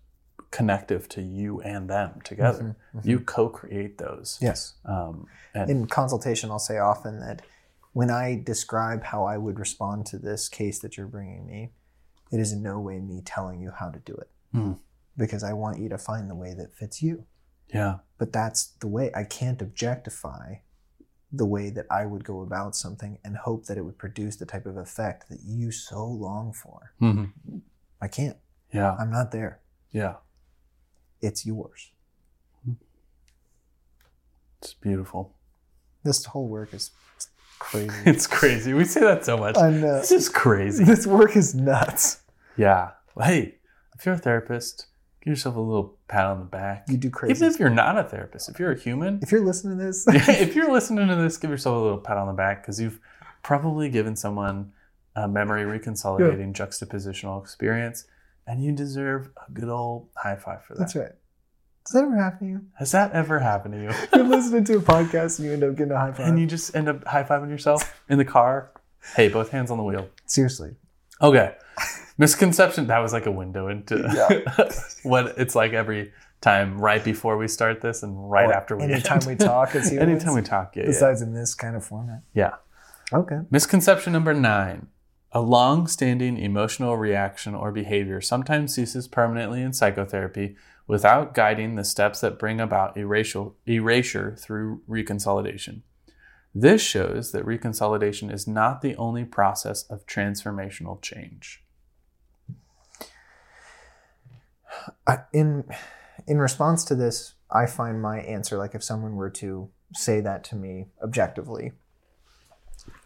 connective 0.53 1.09
to 1.09 1.21
you 1.23 1.61
and 1.63 1.91
them 1.91 2.21
together. 2.23 2.77
You 3.03 3.19
co-create 3.19 3.99
those. 3.99 4.39
Yes. 4.41 4.75
Um, 4.85 5.27
and 5.55 5.69
In 5.69 5.87
consultation, 5.87 6.51
I'll 6.51 6.59
say 6.61 6.79
often 6.79 7.19
that 7.21 7.43
when 7.93 8.11
I 8.11 8.41
describe 8.43 9.03
how 9.03 9.25
I 9.25 9.37
would 9.39 9.59
respond 9.59 10.07
to 10.07 10.19
this 10.19 10.49
case 10.49 10.79
that 10.79 10.97
you're 10.97 11.09
bringing 11.09 11.45
me, 11.47 11.73
it 12.31 12.39
is 12.39 12.53
in 12.53 12.63
no 12.63 12.79
way 12.79 13.01
me 13.01 13.21
telling 13.25 13.61
you 13.61 13.73
how 13.73 13.91
to 13.91 13.99
do 13.99 14.15
it. 14.15 14.31
Hmm. 14.53 14.73
Because 15.17 15.43
I 15.43 15.53
want 15.53 15.79
you 15.79 15.89
to 15.91 15.99
find 15.99 16.31
the 16.31 16.35
way 16.35 16.55
that 16.55 16.75
fits 16.75 17.03
you. 17.03 17.25
yeah, 17.75 17.97
But 18.19 18.33
that's 18.33 18.67
the 18.81 18.89
way. 18.89 19.11
I 19.15 19.25
can't 19.25 19.61
objectify 19.61 20.57
the 21.35 21.47
way 21.47 21.71
that 21.71 21.87
I 21.91 22.05
would 22.07 22.25
go 22.25 22.41
about 22.43 22.77
something 22.77 23.19
and 23.25 23.37
hope 23.39 23.65
that 23.67 23.79
it 23.79 23.83
would 23.83 23.97
produce 23.99 24.37
the 24.37 24.45
type 24.47 24.67
of 24.67 24.77
effect 24.77 25.29
that 25.31 25.41
you 25.45 25.71
so 25.71 26.07
long 26.07 26.53
for. 26.53 26.93
Mhm. 27.01 27.33
I 28.03 28.09
can't. 28.09 28.37
yeah, 28.73 28.95
I'm 28.99 29.11
not 29.11 29.33
there. 29.33 29.61
yeah. 29.91 30.17
It's 31.23 31.47
yours. 31.47 31.91
It's 34.61 34.75
beautiful. 34.75 35.35
This 36.05 36.25
whole 36.25 36.49
work 36.49 36.75
is 36.75 36.91
crazy. 37.59 37.91
It's 38.07 38.27
crazy. 38.27 38.75
We 38.75 38.85
say 38.85 39.01
that 39.01 39.25
so 39.25 39.37
much. 39.37 39.57
I 39.57 39.71
know. 39.71 39.99
This 40.01 40.13
is 40.13 40.29
crazy. 40.29 40.85
This 40.85 41.07
work 41.07 41.37
is 41.37 41.55
nuts. 41.55 42.21
Yeah. 42.57 42.91
Hey, 43.21 43.57
if 43.97 44.05
you're 44.05 44.17
a 44.17 44.19
therapist, 44.19 44.87
give 45.23 45.33
yourself 45.33 45.57
a 45.57 45.61
little 45.61 45.97
pat 46.09 46.27
on 46.27 46.41
the 46.41 46.45
back. 46.45 46.85
You 46.89 46.97
do 46.97 47.11
crazy. 47.11 47.35
Even 47.35 47.53
if 47.53 47.61
you're 47.61 47.71
not 47.71 47.99
a 47.99 48.05
therapist, 48.05 48.49
if 48.49 48.59
you're 48.59 48.73
a 48.73 48.79
human, 48.79 49.21
if 49.23 49.31
you're 49.33 49.45
listening 49.45 49.79
to 49.79 49.85
this, 49.85 50.05
if 50.09 50.55
you're 50.55 50.73
listening 50.73 51.09
to 51.09 51.17
this, 51.17 51.37
give 51.37 51.51
yourself 51.51 51.77
a 51.77 51.81
little 51.81 51.99
pat 51.99 52.17
on 52.17 52.27
the 52.27 52.33
back 52.33 52.63
because 52.63 52.81
you've 52.81 53.01
probably 53.43 53.89
given 53.89 54.17
someone 54.17 54.73
a 55.15 55.29
memory 55.29 55.65
reconsolidating 55.65 56.53
juxtapositional 56.55 57.41
experience, 57.41 58.07
and 58.47 58.63
you 58.63 58.73
deserve 58.73 59.31
a 59.47 59.51
good 59.53 59.69
old 59.69 60.09
high 60.17 60.37
five 60.37 60.65
for 60.65 60.75
that. 60.75 60.81
that's 60.81 60.97
right. 60.97 61.13
Does 61.87 61.93
that 61.95 62.05
ever 62.05 62.17
happen 62.17 62.47
to 62.47 62.53
you? 62.53 62.61
Has 62.79 62.93
that 62.93 63.13
ever 63.13 63.39
happened 63.41 63.75
to 63.75 63.81
you? 63.83 63.91
You're 64.15 64.29
listening 64.29 64.65
to 64.65 64.77
a 64.77 64.81
podcast 64.81 65.39
and 65.39 65.47
you 65.49 65.53
end 65.55 65.65
up 65.65 65.75
getting 65.77 65.93
a 65.93 65.99
high 65.99 66.13
five. 66.13 66.27
and 66.29 66.39
you 66.39 66.47
just 66.47 66.75
end 66.77 66.89
up 66.89 67.05
high 67.05 67.25
fiving 67.25 67.51
yourself 67.51 68.01
in 68.09 68.19
the 68.19 68.25
car? 68.25 68.71
Hey, 69.17 69.29
both 69.29 69.51
hands 69.51 69.71
on 69.73 69.79
the 69.79 69.85
wheel. 69.85 70.09
Seriously. 70.27 70.77
Okay. 71.21 71.55
Misconception. 72.19 72.87
That 72.87 72.99
was 72.99 73.13
like 73.13 73.27
a 73.27 73.33
window 73.33 73.67
into 73.69 73.97
what 75.03 75.35
it's 75.39 75.55
like 75.57 75.73
every 75.73 76.13
time 76.41 76.79
right 76.81 77.03
before 77.03 77.37
we 77.37 77.49
start 77.49 77.81
this 77.81 78.03
and 78.03 78.31
right 78.31 78.47
Or 78.47 78.53
after 78.53 78.77
we 78.77 78.85
anytime 78.85 79.19
end. 79.19 79.27
we 79.27 79.35
talk 79.37 79.75
as 79.75 79.89
humans. 79.91 80.09
anytime 80.11 80.35
we 80.35 80.43
talk, 80.43 80.77
yeah, 80.77 80.83
yeah. 80.83 80.89
Besides 80.89 81.23
in 81.23 81.35
this 81.35 81.55
kind 81.55 81.75
of 81.77 81.85
format. 81.85 82.23
yeah. 82.35 82.55
Okay. 83.13 83.41
Misconception 83.51 84.13
number 84.13 84.33
nine. 84.35 84.87
A 85.35 85.41
long 85.41 85.87
standing 85.87 86.37
emotional 86.37 86.97
reaction 86.99 87.55
or 87.55 87.73
behavior 87.73 88.21
sometimes 88.21 88.75
ceases 88.75 89.09
permanently 89.09 89.63
in 89.63 89.73
psychotherapy 89.73 90.57
without 90.87 91.33
guiding 91.33 91.75
the 91.75 91.85
steps 91.85 92.21
that 92.21 92.39
bring 92.39 92.61
about 92.61 92.97
erasure, 92.99 94.37
through 94.37 94.83
reconsolidation. 94.87 95.81
This 96.55 96.83
shows 96.83 97.33
that 97.33 97.47
reconsolidation 97.47 98.31
is 98.31 98.47
not 98.47 98.83
the 98.83 98.95
only 98.97 99.25
process 99.25 99.85
of 99.85 100.07
transformational 100.07 101.01
change. 101.01 101.65
In 105.33 105.65
in 106.27 106.39
response 106.39 106.85
to 106.85 106.95
this, 106.95 107.35
I 107.51 107.65
find 107.67 108.03
my 108.03 108.21
answer 108.21 108.59
like 108.59 108.75
if 108.75 108.85
someone 108.85 109.17
were 109.17 109.31
to 109.31 109.71
say 109.95 110.21
that 110.21 110.45
to 110.45 110.57
me 110.57 110.89
objectively, 111.03 111.73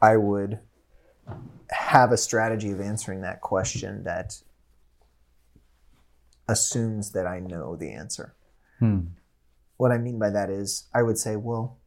I 0.03 0.17
would 0.17 0.59
have 1.71 2.13
a 2.13 2.17
strategy 2.17 2.71
of 2.71 2.81
answering 2.81 3.21
that 3.23 3.41
question 3.41 4.05
that 4.05 4.41
assumes 6.49 7.13
that 7.13 7.27
I 7.27 7.41
know 7.41 7.77
the 7.77 7.93
answer. 7.93 8.35
Hmm. 8.79 9.01
What 9.77 9.93
I 9.93 9.99
mean 9.99 10.19
by 10.19 10.31
that 10.31 10.49
is, 10.51 10.85
I 10.95 11.03
would 11.03 11.19
say, 11.19 11.37
well, 11.37 11.79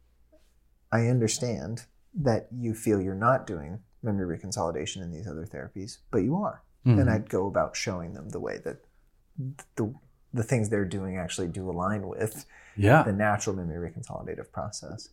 I 0.92 1.06
understand 1.06 1.86
that 2.14 2.48
you 2.52 2.74
feel 2.74 3.00
you're 3.00 3.14
not 3.14 3.46
doing 3.46 3.80
memory 4.02 4.36
reconsolidation 4.38 5.02
in 5.02 5.10
these 5.12 5.26
other 5.26 5.46
therapies, 5.46 5.98
but 6.10 6.18
you 6.18 6.36
are. 6.36 6.62
Mhm. 6.86 7.00
And 7.00 7.10
I'd 7.10 7.28
go 7.28 7.46
about 7.46 7.76
showing 7.76 8.14
them 8.14 8.30
the 8.30 8.40
way 8.40 8.58
that 8.58 8.84
the 9.76 9.94
the 10.32 10.42
things 10.44 10.68
they're 10.68 10.84
doing 10.84 11.16
actually 11.16 11.48
do 11.48 11.68
align 11.68 12.06
with 12.06 12.46
Yeah. 12.76 13.02
the 13.02 13.12
natural 13.12 13.56
memory 13.56 13.90
reconsolidative 13.90 14.52
process. 14.52 15.08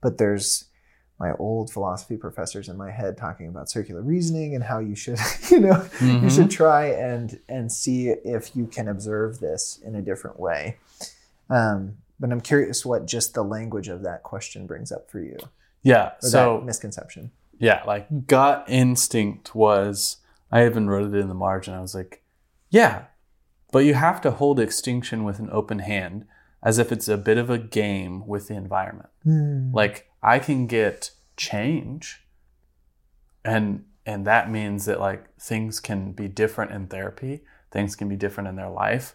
But 0.00 0.16
there's 0.16 0.70
my 1.18 1.32
old 1.38 1.70
philosophy 1.72 2.16
professors 2.16 2.68
in 2.68 2.76
my 2.76 2.90
head 2.90 3.16
talking 3.16 3.48
about 3.48 3.70
circular 3.70 4.02
reasoning 4.02 4.54
and 4.54 4.62
how 4.64 4.78
you 4.78 4.94
should, 4.94 5.18
you 5.50 5.60
know, 5.60 5.82
you 6.00 6.18
Mhm. 6.20 6.30
should 6.34 6.50
try 6.50 6.86
and 6.86 7.40
and 7.48 7.72
see 7.72 8.08
if 8.08 8.54
you 8.54 8.66
can 8.66 8.88
observe 8.88 9.38
this 9.40 9.78
in 9.84 9.94
a 9.94 10.02
different 10.02 10.38
way. 10.38 10.76
Um, 11.48 11.96
but 12.18 12.32
I'm 12.32 12.40
curious 12.40 12.84
what 12.84 13.06
just 13.06 13.34
the 13.34 13.42
language 13.44 13.88
of 13.88 14.02
that 14.02 14.22
question 14.22 14.66
brings 14.66 14.90
up 14.92 15.10
for 15.10 15.20
you, 15.20 15.36
Yeah. 15.82 16.12
So 16.20 16.58
that 16.58 16.64
misconception. 16.66 17.30
Yeah, 17.58 17.82
like 17.86 18.26
gut 18.26 18.64
instinct 18.68 19.54
was, 19.54 20.18
I 20.52 20.66
even 20.66 20.88
wrote 20.88 21.14
it 21.14 21.18
in 21.18 21.28
the 21.28 21.34
margin. 21.34 21.72
I 21.74 21.80
was 21.80 21.94
like, 21.94 22.22
yeah, 22.70 23.04
but 23.72 23.80
you 23.80 23.94
have 23.94 24.20
to 24.22 24.30
hold 24.32 24.58
extinction 24.60 25.24
with 25.24 25.38
an 25.38 25.48
open 25.52 25.78
hand 25.80 26.26
as 26.62 26.78
if 26.78 26.90
it's 26.92 27.08
a 27.08 27.16
bit 27.16 27.38
of 27.38 27.48
a 27.48 27.58
game 27.58 28.26
with 28.26 28.48
the 28.48 28.54
environment. 28.54 29.08
Hmm. 29.22 29.72
Like, 29.72 30.05
I 30.22 30.38
can 30.38 30.66
get 30.66 31.10
change, 31.36 32.26
and 33.44 33.84
and 34.04 34.26
that 34.26 34.50
means 34.50 34.84
that 34.86 35.00
like 35.00 35.24
things 35.38 35.80
can 35.80 36.12
be 36.12 36.28
different 36.28 36.70
in 36.72 36.86
therapy, 36.86 37.42
things 37.70 37.96
can 37.96 38.08
be 38.08 38.16
different 38.16 38.48
in 38.48 38.56
their 38.56 38.70
life. 38.70 39.14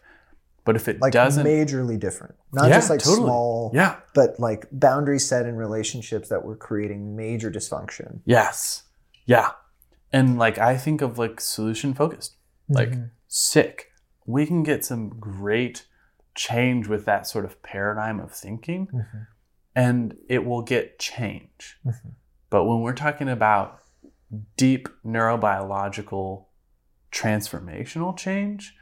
But 0.64 0.76
if 0.76 0.88
it 0.88 1.02
Like 1.02 1.14
doesn't, 1.14 1.45
majorly 1.45 1.99
different, 1.99 2.36
not 2.54 2.70
Yeah, 2.70 2.76
just 2.76 2.89
like 2.89 2.99
totally. 2.99 3.24
small, 3.26 3.72
yeah, 3.74 3.95
but 4.14 4.39
like 4.39 4.68
boundaries 4.72 5.26
set 5.28 5.45
in 5.47 5.56
relationships 5.56 6.30
that 6.30 6.43
were 6.45 6.56
creating 6.56 7.16
major 7.16 7.49
dysfunction. 7.49 8.20
yes, 8.26 8.84
yeah, 9.26 9.52
and 10.14 10.38
like 10.38 10.58
I 10.60 10.78
think 10.78 11.02
of 11.02 11.18
like 11.18 11.41
solution 11.41 11.93
focused. 11.93 12.36
like 12.70 12.91
Mhm. 12.91 13.10
sick. 13.28 13.88
We 14.26 14.45
can 14.45 14.64
get 14.64 14.86
some 14.86 15.10
great 15.20 15.88
change 16.36 16.88
with 16.88 17.04
that 17.06 17.28
sort 17.28 17.43
of 17.43 17.62
paradigm 17.64 18.20
of 18.22 18.32
thinking, 18.32 18.88
Mhm. 18.88 19.28
And 19.76 20.17
it 20.28 20.45
will 20.45 20.61
get 20.61 20.99
change. 20.99 21.78
Mhm. 21.86 22.13
But 22.49 22.65
when 22.65 22.82
we're 22.82 22.93
talking 22.93 23.30
about 23.30 23.80
deep 24.57 24.89
neurobiological 25.05 26.45
transformational 27.11 28.15
change, 28.17 28.76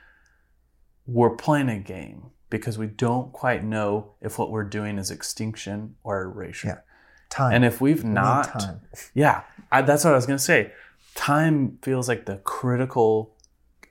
we're 1.06 1.36
playing 1.36 1.70
a 1.70 1.80
game 1.80 2.32
because 2.50 2.78
we 2.78 2.88
don't 2.88 3.32
quite 3.32 3.64
know 3.64 4.14
if 4.22 4.38
what 4.40 4.52
we're 4.52 4.64
doing 4.64 4.98
is 4.98 5.12
extinction 5.12 5.96
or 6.04 6.24
erasure. 6.24 6.68
Yeah. 6.68 6.78
time. 7.30 7.54
And 7.54 7.66
if 7.66 7.80
we've 7.80 8.04
not 8.04 8.60
time. 8.60 8.82
yeah, 9.14 9.44
I, 9.72 9.84
that's 9.84 10.04
what 10.04 10.14
I 10.14 10.16
was 10.16 10.26
gonna 10.26 10.40
say. 10.40 10.72
Time 11.14 11.78
feels 11.84 12.08
like 12.08 12.26
the 12.26 12.38
critical 12.38 13.36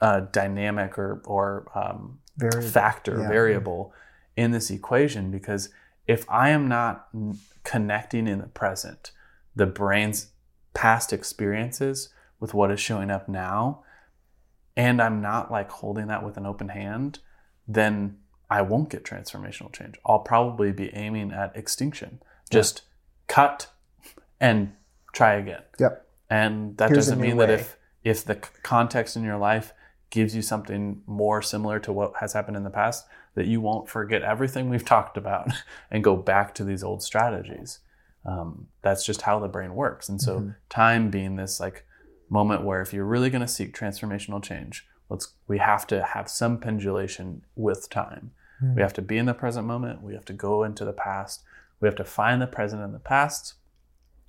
uh, 0.01 0.21
dynamic 0.33 0.99
or 0.99 1.23
or 1.25 1.71
um, 1.75 2.19
Very 2.37 2.63
factor 2.63 3.21
yeah. 3.21 3.29
variable 3.29 3.93
in 4.37 4.51
this 4.51 4.71
equation 4.71 5.31
because 5.31 5.71
if 6.09 6.29
I 6.29 6.49
am 6.51 6.67
not 6.67 7.09
connecting 7.63 8.27
in 8.27 8.39
the 8.39 8.47
present, 8.47 9.13
the 9.55 9.67
brain's 9.67 10.33
past 10.75 11.13
experiences 11.13 12.09
with 12.41 12.55
what 12.55 12.71
is 12.71 12.81
showing 12.81 13.11
up 13.11 13.29
now, 13.29 13.85
and 14.77 15.03
I'm 15.03 15.21
not 15.21 15.53
like 15.53 15.71
holding 15.71 16.07
that 16.07 16.25
with 16.25 16.37
an 16.37 16.47
open 16.47 16.71
hand, 16.71 17.19
then 17.67 18.17
I 18.49 18.63
won't 18.63 18.89
get 18.89 19.05
transformational 19.05 19.73
change. 19.73 19.97
I'll 20.07 20.21
probably 20.21 20.73
be 20.73 20.95
aiming 20.95 21.33
at 21.33 21.55
extinction. 21.55 22.23
Just 22.51 22.83
cut 23.27 23.69
and 24.41 24.73
try 25.13 25.35
again. 25.35 25.63
Yep. 25.79 26.07
And 26.31 26.77
that 26.79 26.91
Here's 26.91 27.07
doesn't 27.07 27.21
mean 27.21 27.37
that 27.37 27.51
if 27.51 27.77
if 28.05 28.25
the 28.25 28.37
context 28.37 29.17
in 29.17 29.25
your 29.25 29.37
life 29.37 29.75
gives 30.11 30.35
you 30.35 30.43
something 30.43 31.03
more 31.07 31.43
similar 31.43 31.79
to 31.81 31.93
what 31.93 32.15
has 32.21 32.33
happened 32.33 32.57
in 32.57 32.65
the 32.65 32.71
past, 32.71 33.07
that 33.35 33.47
you 33.47 33.61
won't 33.61 33.89
forget 33.89 34.23
everything 34.23 34.69
we've 34.69 34.85
talked 34.97 35.17
about 35.17 35.51
and 35.91 36.05
go 36.05 36.17
back 36.17 36.55
to 36.55 36.65
these 36.65 36.83
old 36.83 37.03
strategies. 37.03 37.81
Um, 38.25 38.69
that's 38.83 39.05
just 39.05 39.23
how 39.23 39.39
the 39.39 39.49
brain 39.49 39.75
works. 39.75 40.09
And 40.09 40.21
so, 40.21 40.53
time 40.69 41.11
being 41.11 41.37
this 41.37 41.61
like 41.61 41.87
moment 42.29 42.63
where 42.63 42.83
if 42.83 42.93
you're 42.93 43.05
really 43.05 43.31
going 43.31 43.41
to 43.43 43.49
seek 43.49 43.75
transformational 43.75 44.43
change, 44.43 44.87
let's 45.09 45.35
we 45.47 45.59
have 45.59 45.87
to 45.87 46.03
have 46.03 46.29
some 46.29 46.59
pendulation 46.59 47.43
with 47.55 47.89
time. 47.89 48.33
We 48.75 48.83
have 48.83 48.93
to 48.95 49.03
be 49.03 49.19
in 49.19 49.27
the 49.27 49.35
present 49.35 49.67
moment. 49.67 50.03
We 50.03 50.15
have 50.15 50.25
to 50.27 50.33
go 50.33 50.65
into 50.65 50.85
the 50.85 50.93
past. 50.93 51.45
We 51.81 51.87
have 51.87 51.95
to 51.97 52.05
find 52.05 52.43
the 52.43 52.47
present 52.49 52.83
in 52.83 52.93
the 52.93 52.99
past. 52.99 53.55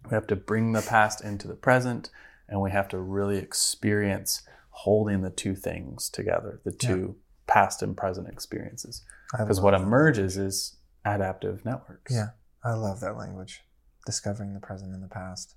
We 0.05 0.13
have 0.13 0.27
to 0.27 0.35
bring 0.35 0.73
the 0.73 0.83
past 0.83 1.23
into 1.23 1.47
the 1.47 1.55
present, 1.55 2.11
and 2.47 2.61
we 2.61 2.71
have 2.71 2.87
to 2.89 2.99
really 2.99 3.37
experience 3.37 4.43
holding 4.83 5.21
the 5.21 5.29
two 5.29 5.55
things 5.55 6.09
together, 6.09 6.61
the 6.63 6.71
two 6.71 7.15
past 7.47 7.81
and 7.81 7.97
present 7.97 8.27
experiences. 8.27 9.03
Because 9.37 9.59
what 9.59 9.71
that. 9.71 9.81
emerges 9.81 10.37
is 10.37 10.77
adaptive 11.05 11.65
networks. 11.65 12.13
Yeah, 12.13 12.29
I 12.63 12.73
love 12.73 12.99
that 13.01 13.17
language. 13.17 13.61
Discovering 14.05 14.53
the 14.53 14.59
present 14.59 14.93
and 14.93 15.03
the 15.03 15.07
past. 15.07 15.55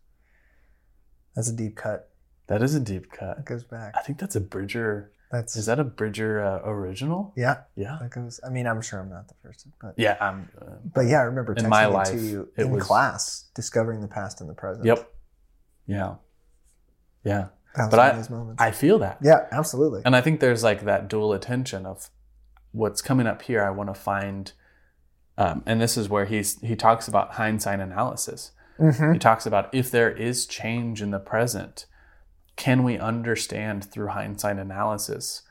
That's 1.35 1.49
a 1.49 1.57
deep 1.57 1.77
cut. 1.77 2.11
That 2.49 2.63
is 2.63 2.75
a 2.75 2.81
deep 2.81 3.11
cut. 3.11 3.37
That 3.37 3.47
goes 3.47 3.65
back. 3.65 3.95
I 3.97 4.03
think 4.03 4.19
that's 4.19 4.37
a 4.37 4.41
Bridger. 4.41 5.13
That's 5.31 5.57
Is 5.57 5.65
that 5.67 5.79
a 5.79 5.85
Bridger 5.85 6.45
uh, 6.45 6.61
original? 6.69 7.33
yeah. 7.37 7.63
Yeah. 7.77 7.97
That 8.03 8.11
goes. 8.11 8.39
I 8.47 8.51
mean, 8.51 8.67
I'm 8.67 8.83
sure 8.83 9.01
I'm 9.01 9.09
not 9.09 9.29
the 9.29 9.35
first, 9.43 9.67
but 9.81 9.95
Yeah. 9.97 10.19
I'm, 10.21 10.51
uh, 10.61 10.75
but 10.95 11.03
yeah, 11.07 11.21
I 11.21 11.23
remember 11.23 11.55
In 11.55 11.65
texting 11.65 11.69
my 11.71 12.03
it 12.03 12.05
to 12.07 12.19
you 12.19 12.49
in 12.59 12.71
was- 12.71 12.83
class, 12.85 13.49
discovering 13.55 14.01
the 14.03 14.09
past 14.09 14.41
and 14.43 14.51
the 14.51 14.55
present. 14.55 14.85
yep. 14.85 15.11
Yeah. 15.87 16.17
Yeah. 17.25 17.49
But 17.77 17.99
I-. 17.99 18.25
I 18.59 18.71
feel 18.71 18.99
that. 18.99 19.19
yeah, 19.23 19.47
absolutely. 19.51 20.03
And 20.05 20.15
I 20.15 20.21
think 20.21 20.41
there's 20.41 20.63
like 20.63 20.83
that 20.85 21.09
dual 21.09 21.33
attention 21.33 21.87
of 21.87 22.11
what's 22.73 23.03
coming 23.03 23.27
up 23.27 23.43
here. 23.43 23.63
I 23.63 23.71
want 23.71 23.93
to 23.95 24.01
find, 24.01 24.53
um, 25.39 25.63
and 25.67 25.81
this 25.81 25.97
is 25.97 26.09
where 26.09 26.25
he's 26.25 26.61
he 26.61 26.77
talks 26.77 27.09
about 27.09 27.33
hindsight 27.35 27.81
analysis. 27.81 28.53
hmm 28.79 29.13
He 29.13 29.19
talks 29.19 29.47
about 29.47 29.75
if 29.75 29.91
there 29.91 30.11
is 30.11 30.47
change 30.47 31.01
in 31.03 31.11
the 31.11 31.19
present, 31.19 31.87
can 32.57 32.83
we 32.83 32.99
understand 32.99 33.85
through 33.85 34.09
hindsight 34.09 34.59
analysis 34.59 35.43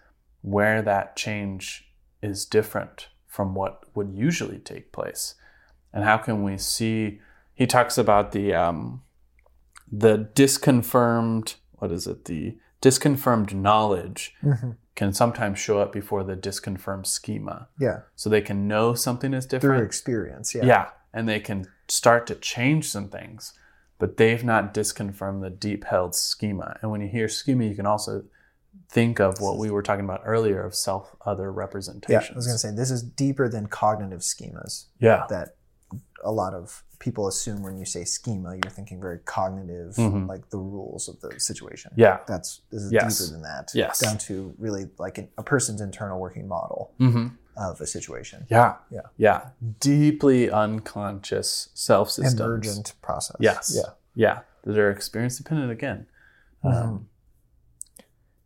where 0.42 0.82
that 0.82 1.16
change 1.16 1.88
is 2.22 2.46
different 2.46 3.10
from 3.28 3.56
what 3.56 3.84
would 3.96 4.12
usually 4.14 4.60
take 4.60 4.92
place, 4.92 5.36
and 5.94 6.04
how 6.04 6.18
can 6.18 6.44
we 6.44 6.58
see? 6.58 7.20
He 7.54 7.66
talks 7.68 7.98
about 7.98 8.32
the 8.32 8.54
um, 8.54 9.02
the 9.92 10.30
disconfirmed. 10.36 11.56
What 11.82 11.92
is 11.92 12.06
it? 12.06 12.26
The 12.26 12.58
disconfirmed 12.80 13.56
knowledge 13.56 14.36
hmm 14.42 14.72
can 14.94 15.14
sometimes 15.14 15.58
show 15.58 15.80
up 15.80 15.94
before 15.94 16.22
the 16.22 16.36
disconfirmed 16.36 17.08
schema, 17.08 17.70
Yeah, 17.80 18.02
so 18.18 18.30
they 18.30 18.42
can 18.42 18.68
know 18.68 18.94
something 18.94 19.34
is 19.34 19.46
different 19.46 19.78
through 19.80 19.86
experience. 19.86 20.54
Yeah. 20.54 20.66
Yeah. 20.66 20.90
And 21.14 21.30
they 21.30 21.40
can 21.40 21.66
start 21.88 22.28
to 22.28 22.36
change 22.36 22.90
some 22.90 23.08
things, 23.08 23.54
but 24.00 24.18
they've 24.18 24.44
not 24.44 24.74
disconfirmed 24.74 25.42
the 25.44 25.50
deep 25.50 25.86
held 25.86 26.14
schema. 26.14 26.78
And 26.82 26.92
when 26.92 27.00
you 27.00 27.08
hear 27.08 27.30
schema, 27.30 27.64
you 27.64 27.74
can 27.74 27.86
also 27.86 28.26
think 28.90 29.22
of 29.22 29.40
what 29.40 29.58
we 29.58 29.72
were 29.72 29.82
talking 29.82 30.04
about 30.04 30.22
earlier 30.26 30.62
of 30.62 30.76
self 30.76 31.16
other 31.26 31.52
Yeah. 32.10 32.18
I 32.18 32.36
was 32.36 32.46
going 32.46 32.56
to 32.56 32.60
say 32.60 32.72
this 32.72 32.92
is 32.92 33.02
deeper 33.02 33.48
than 33.48 33.68
cognitive 33.68 34.20
schemas 34.20 34.88
Yeah. 35.00 35.26
that 35.30 35.56
a 36.22 36.32
lot 36.34 36.54
of 36.54 36.84
people 37.02 37.28
assume 37.28 37.64
when 37.64 37.78
you 37.78 37.86
say 37.86 38.04
schema, 38.06 38.52
you're 38.54 38.72
thinking 38.72 39.02
very 39.02 39.18
cognitive, 39.20 39.96
Mhm. 39.96 40.28
like 40.30 40.50
the 40.52 40.58
rules 40.60 41.10
of 41.10 41.20
the 41.20 41.38
situation. 41.40 41.92
Yeah. 41.96 42.20
That's 42.28 42.62
this 42.70 42.84
is 42.84 42.92
Yes. 42.92 43.18
deeper 43.18 43.32
than 43.34 43.42
that. 43.42 43.72
Yes. 43.74 44.00
down 44.00 44.18
to 44.30 44.54
really 44.60 44.90
like 45.00 45.18
an, 45.18 45.28
a 45.38 45.44
person's 45.44 45.82
internal 45.82 46.20
working 46.20 46.48
model 46.48 46.94
hmm 47.00 47.28
of 47.58 47.82
a 47.82 47.88
situation. 47.88 48.46
Yeah. 48.50 48.76
Yeah. 48.90 49.02
Yeah. 49.18 49.50
Deeply 49.80 50.50
unconscious 50.50 51.70
self 51.74 52.10
systems. 52.12 52.40
Emergent 52.40 52.94
process. 53.02 53.36
Yes. 53.40 53.74
Yeah. 53.76 53.92
Yeah. 54.16 54.40
That 54.64 54.78
are 54.78 54.92
experience 54.92 55.38
dependent 55.38 55.72
again. 55.72 56.06
Um, 56.64 56.72
Mhm. 56.72 58.04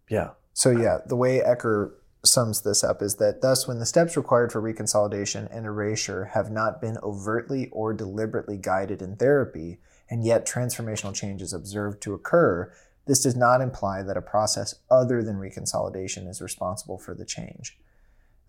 yeah. 0.09 0.29
So 0.53 0.69
yeah, 0.71 0.99
the 1.05 1.15
way 1.17 1.41
Ecker 1.41 1.91
sums 2.27 2.61
this 2.61 2.83
up 2.83 3.01
is 3.01 3.15
that 3.15 3.41
thus 3.41 3.67
when 3.67 3.79
the 3.79 3.85
steps 3.85 4.17
required 4.17 4.51
for 4.51 4.61
reconsolidation 4.61 5.47
and 5.51 5.65
erasure 5.65 6.25
have 6.25 6.51
not 6.51 6.81
been 6.81 6.97
overtly 7.03 7.69
or 7.71 7.93
deliberately 7.93 8.57
guided 8.57 9.01
in 9.01 9.15
therapy, 9.15 9.79
and 10.09 10.23
yet 10.23 10.47
transformational 10.47 11.15
change 11.15 11.41
is 11.41 11.53
observed 11.53 12.01
to 12.03 12.13
occur, 12.13 12.71
this 13.05 13.23
does 13.23 13.35
not 13.35 13.61
imply 13.61 14.01
that 14.03 14.17
a 14.17 14.21
process 14.21 14.75
other 14.89 15.23
than 15.23 15.37
reconsolidation 15.37 16.27
is 16.27 16.41
responsible 16.41 16.97
for 16.97 17.13
the 17.13 17.25
change. 17.25 17.77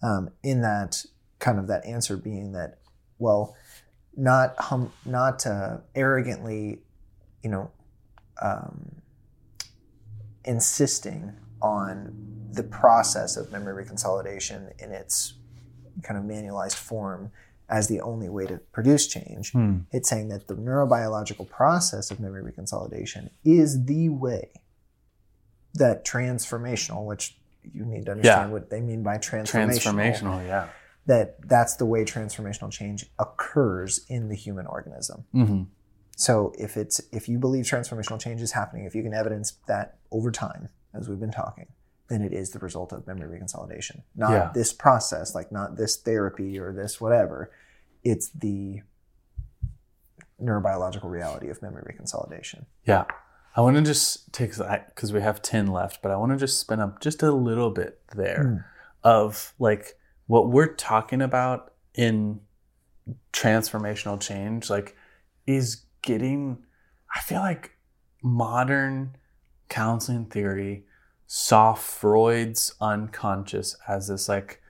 Um, 0.02 0.30
in 0.42 0.62
that 0.62 1.04
kind 1.38 1.58
of 1.58 1.66
that 1.68 1.84
answer 1.84 2.16
being 2.16 2.52
that, 2.52 2.78
well, 3.18 3.56
not 4.16 4.54
hum, 4.58 4.92
not 5.04 5.46
uh, 5.46 5.78
arrogantly, 5.94 6.80
you 7.42 7.50
know, 7.50 7.70
um, 8.40 9.02
insisting 10.44 11.34
on 11.62 12.12
the 12.52 12.62
process 12.62 13.36
of 13.36 13.50
memory 13.52 13.84
reconsolidation 13.84 14.72
in 14.82 14.92
its 14.92 15.34
kind 16.02 16.18
of 16.18 16.24
manualized 16.24 16.74
form 16.74 17.30
as 17.68 17.88
the 17.88 18.00
only 18.00 18.28
way 18.28 18.46
to 18.46 18.58
produce 18.72 19.06
change. 19.08 19.52
Hmm. 19.52 19.78
It's 19.90 20.08
saying 20.08 20.28
that 20.28 20.46
the 20.46 20.54
neurobiological 20.54 21.48
process 21.48 22.10
of 22.10 22.20
memory 22.20 22.42
reconsolidation 22.52 23.30
is 23.44 23.84
the 23.86 24.08
way 24.10 24.50
that 25.74 26.04
transformational, 26.06 27.04
which 27.04 27.36
you 27.74 27.84
need 27.84 28.06
to 28.06 28.12
understand 28.12 28.48
Yeah. 28.48 28.52
what 28.52 28.70
they 28.70 28.80
mean 28.80 29.02
by 29.02 29.18
transformational, 29.18 29.94
Transformational. 29.94 30.46
Yeah. 30.46 30.68
that 31.06 31.48
that's 31.48 31.76
the 31.76 31.84
way 31.86 32.04
transformational 32.04 32.70
change 32.70 33.06
occurs 33.18 34.04
in 34.08 34.28
the 34.28 34.34
human 34.36 34.66
organism. 34.66 35.24
hmm 35.32 35.62
So 36.16 36.52
if 36.58 36.76
it's 36.76 37.00
if 37.12 37.28
you 37.28 37.38
believe 37.38 37.64
transformational 37.64 38.20
change 38.20 38.40
is 38.40 38.52
happening, 38.52 38.84
if 38.86 38.94
you 38.94 39.02
can 39.02 39.12
evidence 39.12 39.54
that 39.66 39.98
over 40.12 40.30
time, 40.30 40.68
as 40.96 41.08
we've 41.08 41.20
been 41.20 41.30
talking, 41.30 41.66
then 42.08 42.22
it 42.22 42.32
is 42.32 42.50
the 42.50 42.58
result 42.58 42.92
of 42.92 43.06
memory 43.06 43.38
reconsolidation. 43.38 44.02
Not 44.14 44.30
Yeah. 44.30 44.50
this 44.54 44.72
process, 44.72 45.34
like 45.34 45.50
not 45.50 45.76
this 45.76 45.96
therapy 45.96 46.58
or 46.58 46.72
this 46.72 47.00
whatever. 47.00 47.50
It's 48.04 48.28
the 48.30 48.82
neurobiological 50.40 51.10
reality 51.10 51.48
of 51.48 51.62
memory 51.62 51.94
reconsolidation. 51.94 52.66
Yeah. 52.84 53.04
I 53.56 53.62
want 53.62 53.76
to 53.76 53.82
just 53.82 54.32
take 54.32 54.54
that 54.56 54.94
because 54.94 55.12
we 55.12 55.22
have 55.22 55.40
10 55.40 55.66
left, 55.68 56.02
but 56.02 56.12
I 56.12 56.16
want 56.16 56.32
to 56.32 56.38
just 56.38 56.60
spin 56.60 56.78
up 56.78 57.00
just 57.00 57.22
a 57.22 57.32
little 57.32 57.70
bit 57.70 58.00
there 58.14 58.42
hmm. 58.42 58.56
of 59.02 59.54
like 59.58 59.98
what 60.26 60.48
we're 60.50 60.74
talking 60.74 61.22
about 61.22 61.72
in 61.94 62.40
transformational 63.32 64.20
change, 64.20 64.68
like 64.68 64.94
is 65.46 65.84
getting, 66.02 66.64
I 67.14 67.20
feel 67.20 67.40
like 67.40 67.72
modern 68.22 69.16
counseling 69.68 70.26
theory 70.26 70.84
saw 71.26 71.74
Freud's 71.74 72.74
unconscious 72.80 73.76
as 73.88 74.08
this 74.08 74.28
like 74.28 74.62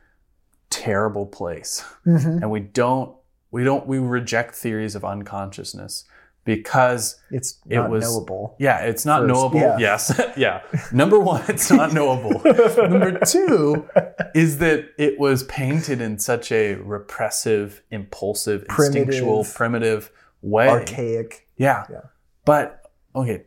terrible 0.70 1.26
place 1.26 1.84
Mm-hmm. 2.07 2.42
and 2.42 2.50
we 2.50 2.61
don't 2.61 3.14
we 3.50 3.62
don't 3.64 3.86
we 3.86 3.98
reject 3.98 4.54
theories 4.54 4.94
of 4.94 5.04
unconsciousness 5.04 6.04
because 6.44 7.20
It's 7.30 7.59
It 7.68 7.80
was- 7.80 8.04
knowable. 8.04 8.57
yeah 8.59 8.78
it's 8.80 9.04
not 9.07 9.20
First, 9.22 9.28
knowable 9.28 9.61
yeah. 9.61 9.78
yes 9.78 10.20
yeah 10.36 10.61
number 10.92 11.18
one 11.18 11.42
it's 11.48 11.70
not 11.70 11.92
knowable 11.96 12.40
number 12.44 13.18
two 13.20 13.88
is 14.34 14.59
that 14.59 14.88
it 14.98 15.18
was 15.18 15.44
painted 15.44 16.00
in 16.00 16.18
such 16.18 16.50
a 16.52 16.74
repressive 16.76 17.82
impulsive 17.90 18.64
instinctual 18.68 19.44
Primitive. 19.44 19.54
primitive 19.54 20.11
way 20.42 20.68
Archaic. 20.68 21.48
yeah 21.57 21.84
Yeah. 21.90 22.00
but 22.44 22.82
okay 23.14 23.44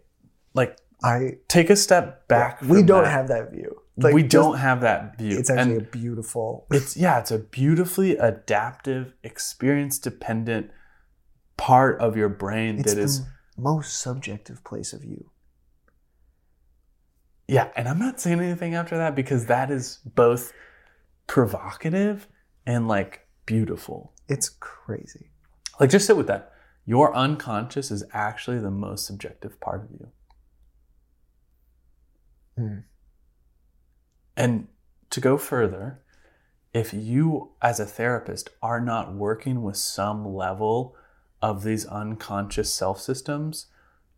like 0.53 0.77
I 1.03 1.37
take 1.47 1.69
a 1.69 1.75
step 1.75 2.27
back 2.27 2.61
we 2.61 2.83
don't 2.83 3.03
that. 3.05 3.11
have 3.11 3.27
that 3.29 3.51
view. 3.51 3.81
we 3.97 4.21
just- 4.23 4.31
don't 4.31 4.57
have 4.57 4.81
that 4.81 5.17
view 5.17 5.37
It's 5.37 5.49
actually 5.49 5.73
And- 5.77 5.81
a 5.81 5.85
beautiful. 5.85 6.67
it's 6.71 6.97
yeah 6.97 7.19
it's 7.19 7.31
a 7.31 7.39
beautifully 7.39 8.17
adaptive 8.17 9.13
experience 9.23 9.97
dependent 9.99 10.71
part 11.57 11.99
of 12.01 12.15
your 12.17 12.29
brain 12.29 12.79
It's 12.79 12.91
that 12.93 12.95
the 12.95 13.03
is 13.03 13.21
most 13.57 13.99
subjective 13.99 14.63
place 14.63 14.93
of 14.93 15.03
you. 15.03 15.29
yeah 17.47 17.69
and 17.75 17.87
i'm 17.87 17.99
not 17.99 18.19
saying 18.19 18.39
anything 18.39 18.73
after 18.75 18.97
that 18.97 19.15
because 19.15 19.45
that 19.47 19.69
is 19.71 19.99
both 20.05 20.53
provocative 21.27 22.27
and 22.65 22.87
like 22.87 23.27
beautiful 23.45 24.13
It's 24.27 24.49
crazy. 24.49 25.31
like 25.79 25.89
just 25.89 26.05
sit 26.05 26.15
with 26.17 26.27
that 26.27 26.51
your 26.85 27.13
unconscious 27.15 27.91
is 27.91 28.03
actually 28.13 28.59
the 28.59 28.71
most 28.71 29.05
subjective 29.05 29.59
part 29.59 29.83
of 29.83 29.91
you 29.91 30.11
Hmm. 32.59 32.77
and 34.35 34.67
to 35.11 35.21
go 35.21 35.37
further 35.37 36.01
if 36.73 36.93
you 36.93 37.51
as 37.61 37.79
a 37.79 37.85
therapist 37.85 38.49
are 38.61 38.81
not 38.81 39.13
working 39.13 39.63
with 39.63 39.77
some 39.77 40.35
level 40.35 40.95
of 41.41 41.63
these 41.63 41.85
unconscious 41.85 42.71
self 42.73 42.99
systems 42.99 43.67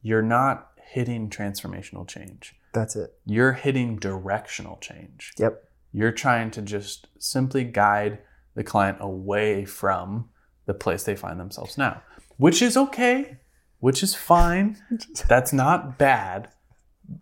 you're 0.01 0.23
not 0.23 0.71
hitting 0.91 1.29
transformational 1.29 2.07
change 2.07 2.55
That's 2.73 2.95
it. 2.95 3.13
you're 3.25 3.53
hitting 3.53 3.97
directional 3.97 4.77
change 4.81 5.33
Yep. 5.37 5.63
you're 5.93 6.11
trying 6.11 6.49
to 6.51 6.61
just 6.61 7.07
simply 7.19 7.63
guide 7.63 8.19
the 8.55 8.63
client 8.63 8.97
away 8.99 9.65
from 9.65 10.29
the 10.65 10.73
place 10.73 11.03
they 11.03 11.15
find 11.15 11.39
themselves 11.39 11.77
now, 11.77 12.01
which 12.37 12.61
is 12.61 12.75
okay, 12.77 13.37
which 13.79 14.03
is 14.03 14.13
fine. 14.13 14.77
That's 15.27 15.51
not 15.53 15.97
bad. 15.97 16.49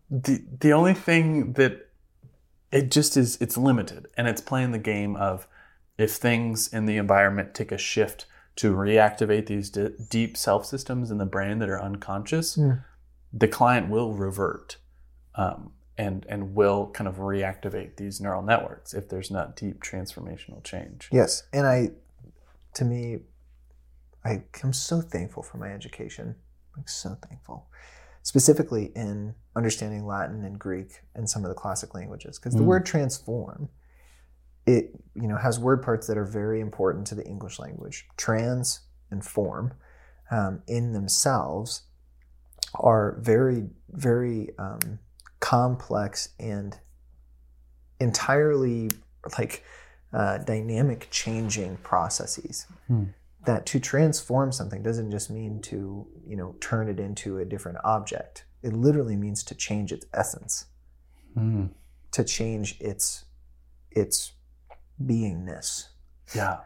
The, 0.10 0.44
the 0.60 0.74
only 0.74 0.94
thing 0.94 1.54
that 1.54 1.88
it 2.72 2.92
just 2.92 3.18
is, 3.18 3.38
it's 3.42 3.58
limited 3.58 4.08
and 4.18 4.28
it's 4.28 4.42
playing 4.42 4.72
the 4.72 4.80
game 4.80 5.16
of 5.16 5.48
if 5.98 6.12
things 6.12 6.68
in 6.72 6.86
the 6.86 6.98
environment 6.98 7.54
take 7.54 7.72
a 7.72 7.78
shift 7.78 8.26
to 8.58 8.74
reactivate 8.74 9.46
these 9.48 9.70
d- 9.70 9.90
deep 10.10 10.36
self 10.38 10.66
systems 10.66 11.12
in 11.12 11.18
the 11.18 11.26
brain 11.26 11.60
that 11.60 11.70
are 11.70 11.82
unconscious, 11.82 12.58
Mm. 12.58 12.84
the 13.34 13.48
client 13.48 13.90
will 13.90 14.14
revert 14.14 14.78
um, 15.36 15.72
and 15.98 16.26
and 16.30 16.56
will 16.56 16.90
kind 16.92 17.08
of 17.08 17.16
reactivate 17.18 17.96
these 17.98 18.20
neural 18.22 18.42
networks 18.42 18.94
if 18.94 19.10
there's 19.10 19.32
not 19.32 19.56
deep 19.56 19.82
transformational 19.84 20.64
change. 20.64 21.10
Yes, 21.12 21.44
and 21.54 21.66
I, 21.68 21.92
to 22.76 22.86
me, 22.86 23.20
I 24.26 24.44
am 24.64 24.74
so 24.74 25.02
thankful 25.02 25.44
for 25.44 25.58
my 25.58 25.72
education. 25.72 26.36
I'm 26.78 26.88
so 26.88 27.18
thankful, 27.28 27.68
specifically 28.24 28.92
in 28.96 29.36
understanding 29.56 30.06
Latin 30.06 30.44
and 30.46 30.60
Greek 30.60 31.02
and 31.16 31.30
some 31.30 31.44
of 31.44 31.50
the 31.50 31.56
classic 31.56 31.94
languages, 31.94 32.38
because 32.38 32.54
the 32.56 32.62
Mm. 32.62 32.68
word 32.68 32.86
transform, 32.86 33.70
it 34.66 34.92
you 35.16 35.28
know 35.28 35.38
has 35.38 35.60
word 35.60 35.82
parts 35.82 36.08
that 36.08 36.18
are 36.18 36.26
very 36.26 36.60
important 36.62 37.08
to 37.08 37.16
the 37.16 37.26
English 37.26 37.60
language. 37.60 38.08
Trans 38.18 38.82
and 39.12 39.26
form, 39.26 39.74
um, 40.32 40.62
in 40.68 40.94
themselves, 40.94 41.84
are 42.76 43.18
very 43.20 43.70
very 43.90 44.50
um, 44.60 45.00
complex 45.40 46.30
and 46.40 46.80
entirely 48.00 48.90
like 49.38 49.64
uh, 50.14 50.38
dynamic 50.40 51.08
changing 51.12 51.78
processes 51.78 52.66
Hmm. 52.88 53.06
That 53.50 53.66
to 53.66 53.80
transform 53.80 54.52
something 54.52 54.82
doesn't 54.84 55.10
just 55.18 55.30
mean 55.32 55.60
to 55.62 56.08
you 56.32 56.38
know 56.40 56.56
turn 56.62 56.88
it 56.94 57.00
into 57.00 57.30
a 57.40 57.46
different 57.54 57.78
object 57.84 58.46
it 58.62 58.74
literally 58.74 59.16
means 59.26 59.44
to 59.44 59.56
change 59.56 59.92
its 59.92 60.06
essence 60.14 60.54
Mm. 61.38 61.70
to 62.12 62.24
change 62.24 62.68
its 62.92 63.26
its 64.02 64.18
beingness 65.10 65.70
Yeah. 66.36 66.58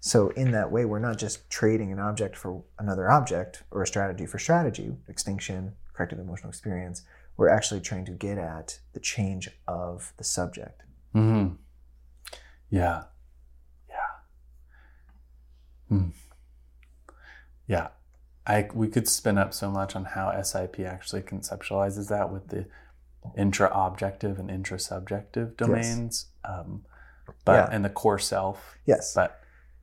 so 0.00 0.28
in 0.42 0.50
that 0.52 0.70
way 0.74 0.84
we're 0.84 1.06
not 1.08 1.18
just 1.18 1.48
trading 1.58 1.92
an 1.92 1.98
object 1.98 2.34
for 2.36 2.64
another 2.78 3.10
object 3.10 3.62
or 3.70 3.82
a 3.82 3.86
strategy 3.86 4.26
for 4.26 4.38
strategy 4.38 4.88
extinction 5.08 5.60
corrective 5.94 6.18
emotional 6.18 6.48
experience 6.50 7.02
we're 7.36 7.48
actually 7.56 7.80
trying 7.80 8.04
to 8.06 8.12
get 8.12 8.36
at 8.38 8.78
the 8.94 9.00
change 9.00 9.44
of 9.68 10.12
the 10.18 10.24
subject 10.24 10.82
hmm 11.12 11.48
Yeah. 12.70 12.80
Yeah. 12.80 13.02
Hmm. 15.96 16.08
Yeah. 17.66 17.88
I 18.46 18.68
we 18.74 18.88
could 18.88 19.06
spin 19.08 19.38
up 19.38 19.54
so 19.54 19.70
much 19.70 19.94
on 19.94 20.04
how 20.04 20.30
SIP 20.42 20.80
actually 20.80 21.22
conceptualizes 21.22 22.08
that 22.08 22.32
with 22.32 22.48
the 22.48 22.66
intra-objective 23.36 24.38
and 24.38 24.50
intra-subjective 24.50 25.56
domains, 25.56 26.26
um, 26.44 26.84
but 27.44 27.52
Yeah. 27.52 27.68
and 27.70 27.84
the 27.84 27.90
core 27.90 28.18
self. 28.18 28.76
yes 28.84 29.14
But 29.14 29.38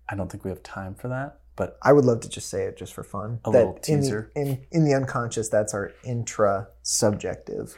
I 0.10 0.16
don't 0.16 0.30
think 0.30 0.44
we 0.44 0.50
have 0.50 0.62
time 0.64 0.94
for 0.96 1.08
that. 1.08 1.40
But 1.56 1.78
I 1.82 1.94
would 1.94 2.04
love 2.06 2.20
to 2.22 2.30
just 2.30 2.50
say 2.50 2.64
it 2.66 2.78
just 2.78 2.94
for 2.94 3.04
fun. 3.04 3.40
A 3.46 3.50
little 3.50 3.70
in 3.70 3.76
the- 3.76 3.82
teaser. 3.82 4.32
In, 4.36 4.66
in 4.72 4.84
the 4.86 4.94
unconscious, 4.94 5.48
that's 5.50 5.74
our 5.74 5.92
intra-subjective, 6.04 7.78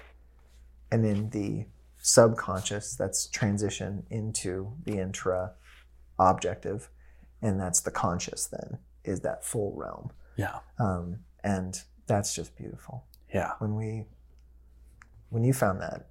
and 0.91 1.05
in 1.05 1.29
the 1.31 1.65
subconscious, 1.97 2.95
that's 2.95 3.27
transition 3.27 4.05
into 4.09 4.73
the 4.85 4.97
intra-objective, 4.99 6.89
and 7.41 7.59
that's 7.59 7.81
the 7.81 7.91
conscious. 7.91 8.45
Then 8.47 8.77
is 9.03 9.21
that 9.21 9.43
full 9.43 9.73
realm, 9.75 10.11
yeah, 10.37 10.59
um, 10.79 11.17
and 11.43 11.81
that's 12.07 12.33
just 12.35 12.55
beautiful. 12.57 13.05
yeah, 13.33 13.51
When 13.59 13.75
we, 13.75 14.05
when 15.29 15.43
you 15.43 15.53
found 15.53 15.81
that, 15.81 16.07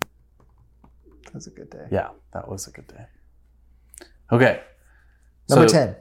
that 0.00 1.34
was 1.34 1.46
a 1.46 1.50
good 1.50 1.70
day. 1.70 1.86
yeah. 1.90 2.08
That 2.32 2.48
was 2.48 2.66
a 2.66 2.70
good 2.70 2.86
day. 2.86 3.06
Okay. 4.30 4.62
Number 5.48 5.68
So- 5.68 5.74
ten. 5.74 5.96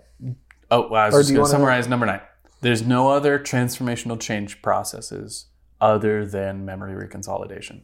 Oh, 0.69 0.87
well, 0.89 1.01
I 1.01 1.05
was 1.07 1.15
Or 1.15 1.19
just 1.21 1.33
going 1.33 1.43
to 1.45 1.49
summarize 1.51 1.87
number 1.89 2.05
nine. 2.05 2.21
There's 2.61 2.83
no 2.85 3.09
other 3.09 3.37
transformational 3.39 4.19
change 4.19 4.61
processes 4.61 5.47
other 5.81 6.25
than 6.25 6.63
memory 6.63 6.93
reconsolidation. 6.93 7.81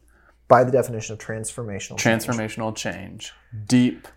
By 0.48 0.64
the 0.64 0.72
definition 0.72 1.12
of 1.14 1.20
transformational. 1.20 1.98
change. 1.98 2.24
Transformational 2.26 2.74
change, 2.76 3.34
deep 3.66 4.08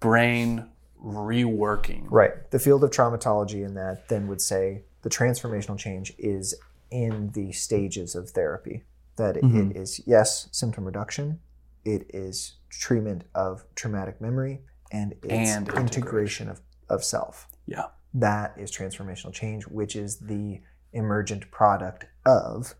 brain 0.00 0.68
reworking. 1.02 2.06
Right. 2.10 2.50
The 2.50 2.58
field 2.58 2.84
of 2.84 2.90
traumatology 2.90 3.64
in 3.64 3.74
that 3.74 4.08
then 4.08 4.26
would 4.28 4.40
say 4.40 4.82
the 5.02 5.10
transformational 5.10 5.78
change 5.78 6.12
is 6.18 6.54
in 6.90 7.30
the 7.32 7.52
stages 7.52 8.14
of 8.14 8.30
therapy. 8.30 8.84
That 9.16 9.36
Mhm. 9.36 9.70
it 9.70 9.76
is, 9.76 10.00
yes, 10.06 10.48
symptom 10.52 10.84
reduction, 10.84 11.40
it 11.84 12.10
is 12.14 12.56
treatment 12.68 13.24
of 13.34 13.64
traumatic 13.74 14.20
memory, 14.20 14.62
and 14.90 15.12
it's 15.22 15.24
And 15.32 15.68
integration, 15.68 15.78
integration. 15.78 16.48
of, 16.50 16.60
of 16.88 17.04
self. 17.04 17.48
Yeah. 17.66 17.86
That 18.14 18.54
is 18.58 18.70
transformational 18.70 19.32
change, 19.32 19.66
which 19.66 19.96
is 19.96 20.18
the 20.18 20.60
emergent 20.92 21.50
product 21.50 22.06
of 22.24 22.74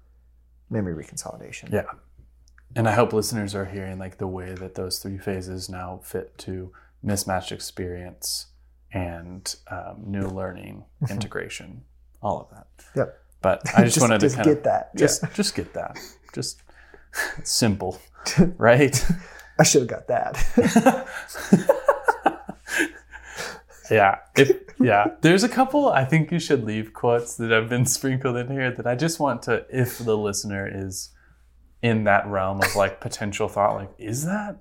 memory 0.70 0.94
reconsolidation. 1.04 1.70
Yeah. 1.70 1.84
And 2.74 2.88
I 2.88 2.92
hope 2.92 3.12
listeners 3.12 3.54
are 3.54 3.64
hearing 3.64 3.98
like 3.98 4.18
the 4.18 4.26
way 4.26 4.54
that 4.54 4.74
those 4.74 4.98
three 4.98 5.18
phases 5.18 5.68
now 5.68 6.00
fit 6.02 6.36
to 6.38 6.72
mismatched 7.02 7.52
experience 7.52 8.46
and 8.92 9.56
um, 9.70 10.02
new 10.06 10.26
learning, 10.26 10.84
integration, 11.10 11.82
all 12.22 12.40
of 12.40 12.50
that. 12.50 12.66
Yep. 12.94 13.18
But 13.42 13.62
I 13.76 13.84
just, 13.84 14.00
wanted 14.00 14.20
just 14.20 14.36
to 14.36 14.42
kind 14.42 14.48
get 14.54 14.58
of 14.58 14.64
that. 14.64 14.96
just 14.96 15.22
Just 15.22 15.34
just 15.34 15.54
get 15.54 15.72
that. 15.74 15.98
Just 16.32 16.62
simple, 17.44 18.00
right? 18.58 19.04
I 19.58 19.62
should 19.62 19.82
have 19.82 19.88
got 19.88 20.08
that. 20.08 21.06
yeah. 23.90 24.18
If 24.36 24.52
yeah, 24.78 25.06
there's 25.22 25.44
a 25.44 25.48
couple 25.48 25.88
I 25.88 26.04
think 26.04 26.30
you 26.30 26.38
should 26.38 26.64
leave 26.64 26.92
quotes 26.92 27.36
that 27.36 27.50
have 27.50 27.68
been 27.68 27.86
sprinkled 27.86 28.36
in 28.36 28.50
here 28.50 28.70
that 28.70 28.86
I 28.86 28.94
just 28.94 29.18
want 29.18 29.42
to 29.42 29.64
if 29.70 29.98
the 29.98 30.16
listener 30.16 30.68
is 30.70 31.10
in 31.82 32.04
that 32.04 32.26
realm 32.26 32.60
of 32.60 32.74
like 32.76 33.00
potential 33.00 33.48
thought 33.48 33.76
like 33.76 33.90
is 33.98 34.24
that 34.24 34.58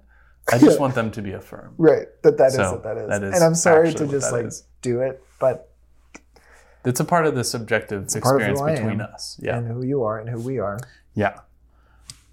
I 0.52 0.58
just 0.60 0.80
want 0.84 0.96
them 0.96 1.12
to 1.12 1.22
be 1.22 1.32
affirmed. 1.34 1.74
right. 1.78 2.08
That 2.24 2.38
that 2.38 2.48
is 2.48 2.56
So, 2.56 2.72
what 2.74 2.84
that 2.84 2.98
is. 2.98 3.10
that 3.10 3.24
is 3.24 3.34
and 3.36 3.44
I'm 3.44 3.56
sorry 3.56 3.94
to 3.94 4.08
just 4.08 4.32
like 4.32 4.46
is. 4.46 4.64
do 4.82 5.02
it, 5.02 5.24
but 5.40 5.72
It's 6.84 7.00
a 7.00 7.06
part 7.06 7.26
of 7.26 7.36
the 7.36 7.44
subjective 7.44 8.04
experience 8.16 8.62
between 8.62 9.02
am. 9.02 9.08
us. 9.14 9.40
Yeah. 9.42 9.58
and 9.58 9.68
who 9.68 9.84
you 9.86 10.04
are 10.04 10.20
and 10.20 10.30
who 10.30 10.40
we 10.40 10.60
are. 10.60 10.78
Yeah. 11.16 11.40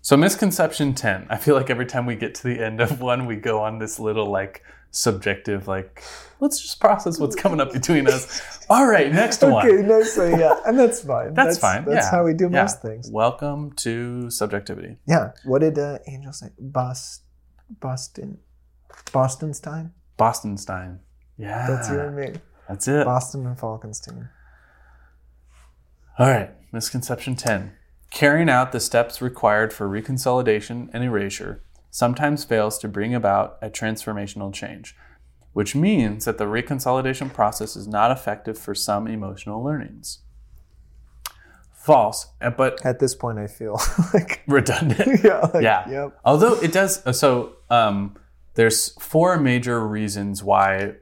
So 0.03 0.17
misconception 0.17 0.95
10. 0.95 1.27
I 1.31 1.37
feel 1.37 1.55
like 1.55 1.71
every 1.71 1.87
time 1.87 2.07
we 2.07 2.17
get 2.17 2.35
to 2.37 2.43
the 2.43 2.59
end 2.63 2.81
of 2.81 3.01
one, 3.01 3.27
we 3.27 3.37
go 3.37 3.61
on 3.61 3.79
this 3.79 3.99
little 4.01 4.27
like 4.31 4.63
subjective, 4.91 5.69
like, 5.69 6.03
let's 6.41 6.61
just 6.61 6.81
process 6.81 7.19
what's 7.19 7.37
coming 7.37 7.61
up 7.61 7.73
between 7.73 8.07
us. 8.09 8.43
All 8.69 8.87
right, 8.87 9.11
next 9.13 9.41
one. 9.43 9.65
Okay, 9.67 9.81
no, 9.87 10.03
so 10.03 10.25
yeah, 10.27 10.61
and 10.67 10.79
that's 10.79 11.01
fine. 11.03 11.33
That's, 11.35 11.57
fine. 11.59 11.85
That's 11.87 12.07
yeah. 12.07 12.11
how 12.11 12.25
we 12.25 12.35
do 12.35 12.45
Yeah. 12.53 12.63
most 12.63 12.83
things. 12.83 13.09
Welcome 13.11 13.73
to 13.77 14.29
subjectivity. 14.31 14.97
Yeah. 15.07 15.31
What 15.45 15.61
did 15.61 15.79
uh, 15.79 15.99
Angel 16.09 16.33
say? 16.33 16.49
Bos- 16.59 17.21
Boston, 17.71 18.39
Bostonstein. 19.07 19.91
Bostonstein. 20.19 20.99
Yeah. 21.37 21.67
That's 21.67 21.89
you 21.89 22.01
and 22.01 22.17
me. 22.17 22.33
That's 22.69 22.89
it. 22.89 23.05
Boston 23.05 23.47
and 23.47 23.59
Falkenstein. 23.59 24.29
All 26.19 26.29
right, 26.29 26.51
misconception 26.73 27.37
10. 27.37 27.73
Carrying 28.11 28.51
out 28.51 28.73
the 28.73 28.81
steps 28.81 29.23
required 29.23 29.73
for 29.73 29.89
reconsolidation 29.89 30.91
and 30.93 31.03
erasure 31.03 31.63
sometimes 31.91 32.45
fails 32.45 32.79
to 32.79 32.89
bring 32.89 33.15
about 33.15 33.57
a 33.63 33.71
transformational 33.71 34.53
change, 34.53 34.95
which 35.53 35.75
means 35.75 36.27
that 36.27 36.39
the 36.39 36.45
reconsolidation 36.45 37.33
process 37.33 37.77
is 37.77 37.89
not 37.89 38.11
effective 38.11 38.59
for 38.59 38.75
some 38.75 39.07
emotional 39.07 39.63
learnings. 39.65 40.19
False, 41.83 42.29
uh, 42.41 42.51
but 42.51 42.85
At 42.87 43.01
this 43.01 43.15
point, 43.15 43.39
I 43.39 43.49
feel 43.49 43.81
like 44.15 44.43
redundant. 44.47 45.21
yeah, 45.25 45.39
like, 45.53 45.63
yeah. 45.63 45.89
Yep. 45.91 46.21
Although 46.25 46.55
it 46.61 46.73
does, 46.73 47.03
so 47.19 47.57
um, 47.71 48.17
there's 48.55 48.91
four 49.01 49.39
major 49.39 49.85
reasons 49.87 50.45
why 50.45 50.95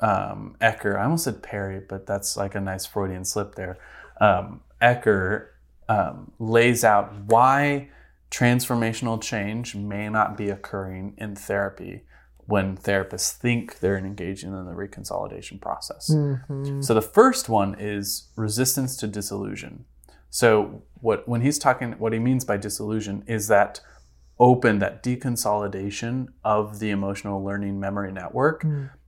um, 0.00 0.56
Ecker, 0.60 0.98
I 0.98 1.04
almost 1.04 1.24
said 1.24 1.42
Perry, 1.42 1.80
but 1.80 2.06
that's 2.06 2.36
like 2.36 2.54
a 2.54 2.60
nice 2.60 2.86
Freudian 2.86 3.24
slip 3.24 3.54
there. 3.54 3.78
Um, 4.20 4.60
Ecker 4.82 5.48
um, 5.88 6.32
lays 6.38 6.84
out 6.84 7.12
why 7.26 7.88
transformational 8.30 9.20
change 9.20 9.74
may 9.74 10.08
not 10.08 10.36
be 10.36 10.50
occurring 10.50 11.14
in 11.16 11.34
therapy 11.34 12.02
when 12.46 12.76
therapists 12.76 13.32
think 13.32 13.80
they're 13.80 13.98
engaging 13.98 14.50
in 14.50 14.64
the 14.64 14.72
reconsolidation 14.72 15.60
process. 15.60 16.10
Mhm. 16.10 16.82
So 16.82 16.94
the 16.94 17.02
first 17.02 17.48
one 17.48 17.76
is 17.78 18.28
resistance 18.36 18.96
to 18.98 19.06
disillusion. 19.06 19.84
So 20.30 20.82
what 21.00 21.28
when 21.28 21.40
he's 21.40 21.58
talking 21.58 21.92
what 21.92 22.12
he 22.12 22.18
means 22.18 22.44
by 22.44 22.56
disillusion 22.56 23.24
is 23.26 23.48
that 23.48 23.80
open 24.38 24.78
that 24.78 25.02
deconsolidation 25.02 26.28
of 26.44 26.78
the 26.78 26.90
emotional 26.90 27.42
learning 27.42 27.80
memory 27.80 28.12
network 28.12 28.64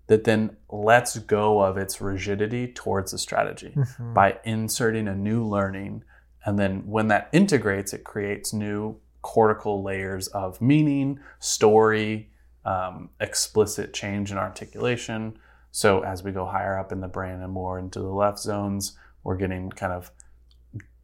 that 0.09 0.25
then 0.25 0.57
lets 0.71 1.19
go 1.19 1.61
of 1.61 1.77
its 1.77 2.01
rigidity 2.01 2.67
towards 2.73 3.13
the 3.13 3.19
strategy 3.19 3.73
Mhm. 3.77 4.13
by 4.15 4.39
inserting 4.45 5.07
a 5.07 5.15
new 5.15 5.45
learning. 5.47 6.03
And 6.45 6.59
then 6.59 6.85
when 6.87 7.07
that 7.09 7.29
integrates, 7.33 7.93
it 7.93 8.03
creates 8.03 8.53
new 8.53 8.97
cortical 9.23 9.83
layers 9.85 10.27
of 10.29 10.61
meaning, 10.61 11.21
story, 11.39 12.31
um, 12.65 13.11
explicit 13.21 13.93
change 13.95 14.33
in 14.33 14.39
articulation. 14.39 15.39
So 15.71 16.01
as 16.01 16.25
we 16.25 16.33
go 16.33 16.47
higher 16.47 16.77
up 16.77 16.91
in 16.91 17.01
the 17.01 17.09
brain 17.09 17.41
and 17.41 17.53
more 17.53 17.79
into 17.79 18.01
the 18.01 18.09
left 18.09 18.39
zones, 18.39 18.99
we're 19.23 19.37
getting 19.37 19.71
kind 19.71 19.93
of 19.93 20.11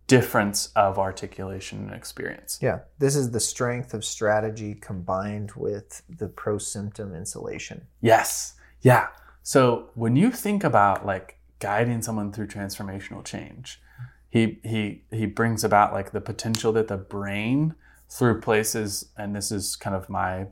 difference 0.07 0.69
of 0.77 0.99
articulation 0.99 1.81
and 1.81 1.95
experience. 1.95 2.59
Yeah, 2.63 2.81
this 2.99 3.17
is 3.17 3.31
the 3.31 3.41
strength 3.41 3.93
of 3.93 4.05
strategy 4.05 4.75
combined 4.75 5.53
with 5.53 6.03
the 6.09 6.29
pro 6.29 6.59
symptom 6.59 7.15
insulation. 7.15 7.87
Yes. 8.01 8.55
Yeah. 8.83 9.09
So 9.43 9.91
when 9.95 10.17
you 10.17 10.31
think 10.31 10.65
about 10.65 11.05
like 11.05 11.39
guiding 11.59 12.03
someone 12.03 12.33
through 12.33 12.49
transformational 12.49 13.25
change, 13.25 13.81
he 14.29 14.59
he 14.63 15.05
he 15.11 15.27
brings 15.27 15.65
about 15.65 15.93
like 15.93 16.13
the 16.13 16.21
potential 16.21 16.73
that 16.73 16.89
the 16.89 16.97
brain 16.97 17.75
through 18.09 18.41
places 18.41 19.11
and 19.17 19.35
this 19.35 19.51
is 19.51 19.75
kind 19.75 19.97
of 19.97 20.09
my 20.09 20.47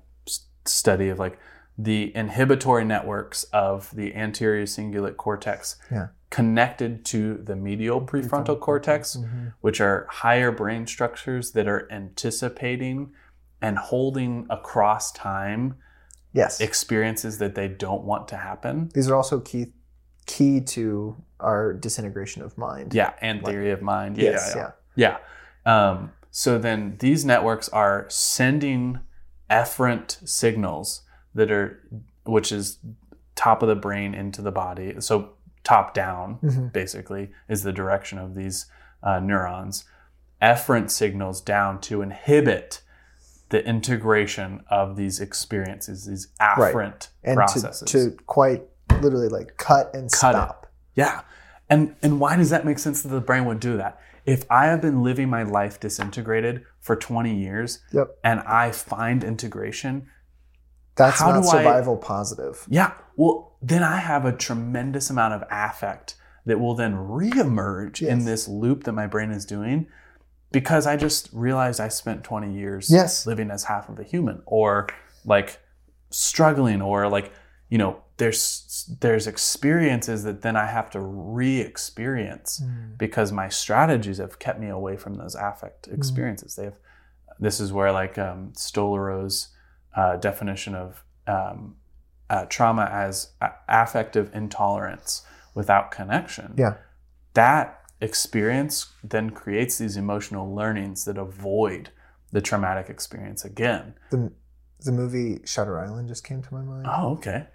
study 0.64 1.08
of 1.08 1.18
like 1.18 1.38
the 1.76 2.14
inhibitory 2.16 2.84
networks 2.84 3.44
of 3.52 3.94
the 3.94 4.14
anterior 4.14 4.64
cingulate 4.64 5.16
cortex 5.16 5.76
Yeah. 5.90 6.08
Connected 6.38 7.04
to 7.04 7.34
the 7.44 7.54
medial 7.54 8.00
prefrontal 8.00 8.58
cortex 8.58 9.16
Mhm. 9.16 9.52
which 9.60 9.80
are 9.80 10.04
higher 10.10 10.50
brain 10.50 10.84
structures 10.84 11.52
that 11.52 11.68
are 11.68 11.86
anticipating 11.92 13.12
and 13.62 13.78
holding 13.78 14.44
across 14.50 15.12
time 15.12 15.76
Yes, 16.32 16.60
experiences 16.60 17.38
that 17.38 17.54
they 17.54 17.68
don't 17.68 18.02
want 18.02 18.26
to 18.28 18.36
happen. 18.36 18.90
these 18.94 19.08
are 19.08 19.14
also 19.14 19.38
key 19.38 19.72
key 20.26 20.60
to 20.60 21.16
our 21.38 21.72
disintegration 21.72 22.42
of 22.42 22.58
mind. 22.58 22.94
Yeah, 22.94 23.12
and 23.20 23.44
theory 23.44 23.70
of 23.70 23.80
mind. 23.82 24.16
Yeah, 24.16 24.30
Yes, 24.30 24.52
yeah, 24.56 24.70
yeah. 24.96 25.16
Yeah. 25.66 25.72
Um, 25.72 26.12
so 26.32 26.58
then 26.58 26.96
these 26.98 27.24
networks 27.24 27.68
are 27.68 28.06
sending 28.08 28.98
efferent 29.48 30.26
signals 30.26 31.02
that 31.34 31.50
are, 31.52 31.78
which 32.24 32.50
is 32.50 32.78
top 33.36 33.62
of 33.62 33.68
the 33.68 33.76
brain 33.76 34.14
into 34.14 34.40
the 34.42 34.50
body. 34.50 34.96
So 35.00 35.34
top 35.64 35.94
down, 35.94 36.38
Mhm. 36.42 36.72
basically, 36.72 37.32
is 37.48 37.62
the 37.62 37.72
direction 37.72 38.18
of 38.18 38.34
these 38.34 38.66
uh, 39.02 39.18
neurons. 39.18 39.84
Efferent 40.40 40.90
signals 40.90 41.40
down 41.40 41.80
to 41.82 42.00
inhibit 42.02 42.82
the 43.50 43.64
integration 43.66 44.62
of 44.70 44.96
these 44.96 45.20
experiences, 45.20 46.06
these 46.06 46.28
afferent 46.40 47.08
and 47.22 47.36
processes. 47.36 47.88
to, 47.90 48.10
to 48.10 48.16
quite 48.26 48.62
literally 49.00 49.28
like 49.28 49.56
cut 49.58 49.94
and 49.94 50.10
Cut 50.12 50.30
it. 50.34 50.38
stop. 50.38 50.66
Yeah. 50.94 51.20
And 51.70 51.96
and 52.02 52.20
why 52.20 52.36
does 52.36 52.50
that 52.50 52.64
make 52.64 52.78
sense 52.78 53.02
that 53.02 53.08
the 53.08 53.20
brain 53.20 53.44
would 53.46 53.60
do 53.60 53.76
that? 53.78 53.98
If 54.26 54.44
I 54.50 54.66
have 54.66 54.80
been 54.80 55.02
living 55.02 55.28
my 55.28 55.42
life 55.42 55.78
disintegrated 55.80 56.62
for 56.80 56.96
20 56.96 57.34
years 57.34 57.80
Yep, 57.92 58.08
and 58.24 58.40
I 58.40 58.70
find 58.70 59.22
integration, 59.24 60.06
that's 60.96 61.20
not 61.20 61.42
do 61.42 61.48
I- 61.48 61.50
survival 61.52 61.96
positive. 61.96 62.64
yeah, 62.68 62.92
well, 63.16 63.53
then 63.68 63.82
I 63.82 63.96
have 63.96 64.24
a 64.24 64.32
tremendous 64.32 65.10
amount 65.10 65.34
of 65.34 65.44
affect 65.50 66.16
that 66.46 66.60
will 66.60 66.74
then 66.74 66.94
reemerge 66.94 68.06
in 68.06 68.24
this 68.24 68.46
loop 68.48 68.84
that 68.84 68.92
my 68.92 69.06
brain 69.06 69.30
is 69.30 69.44
doing 69.46 69.86
because 70.52 70.86
I 70.86 70.96
just 70.96 71.30
realized 71.32 71.80
I 71.80 71.88
spent 71.88 72.22
20 72.24 72.52
years 72.54 72.90
Yes. 72.90 73.26
living 73.26 73.50
as 73.50 73.64
half 73.64 73.88
of 73.88 73.98
a 73.98 74.02
human 74.04 74.42
or 74.46 74.88
like 75.24 75.58
struggling 76.10 76.82
or 76.82 77.08
like 77.08 77.32
you 77.70 77.78
know 77.78 78.02
there's 78.18 78.88
there's 79.00 79.26
experiences 79.26 80.22
that 80.24 80.42
then 80.42 80.54
I 80.56 80.66
have 80.66 80.90
to 80.90 81.00
re-experience 81.00 82.62
because 82.98 83.32
my 83.32 83.48
strategies 83.48 84.18
have 84.18 84.38
kept 84.38 84.60
me 84.60 84.68
away 84.68 84.96
from 84.96 85.14
those 85.14 85.34
affect 85.34 85.88
experiences. 85.88 86.54
They 86.56 86.64
have 86.64 86.76
this 87.40 87.58
is 87.58 87.72
where 87.72 87.90
like 87.92 88.16
um, 88.18 88.52
Stolorow's 88.56 89.48
uh, 89.96 90.16
definition 90.16 90.74
of 90.74 91.02
um, 91.26 91.76
uh, 92.34 92.44
trauma 92.46 92.84
as 92.90 93.30
a- 93.40 93.52
affective 93.68 94.30
intolerance 94.34 95.22
without 95.54 95.90
connection. 95.90 96.54
Yeah. 96.58 96.74
That 97.34 97.80
experience 98.00 98.92
then 99.04 99.30
creates 99.30 99.78
these 99.78 99.96
emotional 99.96 100.52
learnings 100.54 101.04
that 101.04 101.16
avoid 101.16 101.90
the 102.32 102.40
traumatic 102.40 102.86
experience 102.90 103.44
again. 103.44 103.94
The 104.10 104.32
the 104.80 104.92
movie 104.92 105.40
Shutter 105.44 105.78
Island 105.78 106.08
just 106.08 106.24
came 106.24 106.42
to 106.42 106.54
my 106.54 106.62
mind 106.62 106.86
Oh, 106.90 107.12
okay. 107.14 107.46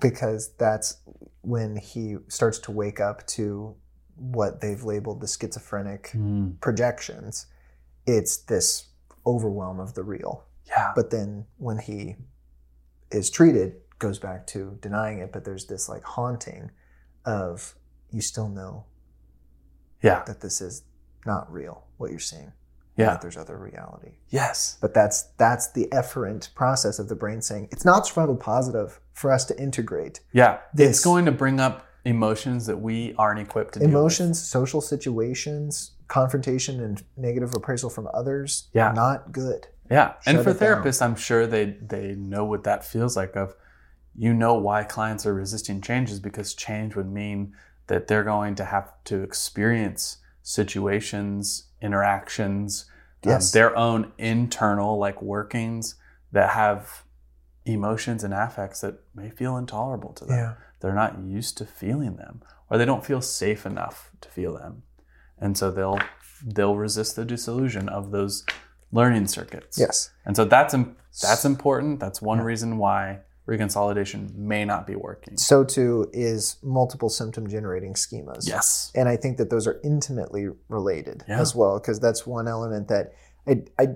because 0.00 0.52
that's 0.58 0.98
when 1.40 1.76
he 1.76 2.16
starts 2.28 2.58
to 2.60 2.70
wake 2.72 3.00
up 3.00 3.26
to 3.38 3.74
what 4.16 4.60
they've 4.60 4.84
labeled 4.84 5.20
the 5.20 5.26
schizophrenic 5.26 6.14
projections. 6.60 7.46
It's 8.06 8.36
this 8.36 8.88
overwhelm 9.26 9.80
of 9.80 9.94
the 9.94 10.02
real. 10.04 10.44
Yeah. 10.68 10.92
But 10.94 11.10
then 11.10 11.46
when 11.56 11.78
he 11.78 12.16
is 13.10 13.30
treated, 13.30 13.76
goes 13.98 14.18
back 14.18 14.46
to 14.48 14.78
denying 14.80 15.18
it, 15.18 15.32
but 15.32 15.44
there's 15.44 15.66
this 15.66 15.88
like 15.88 16.04
haunting 16.04 16.70
of 17.24 17.74
you 18.10 18.20
still 18.20 18.48
know 18.48 18.84
Yeah. 20.02 20.22
that 20.26 20.40
this 20.40 20.60
is 20.60 20.82
not 21.24 21.50
real, 21.52 21.86
what 21.96 22.10
you're 22.10 22.18
seeing. 22.20 22.52
Yeah. 22.96 23.06
That 23.10 23.20
there's 23.22 23.36
other 23.36 23.58
reality. 23.58 24.12
Yes. 24.30 24.78
But 24.80 24.94
that's 24.94 25.24
that's 25.36 25.70
the 25.72 25.86
efferent 25.92 26.54
process 26.54 26.98
of 26.98 27.08
the 27.08 27.14
brain 27.14 27.42
saying 27.42 27.68
it's 27.70 27.84
not 27.84 28.06
survival 28.06 28.36
positive 28.36 29.00
for 29.12 29.30
us 29.32 29.44
to 29.46 29.58
integrate 29.60 30.20
Yeah. 30.32 30.58
This- 30.72 30.96
It's 30.96 31.04
going 31.04 31.26
to 31.26 31.32
bring 31.32 31.60
up 31.60 31.84
emotions 32.06 32.66
that 32.66 32.78
we 32.80 33.14
aren't 33.18 33.40
equipped 33.40 33.74
to 33.74 33.82
emotions, 33.82 34.40
social 34.42 34.80
situations, 34.80 35.92
confrontation 36.08 36.80
and 36.82 37.02
negative 37.16 37.52
appraisal 37.54 37.90
from 37.90 38.08
others. 38.14 38.68
Yeah. 38.72 38.92
Not 38.92 39.32
good. 39.32 39.66
Yeah, 39.90 40.14
and 40.26 40.42
for 40.42 40.50
it 40.50 40.58
down. 40.60 40.82
therapists, 40.82 41.02
I'm 41.02 41.14
sure 41.16 41.46
they 41.46 41.76
they 41.80 42.14
know 42.14 42.44
what 42.44 42.64
that 42.64 42.84
feels 42.84 43.16
like. 43.16 43.36
Of 43.36 43.54
you 44.18 44.32
know 44.32 44.54
why 44.54 44.82
clients 44.84 45.26
are 45.26 45.34
resisting 45.34 45.80
changes 45.80 46.20
because 46.20 46.54
change 46.54 46.96
would 46.96 47.10
mean 47.10 47.54
that 47.86 48.08
they're 48.08 48.24
going 48.24 48.54
to 48.56 48.64
have 48.64 48.92
to 49.04 49.22
experience 49.22 50.18
situations, 50.42 51.64
interactions, 51.80 52.86
um, 53.26 53.40
their 53.52 53.76
own 53.76 54.12
internal 54.18 54.98
like 54.98 55.20
workings 55.20 55.96
that 56.32 56.50
have 56.50 57.04
emotions 57.64 58.22
and 58.22 58.32
affects 58.32 58.80
that 58.80 59.00
may 59.14 59.30
feel 59.30 59.56
intolerable 59.56 60.12
to 60.12 60.24
them. 60.24 60.36
Yeah. 60.36 60.54
They're 60.80 60.94
not 60.94 61.18
used 61.18 61.56
to 61.58 61.66
feeling 61.66 62.16
them, 62.16 62.42
or 62.70 62.78
they 62.78 62.84
don't 62.84 63.04
feel 63.04 63.20
safe 63.20 63.66
enough 63.66 64.10
to 64.20 64.28
feel 64.28 64.54
them, 64.56 64.82
and 65.38 65.56
so 65.56 65.70
they'll 65.70 65.98
they'll 66.44 66.76
resist 66.76 67.16
the 67.16 67.24
disillusion 67.24 67.88
of 67.88 68.10
those 68.10 68.44
learning 68.92 69.26
circuits. 69.26 69.78
Yes. 69.78 70.10
And 70.24 70.36
so 70.36 70.44
that's 70.44 70.74
that's 71.22 71.44
important. 71.44 71.98
That's 71.98 72.20
one 72.20 72.40
reason 72.40 72.78
why 72.78 73.20
reconsolidation 73.46 74.34
may 74.34 74.64
not 74.64 74.86
be 74.86 74.96
working. 74.96 75.36
So 75.36 75.62
too 75.64 76.10
is 76.12 76.56
multiple 76.62 77.08
symptom 77.08 77.48
generating 77.48 77.94
schemas. 77.94 78.48
Yes. 78.48 78.90
And 78.94 79.08
I 79.08 79.16
think 79.16 79.36
that 79.38 79.50
those 79.50 79.66
are 79.66 79.80
intimately 79.84 80.48
related 80.68 81.24
Yeah. 81.28 81.40
as 81.40 81.54
well, 81.54 81.78
because 81.78 82.00
that's 82.00 82.26
one 82.26 82.48
element 82.48 82.88
that 82.88 83.12
I, 83.46 83.62
I 83.78 83.86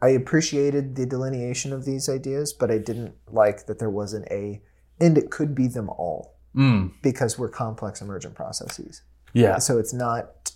I 0.00 0.10
appreciated 0.10 0.94
the 0.94 1.06
delineation 1.06 1.72
of 1.72 1.84
these 1.84 2.08
ideas, 2.08 2.52
but 2.52 2.70
I 2.70 2.78
didn't 2.78 3.14
like 3.32 3.66
that 3.66 3.80
there 3.80 3.90
wasn't 3.90 4.26
a 4.30 4.62
and 5.00 5.18
it 5.18 5.30
could 5.30 5.54
be 5.54 5.66
them 5.68 5.88
all 5.90 6.34
Mm. 6.54 6.92
because 7.02 7.38
we're 7.38 7.48
complex 7.50 8.00
emergent 8.00 8.34
processes. 8.34 9.02
Yeah. 9.32 9.58
So 9.58 9.78
it's 9.78 9.92
not 9.92 10.52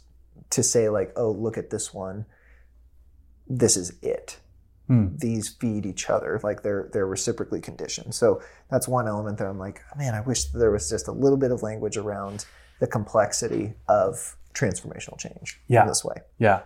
to 0.51 0.63
say 0.63 0.89
like, 0.89 1.13
oh, 1.17 1.31
look 1.31 1.57
at 1.59 1.71
this 1.71 1.93
one. 1.95 2.25
This 3.49 3.77
is 3.77 3.93
it. 4.03 4.39
Hmm. 4.93 5.17
These 5.17 5.49
feed 5.49 5.87
each 5.87 6.11
other, 6.11 6.39
like 6.43 6.63
they're 6.63 6.91
they're 6.93 7.07
reciprocally 7.07 7.63
conditioned. 7.63 8.15
So 8.15 8.43
that's 8.71 8.87
one 8.87 9.09
element 9.09 9.39
that 9.39 9.47
I'm 9.47 9.59
like, 9.59 9.81
man, 9.97 10.15
I 10.15 10.21
wish 10.21 10.45
there 10.53 10.71
was 10.71 10.91
just 10.91 11.09
a 11.09 11.13
little 11.13 11.39
bit 11.39 11.51
of 11.51 11.63
language 11.63 11.97
around 11.97 12.45
the 12.79 12.87
complexity 12.87 13.73
of 13.89 14.37
transformational 14.53 15.17
change 15.19 15.59
Yeah. 15.67 15.83
in 15.83 15.89
this 15.89 16.05
way. 16.05 16.17
Yeah. 16.39 16.61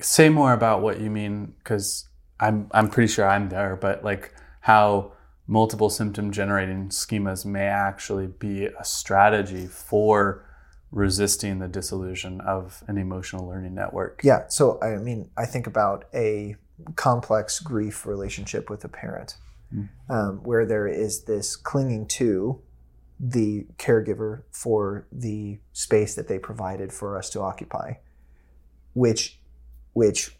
Say 0.00 0.28
more 0.28 0.52
about 0.52 0.80
what 0.80 1.00
you 1.00 1.10
mean, 1.10 1.54
because 1.58 2.08
I'm 2.38 2.68
I'm 2.70 2.88
pretty 2.88 3.12
sure 3.12 3.28
I'm 3.28 3.48
there, 3.48 3.74
but 3.74 4.04
like 4.04 4.32
how 4.60 5.12
multiple 5.48 5.90
symptom 5.90 6.30
generating 6.30 6.88
schemas 6.90 7.44
may 7.44 7.66
actually 7.66 8.28
be 8.28 8.66
a 8.66 8.84
strategy 8.84 9.66
for 9.66 10.44
resisting 10.90 11.58
the 11.58 11.68
dissolution 11.68 12.40
of 12.40 12.82
an 12.88 12.98
emotional 12.98 13.46
learning 13.46 13.74
network. 13.74 14.20
Yeah. 14.24 14.48
So 14.48 14.80
I 14.82 14.96
mean, 14.96 15.30
I 15.36 15.46
think 15.46 15.66
about 15.66 16.06
a 16.14 16.56
complex 16.96 17.60
grief 17.60 18.06
relationship 18.06 18.70
with 18.70 18.84
a 18.84 18.88
parent, 18.88 19.36
um, 20.08 20.40
where 20.42 20.66
there 20.66 20.88
is 20.88 21.24
this 21.24 21.56
clinging 21.56 22.06
to 22.06 22.60
the 23.20 23.66
caregiver 23.76 24.42
for 24.50 25.06
the 25.12 25.58
space 25.72 26.14
that 26.14 26.26
they 26.26 26.38
provided 26.38 26.92
for 26.92 27.18
us 27.18 27.28
to 27.30 27.40
occupy, 27.40 27.92
which, 28.94 29.38
which, 29.92 30.34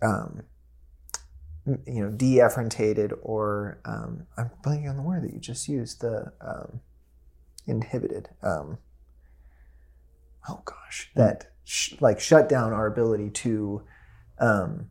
um, 0.00 0.42
you 1.66 2.02
know, 2.02 2.10
deafferentated 2.10 3.12
or 3.22 3.80
um, 3.84 4.26
I'm 4.36 4.50
blanking 4.64 4.88
on 4.88 4.96
the 4.96 5.02
word 5.02 5.24
that 5.24 5.34
you 5.34 5.40
just 5.40 5.68
used. 5.68 6.00
The 6.00 6.32
um, 6.40 6.80
inhibited. 7.70 8.28
Um, 8.42 8.78
oh 10.48 10.62
gosh, 10.64 11.10
that 11.14 11.52
sh- 11.64 11.94
like 12.00 12.20
shut 12.20 12.48
down 12.48 12.72
our 12.72 12.86
ability 12.86 13.30
to 13.30 13.82
um, 14.38 14.90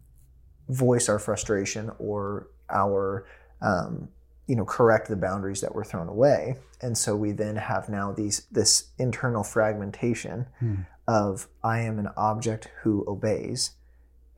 voice 0.67 1.09
our 1.09 1.19
frustration 1.19 1.91
or 1.99 2.47
our 2.69 3.25
um, 3.61 4.09
you 4.47 4.55
know 4.55 4.65
correct 4.65 5.07
the 5.09 5.15
boundaries 5.15 5.61
that 5.61 5.73
were 5.75 5.83
thrown 5.83 6.07
away 6.07 6.55
and 6.81 6.97
so 6.97 7.15
we 7.15 7.31
then 7.31 7.55
have 7.55 7.89
now 7.89 8.11
these 8.11 8.47
this 8.51 8.91
internal 8.97 9.43
fragmentation 9.43 10.47
Hmm. 10.59 10.75
of 11.07 11.47
i 11.63 11.79
am 11.81 11.99
an 11.99 12.07
object 12.17 12.69
who 12.81 13.03
obeys 13.07 13.71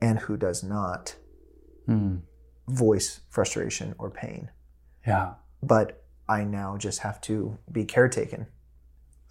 and 0.00 0.18
who 0.18 0.36
does 0.36 0.62
not 0.62 1.16
Hmm. 1.86 2.16
voice 2.68 3.20
frustration 3.30 3.94
or 3.98 4.10
pain 4.10 4.50
Yeah. 5.06 5.34
but 5.62 6.01
I 6.36 6.44
now 6.44 6.70
just 6.86 7.00
have 7.06 7.18
to 7.28 7.34
be 7.70 7.84
caretaken. 7.94 8.46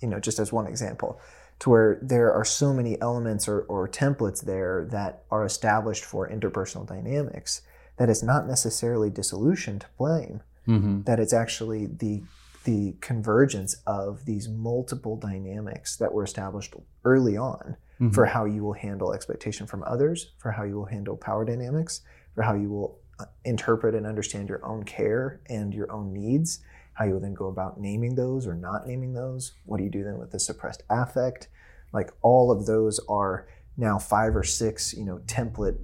You 0.02 0.10
know, 0.10 0.20
just 0.28 0.40
as 0.40 0.52
one 0.60 0.68
example, 0.74 1.12
to 1.60 1.70
where 1.72 2.00
there 2.14 2.30
are 2.34 2.46
so 2.46 2.68
many 2.80 2.94
elements 3.02 3.48
or, 3.48 3.60
or 3.74 3.88
templates 3.88 4.42
there 4.52 4.88
that 4.92 5.14
are 5.30 5.46
established 5.46 6.04
for 6.12 6.30
interpersonal 6.38 6.86
dynamics 6.96 7.62
that 7.98 8.10
it's 8.10 8.24
not 8.24 8.48
necessarily 8.48 9.10
dissolution 9.10 9.80
to 9.80 9.88
blame, 9.98 10.38
Mm-hmm. 10.68 11.02
that 11.08 11.20
it's 11.20 11.34
actually 11.34 11.84
the 12.04 12.16
the 12.64 12.94
convergence 13.02 13.72
of 13.88 14.26
these 14.26 14.48
multiple 14.48 15.16
dynamics 15.30 15.98
that 15.98 16.12
were 16.14 16.24
established 16.24 16.74
early 17.04 17.36
on 17.36 17.66
Mm-hmm. 18.00 18.14
for 18.16 18.26
how 18.26 18.46
you 18.46 18.62
will 18.66 18.78
handle 18.88 19.14
expectation 19.14 19.66
from 19.68 19.84
others, 19.94 20.20
for 20.42 20.50
how 20.52 20.64
you 20.70 20.76
will 20.80 20.90
handle 20.96 21.16
power 21.18 21.44
dynamics, 21.46 22.02
for 22.36 22.42
how 22.44 22.56
you 22.56 22.70
will 22.74 22.92
uh, 23.20 23.26
interpret 23.46 23.94
and 23.98 24.06
understand 24.08 24.50
your 24.50 24.62
own 24.72 24.82
care 24.98 25.26
and 25.58 25.68
your 25.80 25.90
own 25.92 26.08
needs, 26.12 26.50
how 26.94 27.06
you 27.06 27.20
then 27.20 27.34
go 27.34 27.48
about 27.48 27.80
naming 27.80 28.16
those 28.16 28.46
or 28.48 28.54
not 28.56 28.86
naming 28.88 29.14
those. 29.14 29.54
What 29.66 29.78
do 29.78 29.84
you 29.84 29.90
do 29.90 30.04
then 30.04 30.18
with 30.18 30.32
the 30.32 30.40
suppressed 30.40 30.84
affect? 30.90 31.48
Like 31.94 32.12
all 32.22 32.52
of 32.52 32.66
those 32.66 33.00
are 33.10 33.48
now 33.78 33.98
five 33.98 34.36
or 34.36 34.44
six, 34.44 34.94
you 34.94 35.06
know, 35.06 35.20
template 35.26 35.78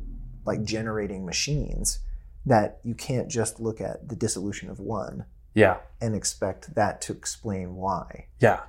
like 0.45 0.64
generating 0.64 1.26
machines 1.26 1.99
that 2.45 2.80
you 2.84 2.93
can't 2.95 3.30
just 3.30 3.60
look 3.60 3.82
at 3.82 4.08
the 4.08 4.16
dissolution 4.16 4.70
of 4.70 4.80
one 4.80 5.26
Yeah. 5.53 5.78
and 5.99 6.16
expect 6.16 6.76
that 6.76 7.01
to 7.01 7.14
explain 7.14 7.76
why. 7.76 8.28
Yeah. 8.39 8.62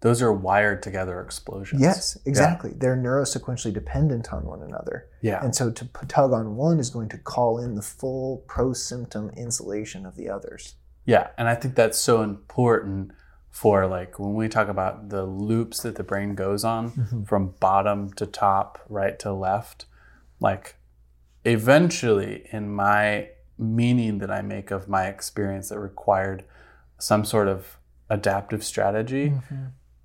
Those 0.00 0.22
are 0.22 0.32
wired 0.32 0.82
together 0.82 1.20
explosions. 1.20 1.80
Yes, 1.80 2.18
exactly. 2.26 2.72
They're 2.76 2.96
neurosequentially 2.96 3.72
dependent 3.72 4.32
on 4.32 4.44
one 4.44 4.62
another. 4.62 5.08
Yeah. 5.22 5.42
And 5.42 5.56
so 5.56 5.70
to 5.70 5.88
tug 6.06 6.32
on 6.32 6.54
one 6.54 6.78
is 6.78 6.90
going 6.90 7.08
to 7.08 7.18
call 7.18 7.58
in 7.58 7.74
the 7.74 7.82
full 7.82 8.44
pro 8.46 8.72
symptom 8.74 9.30
insulation 9.30 10.04
of 10.06 10.14
the 10.14 10.28
others. 10.28 10.74
Yeah, 11.06 11.28
and 11.38 11.48
I 11.48 11.54
think 11.54 11.74
that's 11.74 11.98
so 11.98 12.22
important 12.22 13.12
for 13.50 13.86
like 13.86 14.18
when 14.18 14.34
we 14.34 14.48
talk 14.48 14.68
about 14.68 15.08
the 15.08 15.24
loops 15.24 15.80
that 15.80 15.96
the 15.96 16.02
brain 16.04 16.34
goes 16.34 16.62
on 16.64 16.90
Mm-hmm. 16.90 17.22
from 17.24 17.54
bottom 17.58 18.12
to 18.14 18.26
top, 18.26 18.78
right 18.88 19.18
to 19.20 19.32
left. 19.32 19.86
Like 20.40 20.76
eventually 21.44 22.46
in 22.52 22.68
my 22.68 23.28
meaning 23.58 24.18
that 24.18 24.30
I 24.30 24.42
make 24.42 24.70
of 24.70 24.88
my 24.88 25.06
experience 25.06 25.70
that 25.70 25.78
required 25.78 26.44
some 26.98 27.24
sort 27.24 27.48
of 27.48 27.78
adaptive 28.10 28.62
strategy, 28.62 29.32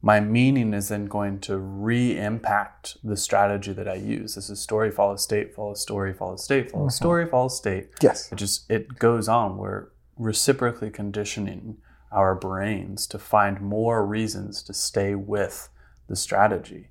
my 0.02 0.20
meaning 0.20 0.74
is 0.74 0.88
then 0.88 1.06
going 1.06 1.40
to 1.42 1.58
re-impact 1.58 2.98
the 3.04 3.18
strategy 3.18 3.74
that 3.74 3.88
I 3.88 3.96
use. 3.96 4.36
This 4.36 4.50
is 4.50 4.60
story 4.62 4.92
follow 4.92 5.18
state, 5.18 5.54
follow 5.54 5.74
story, 5.74 6.14
follow 6.14 6.38
state, 6.38 6.72
follow 6.72 6.90
story, 6.90 7.28
follow 7.28 7.50
state. 7.50 7.90
Yes. 8.02 8.32
It 8.32 8.36
just 8.36 8.70
it 8.72 8.98
goes 9.00 9.28
on. 9.28 9.58
We're 9.58 9.88
reciprocally 10.18 10.92
conditioning 10.92 11.78
our 12.12 12.36
brains 12.36 13.08
to 13.08 13.18
find 13.18 13.62
more 13.62 14.06
reasons 14.06 14.62
to 14.64 14.74
stay 14.74 15.16
with 15.16 15.70
the 16.08 16.16
strategy. 16.16 16.90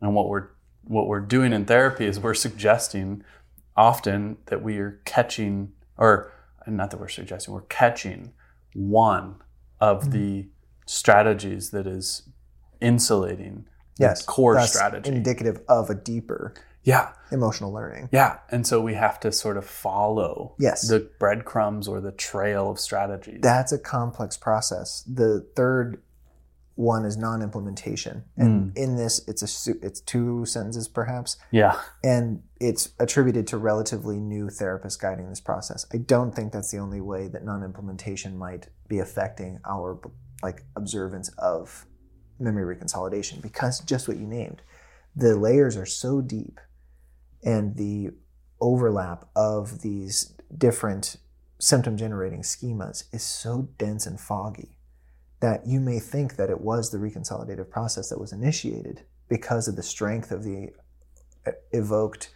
And 0.00 0.14
what 0.14 0.28
we're 0.28 0.48
what 0.84 1.06
we're 1.06 1.20
doing 1.20 1.52
in 1.52 1.66
therapy 1.66 2.06
is 2.06 2.18
we're 2.18 2.34
suggesting 2.34 3.22
often 3.76 4.38
that 4.46 4.62
we 4.62 4.78
are 4.78 5.00
catching 5.04 5.72
or 5.96 6.32
not 6.66 6.90
that 6.90 7.00
we're 7.00 7.08
suggesting 7.08 7.54
we're 7.54 7.62
catching 7.62 8.32
one 8.74 9.36
of 9.80 10.02
mm-hmm. 10.02 10.10
the 10.10 10.48
strategies 10.86 11.70
that 11.70 11.86
is 11.86 12.28
insulating 12.80 13.66
the 13.96 14.04
Yes. 14.06 14.24
core 14.24 14.60
strategy. 14.62 15.10
Indicative 15.10 15.60
of 15.68 15.90
a 15.90 15.94
deeper 15.94 16.54
yeah. 16.82 17.12
emotional 17.30 17.72
learning. 17.72 18.08
Yeah, 18.12 18.38
and 18.50 18.66
so 18.66 18.80
we 18.80 18.94
have 18.94 19.20
to 19.20 19.32
sort 19.32 19.56
of 19.56 19.64
follow 19.64 20.54
Yes. 20.58 20.88
the 20.88 21.10
breadcrumbs 21.18 21.88
or 21.88 22.00
the 22.00 22.12
trail 22.12 22.70
of 22.70 22.78
strategies. 22.78 23.40
That's 23.42 23.72
a 23.72 23.78
complex 23.78 24.36
process. 24.36 25.02
The 25.02 25.46
third 25.54 26.02
one 26.80 27.04
is 27.04 27.18
non-implementation, 27.18 28.24
and 28.38 28.72
mm. 28.72 28.76
in 28.76 28.96
this, 28.96 29.20
it's 29.28 29.42
a 29.42 29.74
it's 29.82 30.00
two 30.00 30.46
sentences 30.46 30.88
perhaps, 30.88 31.36
yeah, 31.50 31.78
and 32.02 32.42
it's 32.58 32.94
attributed 32.98 33.46
to 33.48 33.58
relatively 33.58 34.18
new 34.18 34.46
therapists 34.46 34.98
guiding 34.98 35.28
this 35.28 35.42
process. 35.42 35.84
I 35.92 35.98
don't 35.98 36.34
think 36.34 36.52
that's 36.52 36.70
the 36.70 36.78
only 36.78 37.02
way 37.02 37.28
that 37.28 37.44
non-implementation 37.44 38.38
might 38.38 38.68
be 38.88 38.98
affecting 38.98 39.58
our 39.68 40.00
like 40.42 40.64
observance 40.74 41.28
of 41.36 41.84
memory 42.38 42.74
reconsolidation 42.74 43.42
because 43.42 43.80
just 43.80 44.08
what 44.08 44.16
you 44.16 44.26
named, 44.26 44.62
the 45.14 45.36
layers 45.36 45.76
are 45.76 45.86
so 45.86 46.22
deep, 46.22 46.60
and 47.42 47.76
the 47.76 48.10
overlap 48.60 49.24
of 49.34 49.82
these 49.82 50.34
different 50.56 51.16
symptom 51.58 51.96
generating 51.96 52.42
schemas 52.42 53.04
is 53.12 53.22
so 53.22 53.68
dense 53.78 54.06
and 54.06 54.20
foggy 54.20 54.76
that 55.40 55.66
you 55.66 55.80
may 55.80 55.98
think 55.98 56.36
that 56.36 56.50
it 56.50 56.60
was 56.60 56.90
the 56.90 56.98
reconsolidative 56.98 57.70
process 57.70 58.08
that 58.10 58.20
was 58.20 58.32
initiated 58.32 59.02
because 59.28 59.68
of 59.68 59.76
the 59.76 59.82
strength 59.82 60.30
of 60.30 60.44
the 60.44 60.70
uh, 61.46 61.52
evoked 61.72 62.30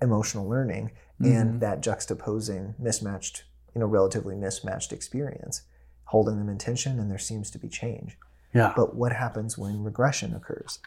emotional 0.00 0.48
learning 0.48 0.90
and 1.20 1.60
that 1.60 1.80
juxtaposing 1.80 2.76
mismatched, 2.80 3.44
you 3.76 3.80
know, 3.80 3.86
relatively 3.86 4.34
mismatched 4.34 4.92
experience, 4.92 5.62
holding 6.06 6.36
them 6.36 6.48
in 6.48 6.58
tension, 6.58 6.98
and 6.98 7.08
there 7.08 7.16
seems 7.16 7.48
to 7.48 7.60
be 7.60 7.68
change. 7.68 8.18
yeah, 8.52 8.72
But 8.74 8.96
what 8.96 9.12
happens 9.12 9.56
when 9.56 9.84
regression 9.84 10.34
occurs? 10.34 10.80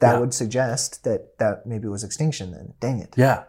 That 0.00 0.14
Yeah. 0.14 0.18
would 0.20 0.34
suggest 0.34 1.04
that 1.04 1.38
that 1.38 1.66
maybe 1.66 1.88
was 1.88 2.04
extinction 2.04 2.50
then. 2.52 2.74
Dang 2.80 3.00
it. 3.00 3.14
yeah, 3.16 3.44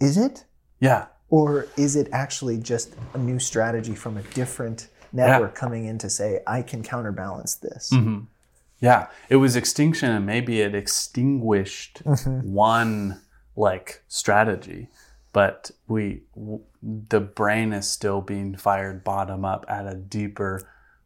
Is 0.00 0.16
it? 0.16 0.44
yeah, 0.80 1.06
Or 1.28 1.66
is 1.76 1.94
it 1.96 2.08
actually 2.12 2.58
just 2.58 2.94
a 3.14 3.18
new 3.18 3.38
strategy 3.38 3.94
from 3.94 4.16
a 4.16 4.22
different 4.34 4.88
network 5.12 5.54
coming 5.54 5.84
in 5.86 5.98
to 5.98 6.10
say, 6.10 6.40
I 6.46 6.62
can 6.62 6.82
counterbalance 6.82 7.54
this? 7.54 7.90
hmm 7.90 8.20
yeah. 8.82 9.08
It 9.28 9.36
was 9.36 9.56
extinction, 9.56 10.10
and 10.10 10.24
maybe 10.24 10.62
it 10.62 10.74
extinguished 10.74 12.00
one 12.42 13.20
like 13.54 14.02
strategy, 14.08 14.88
but 15.34 15.70
we 15.86 16.22
w- 16.34 16.62
the 16.82 17.20
brain 17.20 17.74
is 17.74 17.86
still 17.86 18.22
being 18.22 18.56
fired 18.56 19.04
bottom 19.04 19.44
up 19.44 19.66
at 19.68 19.86
a 19.86 19.94
deeper 19.94 20.62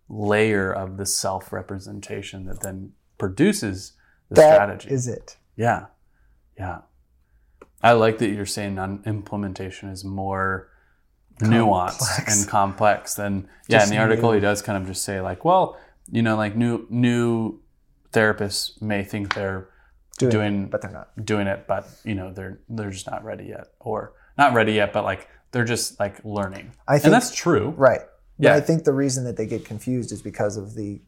layer 0.09 0.71
of 0.73 0.99
the 0.99 1.07
self 1.07 1.53
representation 1.53 2.45
that 2.47 2.61
then 2.61 2.93
produces 3.19 3.93
the 4.29 4.37
That 4.37 4.55
strategy. 4.55 4.89
is 4.91 5.07
it. 5.09 5.37
Yeah. 5.57 5.87
Yeah. 6.59 6.81
I 7.83 7.93
like 7.93 8.19
that 8.19 8.29
you're 8.31 8.47
saying 8.47 8.75
non 8.77 9.03
implementation 9.07 9.89
is 9.91 10.05
more 10.05 10.69
nuanced 11.41 11.99
Complex. 11.99 12.41
and 12.41 12.49
complex 12.49 13.15
than 13.15 13.49
yeah, 13.69 13.79
Just 13.79 13.91
in 13.91 13.97
the 13.97 14.03
article 14.03 14.31
new. 14.31 14.37
he 14.37 14.41
does 14.41 14.63
kind 14.63 14.81
of 14.81 14.89
just 14.89 15.03
say 15.05 15.21
like, 15.21 15.45
well, 15.45 15.77
you 16.11 16.23
know, 16.23 16.37
like 16.37 16.57
new 16.57 16.87
new 16.91 17.61
therapists 18.13 18.81
may 18.81 19.03
think 19.05 19.35
they're 19.35 19.69
Doing, 20.17 20.31
doing 20.31 20.67
but 20.69 20.81
they're 20.81 20.93
not. 20.93 21.09
doing 21.25 21.49
it, 21.49 21.67
but 21.67 21.89
you 22.05 22.15
know, 22.15 22.33
they're 22.33 22.61
they're 22.69 22.91
just 22.91 23.11
not 23.11 23.25
ready 23.25 23.47
yet. 23.47 23.67
Or 23.81 24.13
not 24.39 24.55
ready 24.55 24.73
yet, 24.75 24.93
but 24.93 25.03
like 25.03 25.29
they're 25.51 25.65
just 25.65 25.99
like 25.99 26.25
learning. 26.25 26.73
I 26.87 26.95
think 26.99 27.07
and 27.07 27.15
that's 27.15 27.35
true. 27.35 27.71
right. 27.77 28.01
But 28.39 28.45
Yeah. 28.45 28.55
I 28.55 28.61
think 28.61 28.85
the 28.85 28.93
reason 28.93 29.25
that 29.25 29.37
they 29.37 29.47
get 29.47 29.65
confused 29.65 30.13
is 30.13 30.23
because 30.23 30.57
of 30.57 30.75
the 30.75 31.03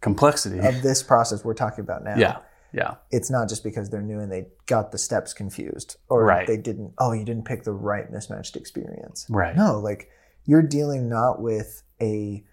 Complexity. 0.00 0.58
of 0.60 0.82
this 0.82 1.02
process 1.02 1.44
we're 1.44 1.54
talking 1.54 1.80
about 1.82 2.04
now. 2.04 2.16
yeah. 2.16 2.38
Yeah. 2.72 2.96
It's 3.10 3.30
not 3.30 3.48
just 3.48 3.64
because 3.64 3.88
they're 3.88 4.02
new 4.02 4.20
and 4.20 4.30
they 4.30 4.48
got 4.66 4.92
the 4.92 4.98
steps 4.98 5.32
confused 5.32 5.96
or 6.10 6.24
Right. 6.24 6.46
they 6.46 6.58
didn't 6.58 6.92
oh, 6.98 7.12
you 7.12 7.24
didn't 7.24 7.46
pick 7.46 7.64
the 7.64 7.72
right 7.72 8.10
mismatched 8.12 8.56
experience. 8.56 9.26
Right. 9.30 9.56
No, 9.56 9.78
like 9.80 10.10
you're 10.44 10.60
dealing 10.62 11.08
not 11.08 11.40
with 11.40 11.82
a, 12.00 12.44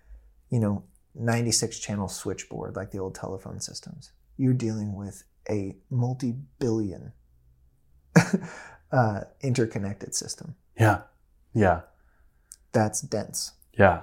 you 0.49 0.59
know, 0.59 0.83
96 1.15 1.79
channel 1.79 2.07
switchboard 2.07 2.75
like 2.77 2.91
the 2.91 2.99
old 2.99 3.13
telephone 3.15 3.59
systems. 3.59 4.11
You're 4.37 4.53
dealing 4.53 4.95
with 4.95 5.23
a 5.49 5.75
multi 5.89 6.33
billion 6.59 7.11
uh, 8.91 9.21
interconnected 9.41 10.15
system. 10.15 10.55
Yeah. 10.79 11.01
Yeah. 11.53 11.81
That's 12.71 13.01
dense. 13.01 13.51
Yeah, 13.77 14.01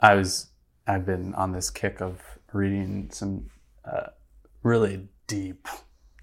I 0.00 0.14
was. 0.14 0.46
I've 0.86 1.04
been 1.06 1.34
on 1.34 1.52
this 1.52 1.70
kick 1.70 2.00
of 2.00 2.20
reading 2.52 3.10
some 3.10 3.50
uh, 3.84 4.08
really 4.62 5.08
deep 5.26 5.68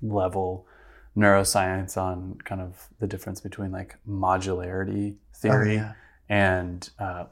level 0.02 0.68
neuroscience 1.16 1.98
on 1.98 2.38
kind 2.46 2.62
of 2.62 2.88
the 3.00 3.08
difference 3.08 3.42
between 3.42 3.72
like 3.72 3.96
modularity 4.08 5.16
theory 5.34 5.76
yeah. 5.76 5.94
and 6.30 6.90
uh, 7.00 7.26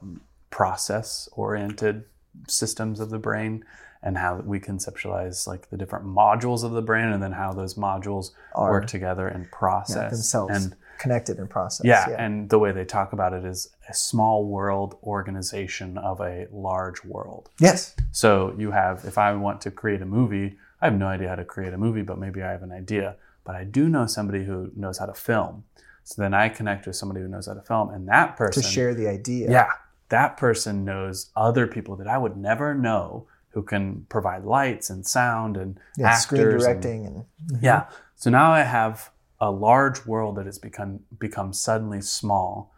process 0.49 1.29
oriented 1.33 2.03
systems 2.47 2.99
of 2.99 3.09
the 3.09 3.19
brain 3.19 3.63
and 4.01 4.17
how 4.17 4.35
we 4.45 4.59
conceptualize 4.59 5.47
like 5.47 5.69
the 5.69 5.77
different 5.77 6.05
modules 6.05 6.63
of 6.63 6.71
the 6.71 6.81
brain 6.81 7.05
and 7.05 7.21
then 7.21 7.31
how 7.31 7.53
those 7.53 7.75
modules 7.75 8.31
Are- 8.53 8.71
work 8.71 8.87
together 8.87 9.27
and 9.27 9.49
process 9.51 9.95
Yeah, 9.95 10.09
themselves 10.09 10.55
and 10.55 10.75
connected 10.99 11.37
in 11.39 11.47
process. 11.47 11.85
yeah, 11.85 12.09
and 12.17 12.49
the 12.49 12.59
way 12.59 12.71
they 12.71 12.85
talk 12.85 13.13
about 13.13 13.33
it 13.33 13.45
is 13.45 13.69
a 13.89 13.93
small 13.93 14.45
world 14.45 14.97
organization 15.03 15.97
of 15.97 16.21
a 16.21 16.47
large 16.51 17.03
world. 17.03 17.49
yes. 17.59 17.95
So 18.11 18.53
you 18.57 18.71
have, 18.71 19.03
if 19.05 19.17
I 19.17 19.33
want 19.33 19.61
to 19.61 19.71
create 19.71 20.01
a 20.01 20.05
movie, 20.05 20.57
I 20.81 20.85
have 20.85 20.97
no 20.97 21.07
idea 21.07 21.29
how 21.29 21.35
to 21.35 21.45
create 21.45 21.73
a 21.73 21.77
movie, 21.77 22.01
but 22.01 22.17
maybe 22.17 22.41
I 22.41 22.51
have 22.51 22.63
an 22.63 22.71
idea. 22.71 23.15
But 23.43 23.55
I 23.55 23.63
do 23.63 23.89
know 23.89 24.05
somebody 24.07 24.43
who 24.45 24.71
knows 24.75 24.97
how 24.99 25.05
to 25.05 25.13
film. 25.13 25.63
So 26.03 26.21
then 26.21 26.33
I 26.33 26.49
connect 26.49 26.85
with 26.87 26.95
somebody 26.95 27.21
who 27.21 27.27
knows 27.27 27.47
how 27.47 27.53
to 27.55 27.61
film, 27.61 27.89
and 27.89 28.07
that 28.07 28.35
person 28.37 28.61
To 28.63 28.69
share 28.69 28.93
the 28.93 29.07
idea. 29.07 29.51
yeah, 29.51 29.71
that 30.09 30.37
person 30.37 30.85
knows 30.85 31.31
other 31.35 31.65
people 31.67 31.95
that 31.97 32.07
I 32.07 32.17
would 32.17 32.37
never 32.37 32.73
know 32.75 33.27
who 33.49 33.63
can 33.63 34.05
provide 34.09 34.43
lights 34.43 34.89
and 34.89 35.05
sound 35.05 35.57
and 35.57 35.79
Yeah, 35.97 36.07
actors 36.09 36.23
screen 36.23 36.41
and- 36.41 36.59
directing 36.59 37.05
and, 37.07 37.15
mm-hmm. 37.17 37.65
yeah. 37.65 37.85
So 38.15 38.29
now 38.29 38.51
I 38.51 38.61
have 38.63 39.09
a 39.45 39.51
large 39.51 40.05
world 40.05 40.35
that 40.37 40.45
has 40.47 40.57
become 40.57 41.01
become 41.19 41.53
suddenly 41.53 42.01
small 42.01 42.73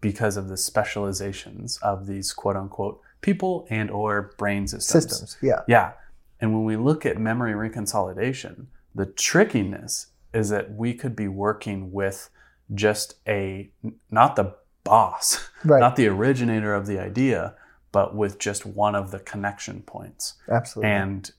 because 0.00 0.36
of 0.36 0.48
the 0.48 0.56
specializations 0.56 1.78
of 1.82 2.06
these 2.06 2.32
quote 2.32 2.56
unquote 2.56 3.00
people 3.22 3.66
and 3.70 3.90
or 3.90 4.34
brain 4.38 4.66
systems. 4.66 5.04
systems. 5.04 5.36
Yeah. 5.42 5.60
Yeah. 5.66 5.92
And 6.40 6.52
when 6.54 6.64
we 6.64 6.76
look 6.76 7.04
at 7.06 7.18
memory 7.18 7.52
reconsolidation, 7.52 8.66
the 8.94 9.06
trickiness 9.06 10.06
is 10.32 10.48
that 10.50 10.74
we 10.74 10.94
could 10.94 11.14
be 11.16 11.28
working 11.28 11.92
with 11.92 12.30
just 12.74 13.14
a 13.26 13.70
not 14.10 14.36
the 14.36 14.54
boss, 14.84 15.48
Right. 15.64 15.80
not 15.80 15.96
the 15.96 16.06
originator 16.06 16.74
of 16.74 16.86
the 16.86 16.98
idea, 16.98 17.54
but 17.92 18.14
with 18.14 18.38
just 18.38 18.64
one 18.66 18.94
of 18.94 19.10
the 19.10 19.18
connection 19.20 19.82
points 19.82 20.34
Absolutely. 20.48 20.90
and 20.90 21.30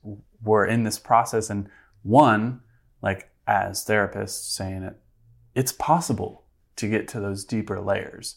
we're 0.43 0.65
in 0.65 0.83
this 0.83 0.99
process 0.99 1.49
and 1.49 1.69
one 2.03 2.61
like 3.01 3.30
as 3.51 3.83
therapists 3.85 4.49
saying 4.55 4.81
it 4.83 4.95
it's 5.53 5.73
possible 5.73 6.43
to 6.77 6.87
get 6.87 7.07
to 7.09 7.19
those 7.19 7.43
deeper 7.43 7.79
layers 7.81 8.35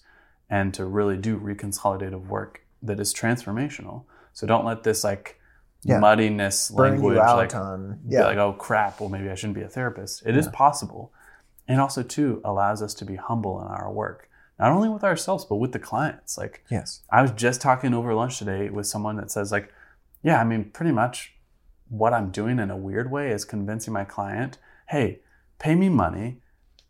and 0.51 0.75
to 0.75 0.85
really 0.85 1.17
do 1.17 1.39
reconsolidative 1.39 2.27
work 2.27 2.63
that 2.83 2.99
is 2.99 3.15
transformational 3.15 4.05
so 4.33 4.47
don't 4.47 4.65
let 4.65 4.83
this 4.83 5.05
like 5.05 5.39
Yeah. 5.83 6.01
muddiness 6.01 6.71
Burn 6.75 6.93
language 6.93 7.19
like 7.19 7.55
on 7.55 8.01
be 8.09 8.15
yeah. 8.17 8.27
like 8.27 8.39
oh 8.39 8.53
crap 8.55 9.01
well 9.01 9.09
maybe 9.09 9.31
i 9.31 9.35
shouldn't 9.37 9.55
be 9.55 9.63
a 9.63 9.69
therapist 9.69 10.27
It 10.27 10.37
is 10.37 10.49
possible 10.49 11.13
and 11.69 11.81
also 11.81 12.03
too 12.03 12.41
allows 12.45 12.83
us 12.83 12.93
to 12.95 13.05
be 13.05 13.17
humble 13.17 13.61
in 13.63 13.69
our 13.69 13.91
work 13.93 14.29
not 14.59 14.73
only 14.73 14.89
with 14.89 15.05
ourselves 15.05 15.45
but 15.45 15.57
with 15.57 15.73
the 15.73 15.79
clients 15.79 16.37
like 16.37 16.65
yes. 16.71 17.01
I 17.11 17.23
was 17.23 17.31
just 17.33 17.61
talking 17.61 17.95
over 17.95 18.13
lunch 18.15 18.39
today 18.39 18.69
with 18.71 18.87
someone 18.87 19.17
that 19.17 19.31
says 19.31 19.53
like, 19.53 19.73
yeah, 20.23 20.41
I 20.41 20.45
mean, 20.45 20.71
pretty 20.71 20.93
much 20.93 21.35
what 21.89 22.13
I'm 22.15 22.31
doing 22.31 22.59
in 22.59 22.71
a 22.71 22.77
weird 22.77 23.11
way 23.11 23.31
is 23.31 23.45
convincing 23.45 23.93
my 23.93 24.05
client, 24.05 24.57
hey, 24.95 25.19
pay 25.59 25.75
me 25.75 25.89
money. 25.89 26.41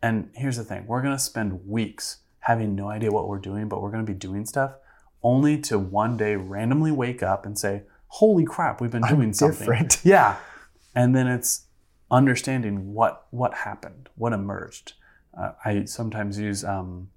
And 0.01 0.29
here's 0.35 0.57
the 0.57 0.63
thing, 0.63 0.85
we're 0.85 1.01
going 1.01 1.15
to 1.15 1.19
spend 1.23 1.67
weeks 1.67 2.17
having 2.41 2.75
no 2.75 2.87
idea 2.89 3.09
what 3.11 3.27
we're 3.27 3.39
doing, 3.39 3.67
but 3.67 3.81
we're 3.81 3.89
going 3.89 4.05
to 4.05 4.11
be 4.11 4.17
doing 4.17 4.45
stuff 4.45 4.73
only 5.23 5.57
to 5.59 5.79
one 5.79 6.15
day 6.15 6.35
randomly 6.35 6.91
wake 6.91 7.23
up 7.23 7.47
and 7.47 7.57
say, 7.57 7.81
holy 8.07 8.45
crap, 8.45 8.79
we've 8.79 8.91
been 8.91 9.03
I'm 9.03 9.15
doing 9.15 9.33
something. 9.33 9.57
different. 9.59 10.01
Yeah. 10.03 10.37
And 10.93 11.15
then 11.15 11.25
it's 11.27 11.65
understanding 12.11 12.93
what 12.93 13.25
what 13.31 13.53
happened, 13.55 14.07
what 14.15 14.31
emerged. 14.33 14.93
Uh, 15.37 15.53
I 15.65 15.85
sometimes 15.85 16.37
use 16.39 16.63
um, 16.63 17.09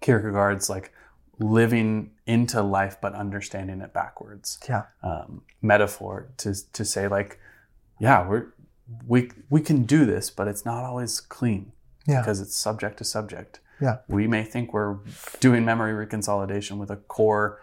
Kierkegaard's 0.00 0.70
like 0.70 0.92
living 1.40 2.12
into 2.26 2.62
life 2.62 2.96
but 3.02 3.12
understanding 3.14 3.80
it 3.80 3.92
backwards 3.92 4.58
Yeah. 4.68 4.84
um, 5.02 5.42
metaphor 5.60 6.28
to 6.38 6.54
to 6.72 6.84
say 6.84 7.08
like, 7.08 7.40
yeah, 7.98 8.26
we're 8.26 8.46
we 9.06 9.30
we 9.50 9.60
can 9.60 9.84
do 9.84 10.04
this, 10.04 10.30
but 10.30 10.48
it's 10.48 10.64
not 10.64 10.84
always 10.84 11.20
clean 11.20 11.72
Yeah. 12.06 12.20
because 12.20 12.40
it's 12.40 12.56
subject 12.56 12.98
to 12.98 13.04
subject. 13.04 13.60
Yeah. 13.80 13.98
We 14.08 14.26
may 14.26 14.44
think 14.44 14.72
we're 14.72 14.98
doing 15.40 15.64
memory 15.64 16.06
reconsolidation 16.06 16.78
with 16.78 16.90
a 16.90 16.96
core 16.96 17.58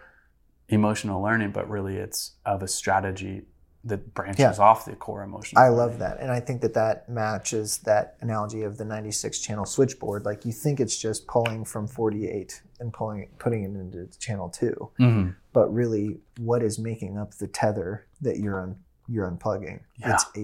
emotional 0.68 1.20
learning, 1.22 1.50
but 1.52 1.68
really 1.68 1.96
it's 1.96 2.32
of 2.44 2.62
a 2.62 2.68
strategy 2.68 3.46
that 3.82 4.12
branches 4.12 4.40
Yeah. 4.40 4.52
off 4.64 4.84
the 4.84 4.94
core 4.94 5.22
emotional. 5.22 5.62
I 5.62 5.68
love 5.68 5.98
that. 6.00 6.20
And 6.20 6.30
I 6.30 6.38
think 6.38 6.60
that 6.60 6.74
that 6.74 7.08
matches 7.08 7.78
that 7.78 8.16
analogy 8.20 8.62
of 8.62 8.76
the 8.76 8.84
96 8.84 9.38
channel 9.40 9.64
switchboard. 9.64 10.26
Like 10.26 10.44
you 10.44 10.52
think 10.52 10.80
it's 10.80 10.98
just 10.98 11.26
pulling 11.26 11.64
from 11.64 11.86
48 11.86 12.62
and 12.78 12.92
pulling 12.92 13.28
putting 13.38 13.62
it 13.64 13.70
into 13.74 14.06
channel 14.18 14.50
2, 14.50 14.90
Mhm. 15.00 15.34
but 15.54 15.72
really 15.72 16.20
what 16.38 16.62
is 16.62 16.78
making 16.78 17.16
up 17.16 17.34
the 17.36 17.46
tether 17.48 18.04
that 18.20 18.38
you're 18.38 18.60
un, 18.60 18.76
you're 19.08 19.28
unplugging? 19.30 19.80
Yeah. 19.96 20.12
It's 20.12 20.26
a 20.36 20.40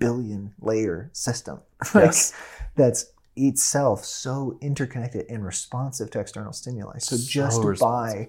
multi-billion 0.00 0.54
layer 0.60 1.10
system. 1.12 1.60
like 1.94 2.04
Yes. 2.04 2.32
that's 2.74 3.06
itself 3.36 4.04
so 4.04 4.58
interconnected 4.62 5.26
and 5.28 5.44
responsive 5.44 6.10
to 6.10 6.20
external 6.20 6.52
stimuli. 6.52 6.98
So 6.98 7.16
So 7.16 7.22
just 7.26 7.80
by 7.80 8.28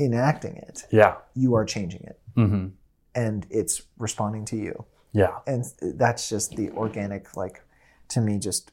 enacting 0.00 0.56
it, 0.56 0.84
Yeah. 0.90 1.16
you 1.34 1.54
are 1.54 1.64
changing 1.64 2.02
it 2.04 2.18
hmm 2.34 2.68
and 3.14 3.46
it's 3.50 3.82
responding 3.98 4.44
to 4.46 4.56
you 4.56 4.86
Yeah. 5.12 5.40
and 5.46 5.64
that's 5.98 6.30
just 6.30 6.56
the 6.56 6.70
organic 6.70 7.36
like 7.36 7.62
to 8.08 8.20
me 8.22 8.38
just 8.38 8.72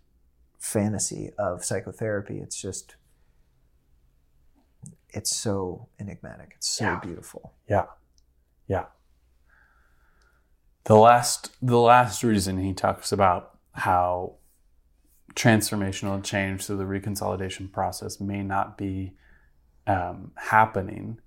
fantasy 0.59 1.31
of 1.37 1.65
psychotherapy 1.65 2.37
it's 2.39 2.55
just 2.59 2.95
it's 5.09 5.35
so 5.35 5.89
enigmatic 5.99 6.53
it's 6.55 6.69
so 6.69 6.85
Yeah. 6.85 6.99
beautiful 7.01 7.53
Yeah. 7.67 7.85
Yeah. 8.67 8.85
The 10.85 10.95
last 10.95 11.55
the 11.61 11.79
last 11.79 12.23
reason 12.23 12.57
he 12.57 12.73
talks 12.73 13.11
about 13.11 13.57
how 13.73 14.35
transformational 15.35 16.23
change 16.23 16.65
through 16.65 16.77
the 16.77 16.83
reconsolidation 16.83 17.71
process 17.71 18.19
may 18.19 18.41
not 18.41 18.77
be 18.77 19.13
um, 19.87 20.31
happening 20.35 21.19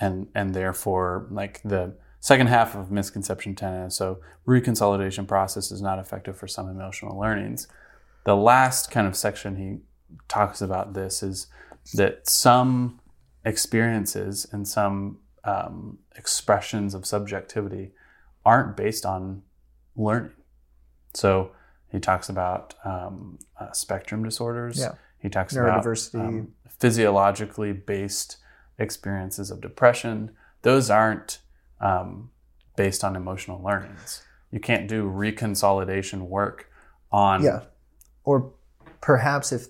and 0.00 0.28
and 0.34 0.54
therefore 0.54 1.26
like 1.30 1.60
the 1.62 1.96
second 2.20 2.48
half 2.48 2.74
of 2.74 2.90
misconception 2.90 3.54
10 3.54 3.74
is 3.82 3.94
so 3.94 4.18
reconsolidation 4.46 5.26
process 5.26 5.70
is 5.70 5.80
not 5.80 5.98
effective 5.98 6.36
for 6.36 6.48
some 6.48 6.68
emotional 6.68 7.18
learnings. 7.18 7.68
The 8.24 8.36
last 8.36 8.90
kind 8.90 9.06
of 9.06 9.16
section 9.16 9.56
he 9.56 9.78
talks 10.28 10.60
about 10.60 10.94
this 10.94 11.22
is 11.22 11.46
that 11.94 12.28
some 12.28 13.00
experiences 13.44 14.46
and 14.52 14.66
some 14.66 15.18
um, 15.44 15.98
expressions 16.16 16.94
of 16.94 17.06
subjectivity 17.06 17.92
aren't 18.48 18.76
based 18.76 19.04
on 19.04 19.42
learning. 19.96 20.32
So 21.14 21.52
he 21.92 21.98
talks 22.00 22.28
about 22.28 22.74
um, 22.84 23.38
uh, 23.60 23.72
spectrum 23.72 24.24
disorders. 24.24 24.78
Yeah. 24.78 24.94
He 25.20 25.28
talks 25.28 25.54
about 25.56 25.84
um, 26.14 26.52
physiologically 26.68 27.72
based 27.72 28.36
experiences 28.78 29.50
of 29.50 29.60
depression. 29.60 30.30
Those 30.62 30.90
aren't 30.90 31.40
um, 31.80 32.30
based 32.76 33.02
on 33.04 33.16
emotional 33.16 33.62
learnings. 33.62 34.22
You 34.50 34.60
can't 34.60 34.88
do 34.88 35.04
reconsolidation 35.04 36.22
work 36.22 36.70
on. 37.10 37.42
yeah 37.42 37.60
or 38.28 38.52
perhaps 39.00 39.52
if 39.52 39.68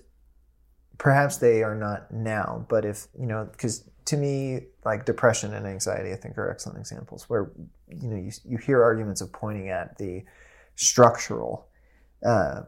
perhaps 0.97 1.37
they 1.37 1.63
are 1.63 1.75
not 1.75 2.11
now 2.11 2.65
but 2.67 2.83
if 2.83 3.07
you 3.17 3.25
know 3.25 3.47
because 3.51 3.89
to 4.03 4.17
me 4.17 4.59
like 4.83 5.05
depression 5.05 5.53
and 5.53 5.65
anxiety 5.65 6.11
i 6.11 6.15
think 6.15 6.37
are 6.37 6.51
excellent 6.51 6.77
examples 6.77 7.29
where 7.29 7.51
you 7.89 8.09
know 8.09 8.15
you, 8.17 8.31
you 8.45 8.57
hear 8.57 8.83
arguments 8.83 9.21
of 9.21 9.31
pointing 9.31 9.69
at 9.69 9.97
the 9.97 10.23
structural 10.75 11.67
uh, 12.25 12.61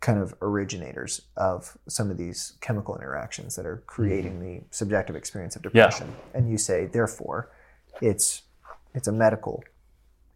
kind 0.00 0.18
of 0.18 0.34
originators 0.40 1.22
of 1.36 1.76
some 1.88 2.10
of 2.10 2.16
these 2.16 2.56
chemical 2.60 2.96
interactions 2.96 3.54
that 3.56 3.66
are 3.66 3.82
creating 3.86 4.40
the 4.40 4.62
subjective 4.70 5.14
experience 5.14 5.56
of 5.56 5.62
Yeah. 5.64 5.70
depression 5.86 6.14
and 6.34 6.50
you 6.50 6.56
say 6.56 6.86
therefore 6.86 7.50
it's 8.00 8.42
it's 8.94 9.08
a 9.08 9.12
medical 9.12 9.62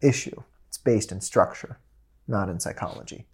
issue 0.01 0.39
it's 0.67 0.77
based 0.77 1.11
in 1.11 1.19
structure 1.21 1.79
not 2.27 2.47
in 2.49 2.59
psychology 2.59 3.25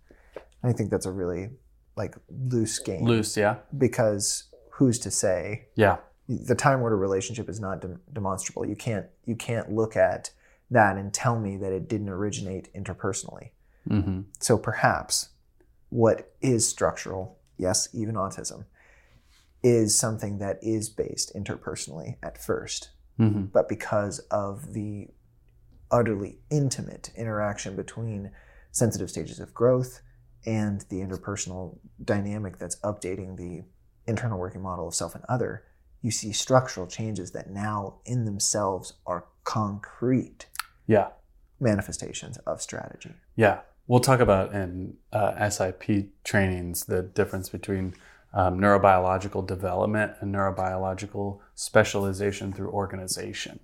i 0.64 0.72
think 0.72 0.90
that's 0.90 1.06
a 1.06 1.12
really 1.12 1.50
like 1.98 2.16
loose 2.30 2.80
game 2.80 3.04
Loose, 3.04 3.36
yeah. 3.36 3.56
because 3.78 4.46
who's 4.76 4.98
to 5.00 5.12
say 5.12 5.68
Yeah. 5.76 5.98
The 6.40 6.56
time 6.56 6.82
order 6.82 6.98
relationship 6.98 7.50
is 7.50 7.60
not 7.60 7.82
dem- 7.82 8.02
demonstrable. 8.12 8.66
You 8.66 8.76
can't 8.76 9.08
you 9.26 9.36
can't 9.36 9.72
look 9.72 9.96
at 9.96 10.32
that 10.70 10.96
and 10.98 11.14
tell 11.14 11.38
me 11.38 11.58
that 11.58 11.74
it 11.74 11.90
didn't 11.90 12.10
originate 12.10 12.74
interpersonally. 12.74 13.50
Hmm 13.88 14.22
so 14.40 14.58
perhaps 14.58 15.30
what 15.90 16.32
is 16.42 16.68
structural, 16.68 17.38
yes, 17.58 17.90
even 17.94 18.16
autism, 18.16 18.66
is 19.62 19.98
something 19.98 20.40
that 20.40 20.58
is 20.62 20.90
based 20.90 21.36
interpersonally 21.36 22.16
at 22.24 22.42
first. 22.42 22.92
hmm 23.18 23.44
But 23.44 23.68
because 23.68 24.20
of 24.32 24.74
the 24.74 25.10
utterly 25.92 26.40
intimate 26.50 27.12
interaction 27.16 27.76
between 27.76 28.32
sensitive 28.72 29.10
stages 29.10 29.40
of 29.40 29.54
growth 29.54 30.02
and 30.46 30.82
the 30.90 31.02
interpersonal 31.02 31.78
dynamic 32.04 32.58
that's 32.58 32.80
updating 32.80 33.36
the 33.36 33.64
internal 34.08 34.40
working 34.40 34.62
model 34.62 34.88
of 34.88 34.96
self 34.96 35.14
and 35.14 35.26
other, 35.28 35.66
you 36.02 36.12
see 36.12 36.32
structural 36.32 36.88
changes 36.88 37.32
that 37.32 37.50
now 37.50 37.96
in 38.06 38.26
themselves 38.26 38.94
are 39.06 39.26
concrete 39.44 40.48
Yeah. 40.88 41.10
manifestations 41.60 42.38
of 42.40 42.62
strategy. 42.62 43.14
Yeah, 43.36 43.60
we'll 43.88 44.00
talk 44.00 44.20
about 44.20 44.54
in 44.54 44.98
uh, 45.14 45.50
SIP 45.50 46.10
trainings 46.24 46.86
the 46.86 47.02
difference 47.04 47.50
between 47.50 47.94
um, 48.34 48.58
neurobiological 48.60 49.46
development 49.46 50.14
and 50.22 50.34
neurobiological 50.34 51.40
specialization 51.56 52.54
through 52.54 52.70
organization. 52.70 53.60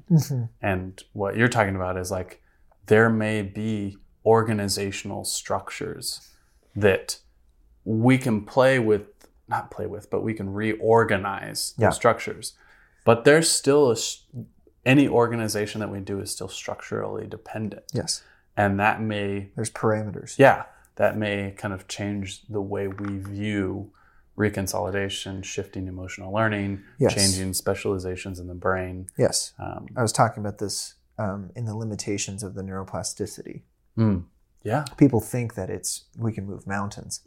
And 0.62 1.02
what 1.14 1.38
you're 1.38 1.48
talking 1.48 1.76
about 1.76 1.98
is 1.98 2.12
like 2.12 2.42
there 2.88 3.10
may 3.10 3.42
be 3.42 3.98
organizational 4.26 5.24
structures 5.24 6.30
that 6.76 7.18
we 7.86 8.18
can 8.18 8.44
play 8.46 8.78
with, 8.78 9.04
not 9.48 9.72
play 9.72 9.86
with, 9.88 10.10
but 10.10 10.22
we 10.24 10.34
can 10.34 10.52
reorganize 10.54 11.74
Yeah. 11.78 11.90
structures. 11.92 12.54
But 13.06 13.24
there's 13.24 13.50
still 13.50 13.92
a, 13.92 13.96
any 14.86 15.08
organization 15.08 15.80
that 15.80 15.90
we 15.92 16.00
do 16.00 16.20
is 16.20 16.32
still 16.32 16.50
structurally 16.50 17.28
dependent 17.28 17.84
Yes, 17.94 18.24
and 18.56 18.80
that 18.80 19.02
may 19.02 19.52
there's 19.56 19.70
parameters. 19.72 20.38
yeah 20.38 20.64
that 20.96 21.16
may 21.18 21.52
kind 21.58 21.74
of 21.74 21.88
change 21.88 22.42
the 22.48 22.62
way 22.62 22.88
we 22.88 23.18
view 23.20 23.92
reconsolidation 24.38 25.44
shifting 25.44 25.88
emotional 25.88 26.34
learning 26.34 26.84
Yes. 27.00 27.14
changing 27.14 27.54
specializations 27.54 28.40
in 28.40 28.48
the 28.48 28.54
brain 28.56 29.08
Yes, 29.18 29.54
um, 29.60 29.88
I 29.96 30.02
was 30.02 30.12
talking 30.12 30.42
about 30.44 30.58
this 30.60 30.96
um, 31.18 31.50
in 31.56 31.66
the 31.66 31.76
limitations 31.76 32.44
of 32.44 32.54
the 32.54 32.62
neuroplasticity. 32.62 33.62
mm, 33.98 34.24
yeah 34.64 34.86
People 34.98 35.20
think 35.20 35.56
that 35.56 35.70
it's 35.70 36.06
we 36.18 36.32
can 36.34 36.46
move 36.46 36.66
mountains. 36.68 37.22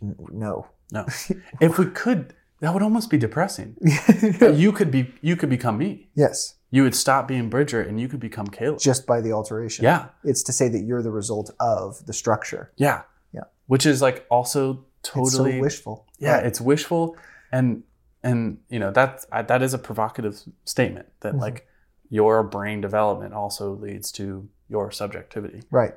Yeah. 0.00 0.12
No. 0.32 0.66
no 0.92 1.06
if 1.60 1.78
we 1.78 1.86
could 1.86 2.34
that 2.60 2.72
would 2.72 2.82
almost 2.82 3.10
be 3.10 3.18
depressing 3.18 3.76
you 4.64 4.72
could 4.72 4.90
be 4.90 5.12
you 5.20 5.36
could 5.36 5.50
become 5.50 5.76
me 5.78 6.08
yes, 6.14 6.54
you 6.70 6.82
would 6.82 6.94
stop 6.94 7.26
being 7.28 7.48
bridger 7.48 7.80
and 7.80 8.00
you 8.00 8.08
could 8.08 8.20
become 8.20 8.46
caleb 8.46 8.78
just 8.78 9.06
by 9.06 9.20
the 9.20 9.32
alteration. 9.32 9.84
yeah 9.84 10.06
It's 10.24 10.42
to 10.44 10.52
say 10.52 10.68
that 10.68 10.82
you're 10.82 11.02
the 11.02 11.10
result 11.10 11.50
of 11.60 12.04
the 12.06 12.12
structure. 12.12 12.72
yeah 12.76 13.02
Yeah. 13.32 13.44
which 13.66 13.86
is 13.86 14.00
like 14.02 14.26
also 14.30 14.84
It's 15.00 15.10
totally 15.10 15.52
so 15.56 15.60
wishful. 15.60 16.06
yeah 16.18 16.34
Right. 16.36 16.46
it's 16.46 16.60
wishful 16.60 17.16
and 17.52 17.82
and 18.22 18.58
you 18.68 18.78
know 18.80 18.90
that 18.92 19.24
that 19.52 19.62
is 19.62 19.72
a 19.74 19.78
provocative 19.78 20.36
statement 20.64 21.06
that 21.20 21.34
Mhm. 21.34 21.40
like 21.46 21.66
your 22.10 22.42
brain 22.42 22.80
development 22.80 23.32
also 23.34 23.74
leads 23.86 24.10
to 24.12 24.48
your 24.68 24.90
subjectivity 24.90 25.60
right. 25.70 25.96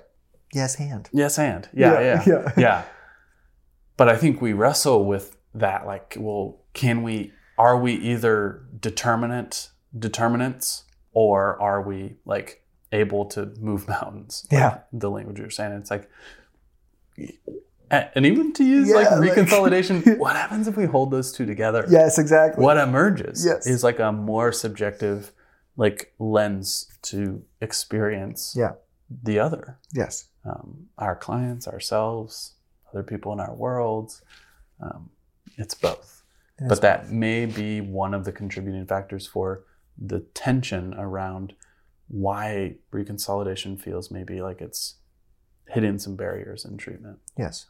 Yes, 0.53 0.75
hand. 0.75 1.09
yes 1.13 1.39
and 1.39 1.67
yeah 1.73 1.99
yeah 2.01 2.23
yeah, 2.27 2.51
yeah. 2.65 2.83
But 4.01 4.09
i 4.09 4.17
think 4.17 4.41
we 4.41 4.51
wrestle 4.61 5.05
with 5.13 5.37
that 5.53 5.85
like 5.85 6.09
well 6.19 6.45
can 6.73 7.03
we 7.03 7.31
are 7.65 7.77
we 7.85 7.93
either 7.93 8.63
determinant 8.79 9.69
determinants 10.07 10.85
or 11.13 11.61
are 11.61 11.81
we 11.89 12.15
like 12.25 12.49
able 12.91 13.25
to 13.25 13.41
move 13.59 13.87
mountains 13.95 14.47
like 14.51 14.59
Yeah. 14.59 14.79
the 14.91 15.09
language 15.11 15.37
you're 15.39 15.51
saying 15.59 15.73
it's 15.73 15.91
like 15.91 16.09
and 17.91 18.25
even 18.25 18.53
to 18.53 18.63
use 18.63 18.87
Yeah, 18.89 18.95
like 18.95 19.11
like- 19.11 19.29
reconsolidation 19.37 20.17
what 20.23 20.35
happens 20.35 20.67
if 20.67 20.75
we 20.77 20.85
hold 20.85 21.11
those 21.11 21.31
two 21.31 21.45
together 21.45 21.85
Yes, 21.89 22.17
exactly. 22.17 22.63
what 22.63 22.77
emerges 22.77 23.45
Yes. 23.45 23.67
is 23.67 23.83
like 23.83 23.99
a 23.99 24.11
more 24.11 24.51
subjective 24.51 25.31
like 25.77 26.13
lens 26.19 26.87
to 27.03 27.43
experience 27.61 28.55
Yeah. 28.57 28.73
the 29.29 29.37
other 29.39 29.77
Yes. 29.93 30.25
um, 30.45 30.87
our 30.97 31.15
clients 31.15 31.67
ourselves 31.67 32.53
other 32.91 33.03
people 33.03 33.31
in 33.33 33.39
our 33.39 33.53
worlds 33.53 34.21
um, 34.81 35.09
it's 35.57 35.73
both 35.75 36.23
It 36.59 36.69
but 36.69 36.81
that 36.81 37.09
may 37.11 37.45
be 37.45 37.81
one 37.81 38.13
of 38.13 38.25
the 38.25 38.31
contributing 38.31 38.85
factors 38.85 39.27
for 39.27 39.63
the 39.97 40.21
tension 40.33 40.93
around 40.95 41.53
why 42.07 42.75
reconsolidation 42.91 43.79
feels 43.79 44.11
maybe 44.11 44.41
like 44.41 44.61
it's 44.61 44.95
hitting 45.67 45.97
some 45.99 46.15
barriers 46.15 46.65
in 46.65 46.77
treatment 46.77 47.19
Yes. 47.37 47.65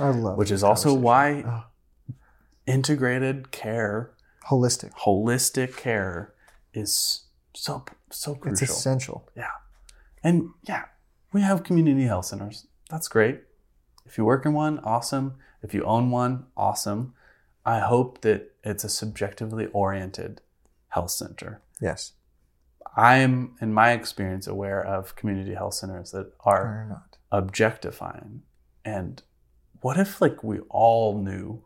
I 0.00 0.10
love 0.10 0.36
which 0.38 0.50
is 0.50 0.62
also 0.62 0.92
why 0.94 1.42
Oh, 1.46 1.64
integrated 2.66 3.50
care 3.50 4.12
holistic. 4.50 4.92
holistic 4.92 5.76
care 5.76 6.34
is 6.74 7.24
so 7.54 7.84
so 8.10 8.34
crucial. 8.34 8.52
It's 8.64 8.70
essential. 8.72 9.28
Yeah. 9.36 9.50
And 10.22 10.50
yeah, 10.62 10.84
we 11.32 11.40
have 11.42 11.62
community 11.64 12.04
health 12.04 12.26
centers. 12.26 12.66
That's 12.88 13.08
great. 13.08 13.42
If 14.06 14.16
you 14.18 14.24
work 14.24 14.46
in 14.46 14.52
one, 14.54 14.78
awesome. 14.80 15.34
If 15.62 15.74
you 15.74 15.84
own 15.84 16.10
one, 16.10 16.46
awesome. 16.56 17.14
I 17.64 17.80
hope 17.80 18.22
that 18.22 18.54
it's 18.64 18.84
a 18.84 18.88
subjectively 18.88 19.66
oriented 19.72 20.40
health 20.88 21.10
center. 21.10 21.60
Yes. 21.80 22.12
I 22.96 23.18
am, 23.18 23.56
in 23.60 23.72
my 23.74 23.92
experience, 23.92 24.46
aware 24.46 24.82
of 24.84 25.14
community 25.16 25.54
health 25.54 25.74
centers 25.74 26.10
that 26.12 26.32
are 26.40 26.86
not. 26.88 27.18
objectifying. 27.30 28.42
And 28.84 29.22
what 29.82 29.98
if, 29.98 30.20
like, 30.22 30.42
we 30.42 30.60
all 30.70 31.18
knew 31.18 31.62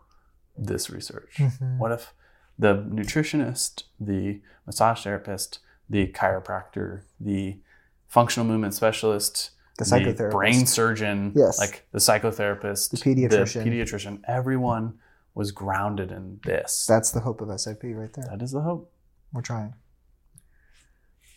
this 0.56 0.90
research? 0.90 1.36
Mhm. 1.36 1.78
What 1.78 1.92
if 1.92 2.12
the 2.58 2.74
nutritionist, 2.74 3.84
the 4.00 4.42
massage 4.66 5.04
therapist, 5.04 5.60
the 5.88 6.08
chiropractor, 6.08 7.02
the 7.20 7.60
functional 8.08 8.46
movement 8.46 8.74
specialist, 8.74 9.52
The 9.90 9.96
psychotherapist. 9.96 10.30
brain 10.30 10.66
surgeon, 10.66 11.32
Yes. 11.34 11.58
like 11.58 11.86
the 11.92 11.98
psychotherapist, 11.98 12.90
The 12.90 12.96
pediatrician. 12.98 13.64
the 13.64 13.70
pediatrician, 13.70 14.20
everyone 14.26 14.98
was 15.34 15.50
grounded 15.52 16.10
in 16.12 16.40
this. 16.44 16.86
That's 16.86 17.10
the 17.10 17.20
hope 17.20 17.40
of 17.40 17.48
SIP 17.60 17.82
right 17.84 18.12
there. 18.12 18.26
that 18.30 18.42
is 18.42 18.50
the 18.52 18.60
hope. 18.60 18.92
We're 19.32 19.40
trying. 19.42 19.74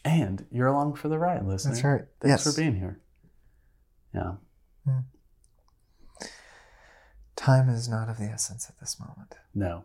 And 0.04 0.46
you're 0.52 0.68
along 0.68 0.96
for 0.96 1.08
the 1.08 1.18
ride, 1.18 1.46
listener. 1.46 1.72
That's 1.74 1.84
right. 1.84 2.02
Thanks 2.20 2.46
yes. 2.46 2.54
for 2.56 2.60
being 2.62 2.76
here. 2.76 3.00
Yeah. 4.14 4.34
Hmm. 4.86 5.00
Time 7.36 7.70
is 7.70 7.90
not 7.90 8.10
of 8.10 8.18
the 8.18 8.26
essence 8.26 8.70
at 8.70 8.80
this 8.80 9.00
moment. 9.00 9.36
No. 9.54 9.84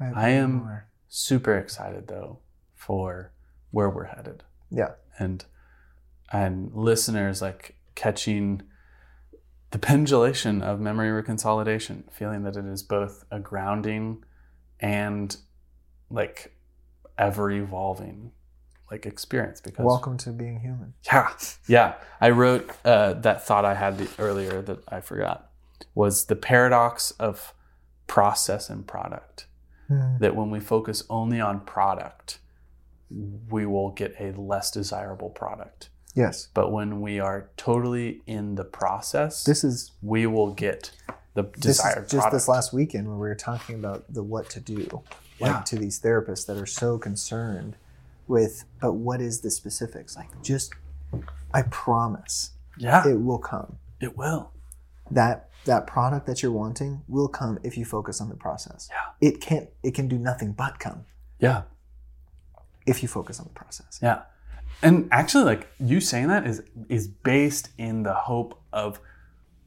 I, 0.00 0.12
I 0.14 0.28
am- 0.30 0.54
more. 0.56 0.88
Super 1.08 1.56
excited 1.58 2.08
though 2.08 2.38
for 2.74 3.32
where 3.70 3.90
we're 3.90 4.04
headed. 4.04 4.42
Yeah. 4.70 4.92
and 5.18 5.44
and 6.32 6.72
listeners 6.74 7.42
like 7.42 7.76
catching 7.94 8.62
the 9.70 9.78
pendulation 9.78 10.62
of 10.62 10.80
memory 10.80 11.08
reconsolidation 11.22 12.10
feeling 12.12 12.42
that 12.44 12.56
it 12.56 12.64
is 12.66 12.82
both 12.82 13.24
a 13.30 13.38
grounding 13.40 14.22
and 14.80 15.36
like 16.10 16.54
ever 17.18 17.50
evolving 17.50 18.32
like 18.90 19.06
experience 19.06 19.60
because 19.62 19.84
Welcome 19.86 20.18
to 20.18 20.30
being 20.30 20.60
human. 20.60 20.92
yeah 21.06 21.30
yeah 21.66 21.94
i 22.20 22.28
wrote 22.30 22.70
uh, 22.84 23.14
that 23.14 23.46
thought 23.46 23.64
i 23.64 23.74
had 23.74 23.96
the, 23.98 24.08
earlier 24.18 24.60
that 24.62 24.80
i 24.88 25.00
forgot 25.00 25.50
was 25.94 26.26
the 26.26 26.36
paradox 26.36 27.10
of 27.12 27.54
process 28.06 28.68
and 28.70 28.86
product 28.86 29.46
Hmm. 29.88 30.16
that 30.20 30.36
when 30.36 30.50
we 30.50 30.60
focus 30.60 31.02
only 31.10 31.40
on 31.40 31.60
product 31.60 32.38
we 33.50 33.66
will 33.66 33.90
get 33.90 34.14
a 34.20 34.30
less 34.32 34.70
desirable 34.70 35.28
product 35.28 35.90
Yes. 36.14 36.48
but 36.52 36.70
when 36.70 37.00
we 37.00 37.18
are 37.20 37.48
totally 37.56 38.22
in 38.26 38.54
the 38.56 38.64
process 38.64 39.44
This 39.44 39.64
is 39.64 39.92
we 40.02 40.26
will 40.26 40.52
get 40.52 40.90
the 41.34 41.44
desired 41.58 42.02
just 42.08 42.12
product 42.12 42.32
this 42.34 42.48
last 42.48 42.72
weekend 42.74 43.08
when 43.08 43.16
we 43.18 43.28
were 43.28 43.34
talking 43.34 43.76
about 43.76 44.04
the 44.12 44.22
what 44.22 44.50
to 44.50 44.60
do, 44.60 45.02
Yeah. 45.38 45.54
like 45.56 45.64
to 45.66 45.76
these 45.76 45.98
therapists 46.00 46.44
that 46.46 46.56
are 46.58 46.66
so 46.66 46.98
concerned 46.98 47.76
with, 48.28 48.64
but 48.80 48.92
what 48.92 49.20
is 49.22 49.40
the 49.40 49.50
specifics? 49.50 50.14
Like, 50.16 50.28
just 50.42 50.74
I 51.54 51.62
promise 51.62 52.50
yeah 52.78 53.06
it 53.08 53.20
will 53.20 53.38
come. 53.38 53.76
it 54.00 54.16
will 54.16 54.50
That 55.10 55.48
that 55.64 55.86
product 55.86 56.26
that 56.26 56.42
you're 56.42 56.52
wanting 56.52 57.02
will 57.08 57.28
come 57.28 57.58
if 57.62 57.76
you 57.78 57.84
focus 57.84 58.20
on 58.20 58.28
the 58.28 58.34
process. 58.36 58.88
Yeah. 58.90 59.28
It 59.28 59.40
can't. 59.40 59.68
It 59.82 59.94
can 59.94 60.08
do 60.08 60.18
nothing 60.18 60.52
but 60.52 60.78
come 60.78 61.06
yeah 61.38 61.62
if 62.86 63.02
you 63.02 63.08
focus 63.08 63.38
on 63.40 63.44
the 63.46 63.52
process. 63.54 63.98
yeah 64.02 64.22
and 64.82 65.08
actually 65.10 65.44
like 65.44 65.68
you 65.78 66.00
saying 66.00 66.28
that 66.28 66.46
is 66.46 66.62
is 66.88 67.06
based 67.06 67.70
in 67.78 68.02
the 68.02 68.14
hope 68.14 68.60
of 68.72 69.00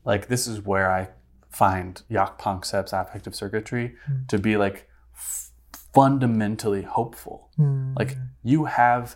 like 0.03 0.27
this 0.27 0.47
is 0.47 0.61
where 0.61 0.91
i 0.91 1.07
find 1.49 2.01
Jaak 2.11 2.37
Panksepp's 2.37 2.91
affective 2.91 3.33
circuitry 3.33 3.95
to 4.27 4.37
be 4.37 4.57
like 4.57 4.89
f- 5.13 5.51
fundamentally 5.93 6.81
hopeful 6.81 7.49
like 7.97 8.17
you 8.43 8.65
have 8.65 9.15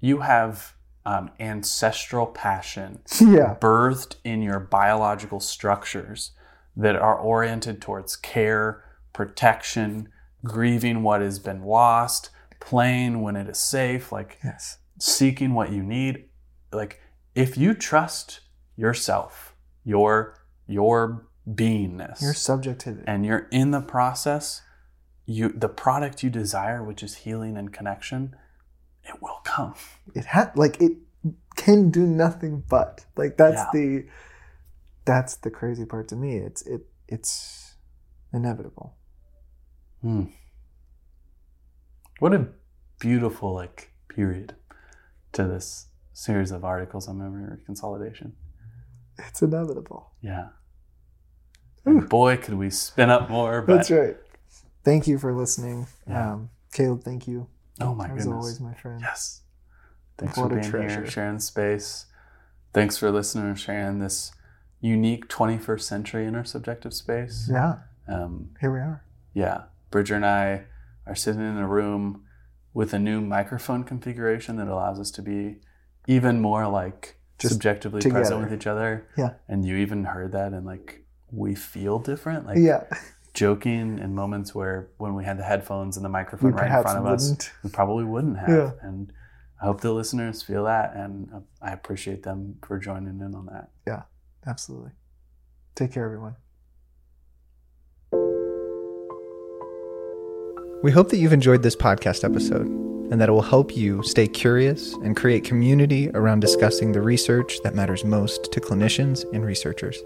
you 0.00 0.20
have 0.20 0.74
um, 1.06 1.30
ancestral 1.40 2.26
passion 2.26 3.00
yeah. 3.20 3.56
birthed 3.60 4.16
in 4.24 4.42
your 4.42 4.60
biological 4.60 5.40
structures 5.40 6.32
that 6.76 6.96
are 6.96 7.16
oriented 7.16 7.80
towards 7.80 8.16
care, 8.16 8.84
protection, 9.12 10.08
grieving 10.44 11.02
what 11.02 11.20
has 11.20 11.38
been 11.38 11.64
lost, 11.64 12.30
playing 12.60 13.22
when 13.22 13.36
it 13.36 13.48
is 13.48 13.58
safe, 13.58 14.12
like 14.12 14.38
Yes. 14.44 14.78
Seeking 15.00 15.54
what 15.54 15.72
you 15.72 15.82
need. 15.82 16.26
Like 16.72 17.00
if 17.34 17.56
you 17.58 17.74
trust 17.74 18.40
yourself, 18.76 19.54
your 19.84 20.36
your 20.68 21.26
beingness, 21.48 22.22
Your 22.22 22.34
subjectivity. 22.34 23.04
and 23.06 23.26
you're 23.26 23.48
in 23.50 23.70
the 23.72 23.80
process, 23.80 24.62
you 25.26 25.48
the 25.48 25.68
product 25.68 26.22
you 26.22 26.30
desire, 26.30 26.82
which 26.84 27.02
is 27.02 27.16
healing 27.16 27.56
and 27.56 27.72
connection, 27.72 28.36
it 29.04 29.20
will 29.20 29.40
come. 29.44 29.74
it 30.14 30.26
had 30.26 30.56
like 30.56 30.80
it 30.80 30.92
can 31.56 31.90
do 31.90 32.06
nothing 32.06 32.62
but 32.68 33.04
like 33.16 33.36
that's 33.36 33.56
Yeah. 33.62 33.70
the 33.74 34.06
that's 35.04 35.34
the 35.36 35.50
crazy 35.50 35.84
part 35.84 36.06
to 36.08 36.16
me 36.16 36.36
it's 36.36 36.62
it 36.62 36.82
it's 37.08 37.74
inevitable 38.32 38.94
Hmm. 40.00 40.26
What 42.20 42.32
a 42.34 42.48
beautiful 43.00 43.52
like 43.52 43.92
period 44.08 44.54
to 45.32 45.44
this 45.46 45.86
series 46.12 46.50
of 46.50 46.64
articles 46.64 47.08
on 47.08 47.18
memory 47.18 47.58
consolidation. 47.64 48.34
it's 49.18 49.42
inevitable 49.42 50.10
Yeah. 50.22 50.48
Boy, 51.84 52.36
could 52.36 52.54
we 52.54 52.70
spin 52.70 53.08
up 53.10 53.30
more, 53.30 53.62
but 53.62 53.76
that's 53.76 53.90
right 53.90 54.16
thank 54.84 55.06
you 55.06 55.18
for 55.18 55.32
listening 55.34 55.86
Yeah. 56.08 56.32
um 56.32 56.50
caleb 56.72 57.02
thank 57.04 57.26
you 57.26 57.46
oh 57.80 57.94
my 57.94 58.04
as 58.06 58.10
goodness. 58.10 58.26
always 58.26 58.60
my 58.60 58.74
friend 58.74 59.00
Yes. 59.00 59.42
Thanks 60.18 60.36
What 60.36 60.50
for 60.50 60.56
being 60.56 60.70
treasure. 60.70 61.00
here, 61.02 61.10
sharing 61.10 61.38
space. 61.38 62.04
Thanks 62.74 62.98
for 62.98 63.10
listening 63.10 63.46
and 63.46 63.58
sharing 63.58 63.98
this 64.00 64.32
unique 64.80 65.28
21st 65.28 65.80
century 65.80 66.26
intersubjective 66.26 66.92
space. 66.92 67.48
yeah 67.50 67.78
Um, 68.08 68.50
here 68.60 68.70
we 68.72 68.80
are 68.80 69.04
yeah, 69.32 69.62
Bridger 69.90 70.16
and 70.16 70.26
I 70.26 70.64
are 71.06 71.14
sitting 71.14 71.40
in 71.40 71.56
a 71.56 71.66
room 71.68 72.24
with 72.72 72.92
a 72.92 72.98
new 72.98 73.20
microphone 73.20 73.84
configuration 73.84 74.56
that 74.56 74.68
allows 74.68 75.00
us 75.00 75.10
to 75.12 75.22
be 75.22 75.56
even 76.06 76.40
more 76.40 76.68
like 76.68 77.16
Just 77.38 77.54
subjectively 77.54 78.00
present 78.00 78.40
with 78.40 78.52
each 78.52 78.66
other. 78.66 79.08
Yeah. 79.16 79.34
And 79.48 79.64
you 79.64 79.76
even 79.76 80.04
heard 80.04 80.32
that 80.32 80.52
and 80.52 80.64
like 80.66 81.04
we 81.30 81.54
feel 81.54 81.98
different, 81.98 82.46
like 82.46 82.58
yeah 82.58 82.84
joking 83.32 83.98
in 84.00 84.12
moments 84.14 84.54
where 84.54 84.88
when 84.98 85.14
we 85.14 85.24
had 85.24 85.38
the 85.38 85.44
headphones 85.44 85.96
and 85.96 86.04
the 86.04 86.08
microphone 86.10 86.52
we 86.52 86.58
right 86.60 86.76
in 86.76 86.82
front 86.82 86.98
of 86.98 87.06
us, 87.06 87.30
wouldn't 87.30 87.52
we 87.62 87.70
probably 87.70 88.04
wouldn't 88.04 88.38
have. 88.38 88.48
Yeah. 88.48 88.70
And 88.82 89.12
I 89.62 89.66
hope 89.66 89.80
the 89.82 89.92
listeners 89.92 90.42
feel 90.42 90.64
that, 90.64 90.96
and 90.96 91.30
uh, 91.32 91.40
I 91.62 91.72
appreciate 91.72 92.22
them 92.24 92.56
for 92.66 92.78
joining 92.78 93.20
in 93.20 93.34
on 93.34 93.46
that. 93.46 93.70
Yeah, 93.86 94.02
absolutely 94.46 94.90
take 95.74 95.92
care 95.92 96.04
everyone 96.04 96.36
We 100.82 100.90
hope 100.90 101.10
that 101.10 101.18
you've 101.18 101.34
enjoyed 101.34 101.62
this 101.62 101.76
podcast 101.76 102.24
episode 102.24 102.66
and 102.66 103.20
that 103.20 103.28
it 103.28 103.32
will 103.32 103.42
help 103.42 103.76
you 103.76 104.02
stay 104.02 104.26
curious 104.26 104.94
and 104.94 105.14
create 105.14 105.44
community 105.44 106.08
around 106.14 106.40
discussing 106.40 106.92
the 106.92 107.02
research 107.02 107.62
that 107.64 107.74
matters 107.74 108.02
most 108.02 108.50
to 108.52 108.60
clinicians 108.60 109.30
and 109.34 109.44
researchers. 109.44 110.02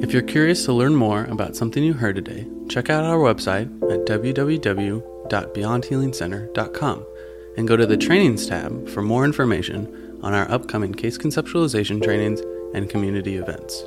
If 0.00 0.12
you're 0.12 0.22
curious 0.22 0.64
to 0.64 0.72
learn 0.72 0.94
more 0.94 1.24
about 1.24 1.56
something 1.56 1.84
you 1.84 1.92
heard 1.92 2.14
today, 2.14 2.46
check 2.70 2.88
out 2.88 3.04
our 3.04 3.18
website 3.18 3.66
at 3.92 4.06
www.beyondhealingcenter.com 4.06 7.06
and 7.58 7.68
go 7.68 7.76
to 7.76 7.84
the 7.84 7.98
Trainings 7.98 8.46
tab 8.46 8.88
for 8.88 9.02
more 9.02 9.26
information 9.26 10.18
on 10.22 10.32
our 10.32 10.50
upcoming 10.50 10.94
case 10.94 11.18
conceptualization 11.18 12.02
trainings 12.02 12.40
and 12.74 12.88
community 12.88 13.36
events. 13.36 13.84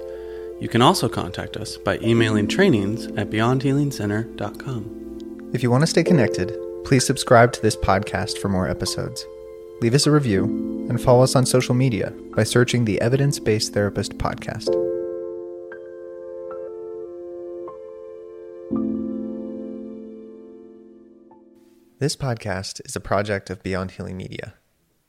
You 0.60 0.69
can 0.69 0.84
also 0.84 1.10
contact 1.10 1.57
us 1.57 1.77
by 1.77 1.98
emailing 1.98 2.48
trainings 2.48 3.07
at 3.07 3.32
beyondhealingcenter.com. 3.32 5.05
If 5.56 5.64
you 5.64 5.72
want 5.72 5.84
to 5.84 5.88
stay 5.88 6.03
connected, 6.03 6.53
please 6.84 7.06
subscribe 7.06 7.53
to 7.53 7.61
this 7.61 7.77
podcast 7.77 8.40
for 8.40 8.49
more 8.49 8.68
episodes. 8.68 9.26
Leave 9.80 9.94
us 9.94 10.06
a 10.06 10.11
review 10.11 10.44
and 10.90 11.02
follow 11.02 11.23
us 11.23 11.34
on 11.34 11.45
social 11.45 11.73
media 11.73 12.11
by 12.36 12.44
searching 12.44 12.84
the 12.84 12.99
Evidence 12.99 13.40
Based 13.40 13.73
Therapist 13.73 14.18
Podcast. 14.18 14.68
This 21.99 22.18
podcast 22.18 22.86
is 22.86 22.98
a 22.98 22.99
project 22.99 23.49
of 23.49 23.64
Beyond 23.64 23.91
Healing 23.91 24.18
Media, 24.18 24.56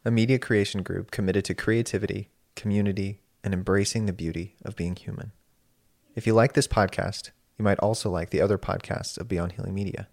a 0.05 0.13
media 0.13 0.39
creation 0.39 0.85
group 0.85 1.11
committed 1.11 1.45
to 1.47 1.57
creativity, 1.57 2.31
community, 2.55 3.21
and 3.43 3.53
embracing 3.53 4.07
the 4.07 4.13
beauty 4.13 4.55
of 4.65 4.77
being 4.77 4.95
human. 4.95 5.33
If 6.15 6.25
you 6.25 6.35
like 6.35 6.53
this 6.53 6.69
podcast, 6.69 7.31
you 7.59 7.65
might 7.65 7.81
also 7.81 8.11
like 8.11 8.31
the 8.31 8.41
other 8.41 8.59
podcasts 8.59 9.19
of 9.19 9.27
Beyond 9.27 9.51
Healing 9.51 9.75
Media. 9.75 10.07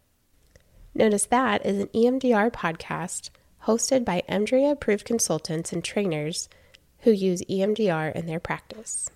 Notice 0.95 1.25
That 1.25 1.65
is 1.65 1.79
an 1.79 1.87
EMDR 1.87 2.51
podcast 2.51 3.31
hosted 3.63 4.05
by 4.05 4.21
EMDRIA 4.29 4.73
approved 4.73 5.05
consultants 5.05 5.73
and 5.73 5.83
trainers 5.83 6.47
who 6.99 7.11
use 7.11 7.41
EMDR 7.49 8.13
in 8.13 8.27
their 8.27 8.39
practice. 8.39 9.09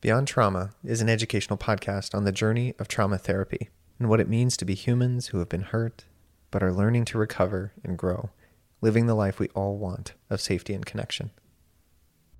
Beyond 0.00 0.28
Trauma 0.28 0.70
is 0.84 1.00
an 1.00 1.08
educational 1.08 1.58
podcast 1.58 2.14
on 2.14 2.22
the 2.22 2.30
journey 2.30 2.74
of 2.78 2.86
trauma 2.86 3.18
therapy 3.18 3.70
and 3.98 4.08
what 4.08 4.20
it 4.20 4.28
means 4.28 4.56
to 4.56 4.64
be 4.64 4.74
humans 4.74 5.28
who 5.28 5.38
have 5.38 5.48
been 5.48 5.62
hurt 5.62 6.04
but 6.52 6.62
are 6.62 6.72
learning 6.72 7.06
to 7.06 7.18
recover 7.18 7.72
and 7.82 7.98
grow, 7.98 8.30
living 8.80 9.06
the 9.06 9.16
life 9.16 9.40
we 9.40 9.48
all 9.48 9.76
want 9.76 10.12
of 10.30 10.40
safety 10.40 10.74
and 10.74 10.86
connection. 10.86 11.32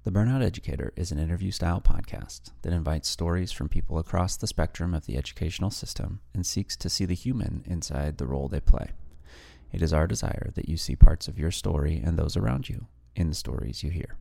The 0.04 0.10
Burnout 0.10 0.42
Educator 0.42 0.92
is 0.96 1.12
an 1.12 1.18
interview 1.18 1.50
style 1.50 1.80
podcast 1.80 2.50
that 2.60 2.74
invites 2.74 3.08
stories 3.08 3.52
from 3.52 3.70
people 3.70 3.96
across 3.96 4.36
the 4.36 4.46
spectrum 4.46 4.92
of 4.92 5.06
the 5.06 5.16
educational 5.16 5.70
system 5.70 6.20
and 6.34 6.44
seeks 6.44 6.76
to 6.76 6.90
see 6.90 7.06
the 7.06 7.14
human 7.14 7.64
inside 7.64 8.18
the 8.18 8.26
role 8.26 8.46
they 8.46 8.60
play. 8.60 8.90
It 9.72 9.80
is 9.80 9.94
our 9.94 10.06
desire 10.06 10.50
that 10.56 10.68
you 10.68 10.76
see 10.76 10.94
parts 10.94 11.26
of 11.26 11.38
your 11.38 11.50
story 11.50 12.02
and 12.04 12.18
those 12.18 12.36
around 12.36 12.68
you 12.68 12.86
in 13.16 13.30
the 13.30 13.34
stories 13.34 13.82
you 13.82 13.88
hear. 13.88 14.18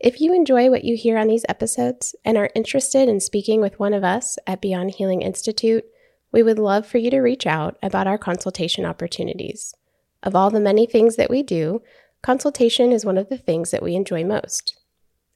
If 0.00 0.20
you 0.20 0.34
enjoy 0.34 0.68
what 0.68 0.82
you 0.82 0.96
hear 0.96 1.18
on 1.18 1.28
these 1.28 1.46
episodes 1.48 2.16
and 2.24 2.36
are 2.36 2.50
interested 2.56 3.08
in 3.08 3.20
speaking 3.20 3.60
with 3.60 3.78
one 3.78 3.94
of 3.94 4.02
us 4.02 4.38
at 4.44 4.60
Beyond 4.60 4.96
Healing 4.96 5.22
Institute, 5.22 5.84
we 6.32 6.42
would 6.42 6.58
love 6.58 6.84
for 6.84 6.98
you 6.98 7.12
to 7.12 7.20
reach 7.20 7.46
out 7.46 7.78
about 7.80 8.08
our 8.08 8.18
consultation 8.18 8.84
opportunities. 8.84 9.72
Of 10.20 10.34
all 10.34 10.50
the 10.50 10.58
many 10.58 10.84
things 10.84 11.14
that 11.14 11.30
we 11.30 11.44
do, 11.44 11.80
consultation 12.22 12.92
is 12.92 13.04
one 13.04 13.18
of 13.18 13.28
the 13.28 13.38
things 13.38 13.70
that 13.70 13.82
we 13.82 13.94
enjoy 13.94 14.24
most. 14.24 14.78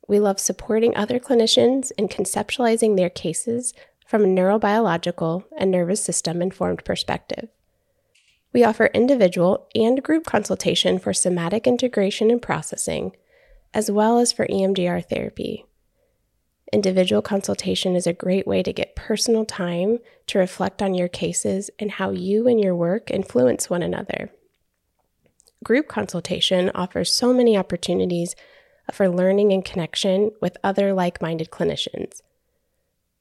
We 0.09 0.19
love 0.19 0.41
supporting 0.41 0.97
other 0.97 1.19
clinicians 1.19 1.93
in 1.97 2.09
conceptualizing 2.09 2.97
their 2.97 3.11
cases 3.11 3.73
from 4.07 4.25
a 4.25 4.27
neurobiological 4.27 5.45
and 5.57 5.71
nervous 5.71 6.03
system 6.03 6.43
informed 6.43 6.85
perspective. 6.85 7.49
We 8.53 8.65
offer 8.65 8.87
individual 8.87 9.69
and 9.75 10.03
group 10.03 10.27
consultation 10.27 10.99
for 10.99 11.15
somatic 11.15 11.67
integration 11.67 12.31
and 12.31 12.43
processing, 12.43 13.13
as 13.73 13.91
well 13.91 14.19
as 14.19 14.33
for 14.33 14.47
EMDR 14.47 15.09
therapy. 15.09 15.65
Individual 16.73 17.23
consultation 17.23 17.97
is 17.97 18.07
a 18.07 18.13
great 18.13 18.47
way 18.47 18.63
to 18.63 18.73
get 18.73 18.97
personal 18.97 19.45
time 19.45 19.99
to 20.27 20.39
reflect 20.39 20.83
on 20.83 20.95
your 20.95 21.09
cases 21.09 21.71
and 21.79 21.93
how 21.93 22.11
you 22.11 22.47
and 22.49 22.61
your 22.61 22.75
work 22.75 23.11
influence 23.11 23.71
one 23.71 23.83
another. 23.83 24.31
Group 25.63 25.87
consultation 25.87 26.71
offers 26.75 27.13
so 27.13 27.33
many 27.33 27.57
opportunities 27.57 28.35
for 28.93 29.09
learning 29.09 29.53
and 29.53 29.65
connection 29.65 30.33
with 30.41 30.57
other 30.65 30.93
like 30.93 31.23
minded 31.23 31.51
clinicians. 31.51 32.21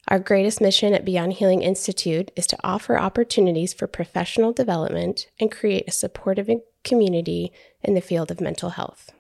Our 0.07 0.19
greatest 0.19 0.59
mission 0.59 0.93
at 0.93 1.05
Beyond 1.05 1.34
Healing 1.34 1.61
Institute 1.61 2.31
is 2.35 2.47
to 2.47 2.57
offer 2.63 2.97
opportunities 2.97 3.73
for 3.73 3.85
professional 3.85 4.51
development 4.51 5.27
and 5.39 5.51
create 5.51 5.88
a 5.88 5.91
supportive 5.91 6.49
community 6.84 7.51
in 7.84 7.93
the 7.93 8.01
field 8.01 8.31
of 8.31 8.41
mental 8.41 8.72
health. 8.72 9.11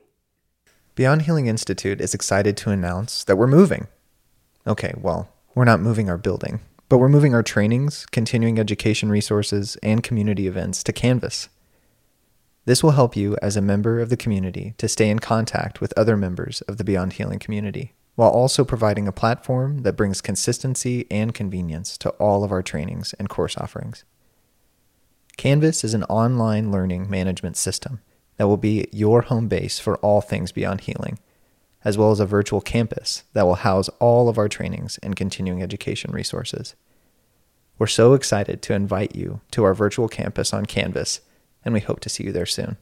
Beyond 0.95 1.23
Healing 1.23 1.45
Institute 1.45 2.01
is 2.01 2.15
excited 2.15 2.57
to 2.57 2.71
announce 2.71 3.23
that 3.25 3.37
we're 3.37 3.47
moving. 3.47 3.87
Okay, 4.65 4.93
well, 4.97 5.29
we're 5.53 5.65
not 5.65 5.79
moving 5.79 6.09
our 6.09 6.17
building, 6.17 6.61
but 6.89 6.97
we're 6.97 7.07
moving 7.07 7.35
our 7.35 7.43
trainings, 7.43 8.07
continuing 8.11 8.59
education 8.59 9.09
resources, 9.09 9.77
and 9.83 10.03
community 10.03 10.47
events 10.47 10.83
to 10.83 10.91
Canvas. 10.91 11.49
This 12.71 12.81
will 12.81 12.91
help 12.91 13.17
you 13.17 13.35
as 13.41 13.57
a 13.57 13.61
member 13.61 13.99
of 13.99 14.07
the 14.07 14.15
community 14.15 14.75
to 14.77 14.87
stay 14.87 15.09
in 15.09 15.19
contact 15.19 15.81
with 15.81 15.91
other 15.97 16.15
members 16.15 16.61
of 16.69 16.77
the 16.77 16.85
Beyond 16.85 17.11
Healing 17.11 17.37
community, 17.37 17.95
while 18.15 18.29
also 18.29 18.63
providing 18.63 19.09
a 19.09 19.11
platform 19.11 19.79
that 19.79 19.97
brings 19.97 20.21
consistency 20.21 21.05
and 21.11 21.33
convenience 21.33 21.97
to 21.97 22.11
all 22.11 22.45
of 22.45 22.51
our 22.53 22.63
trainings 22.63 23.11
and 23.19 23.27
course 23.27 23.57
offerings. 23.57 24.05
Canvas 25.35 25.83
is 25.83 25.93
an 25.93 26.05
online 26.05 26.71
learning 26.71 27.09
management 27.09 27.57
system 27.57 27.99
that 28.37 28.47
will 28.47 28.55
be 28.55 28.87
your 28.93 29.23
home 29.23 29.49
base 29.49 29.77
for 29.77 29.97
all 29.97 30.21
things 30.21 30.53
beyond 30.53 30.79
healing, 30.79 31.19
as 31.83 31.97
well 31.97 32.11
as 32.11 32.21
a 32.21 32.25
virtual 32.25 32.61
campus 32.61 33.25
that 33.33 33.45
will 33.45 33.55
house 33.55 33.89
all 33.99 34.29
of 34.29 34.37
our 34.37 34.47
trainings 34.47 34.97
and 35.03 35.17
continuing 35.17 35.61
education 35.61 36.13
resources. 36.13 36.75
We're 37.77 37.87
so 37.87 38.13
excited 38.13 38.61
to 38.61 38.73
invite 38.73 39.13
you 39.13 39.41
to 39.51 39.65
our 39.65 39.73
virtual 39.73 40.07
campus 40.07 40.53
on 40.53 40.65
Canvas, 40.65 41.19
and 41.63 41.73
we 41.73 41.79
hope 41.79 41.99
to 42.01 42.09
see 42.09 42.23
you 42.23 42.31
there 42.31 42.45
soon. 42.45 42.77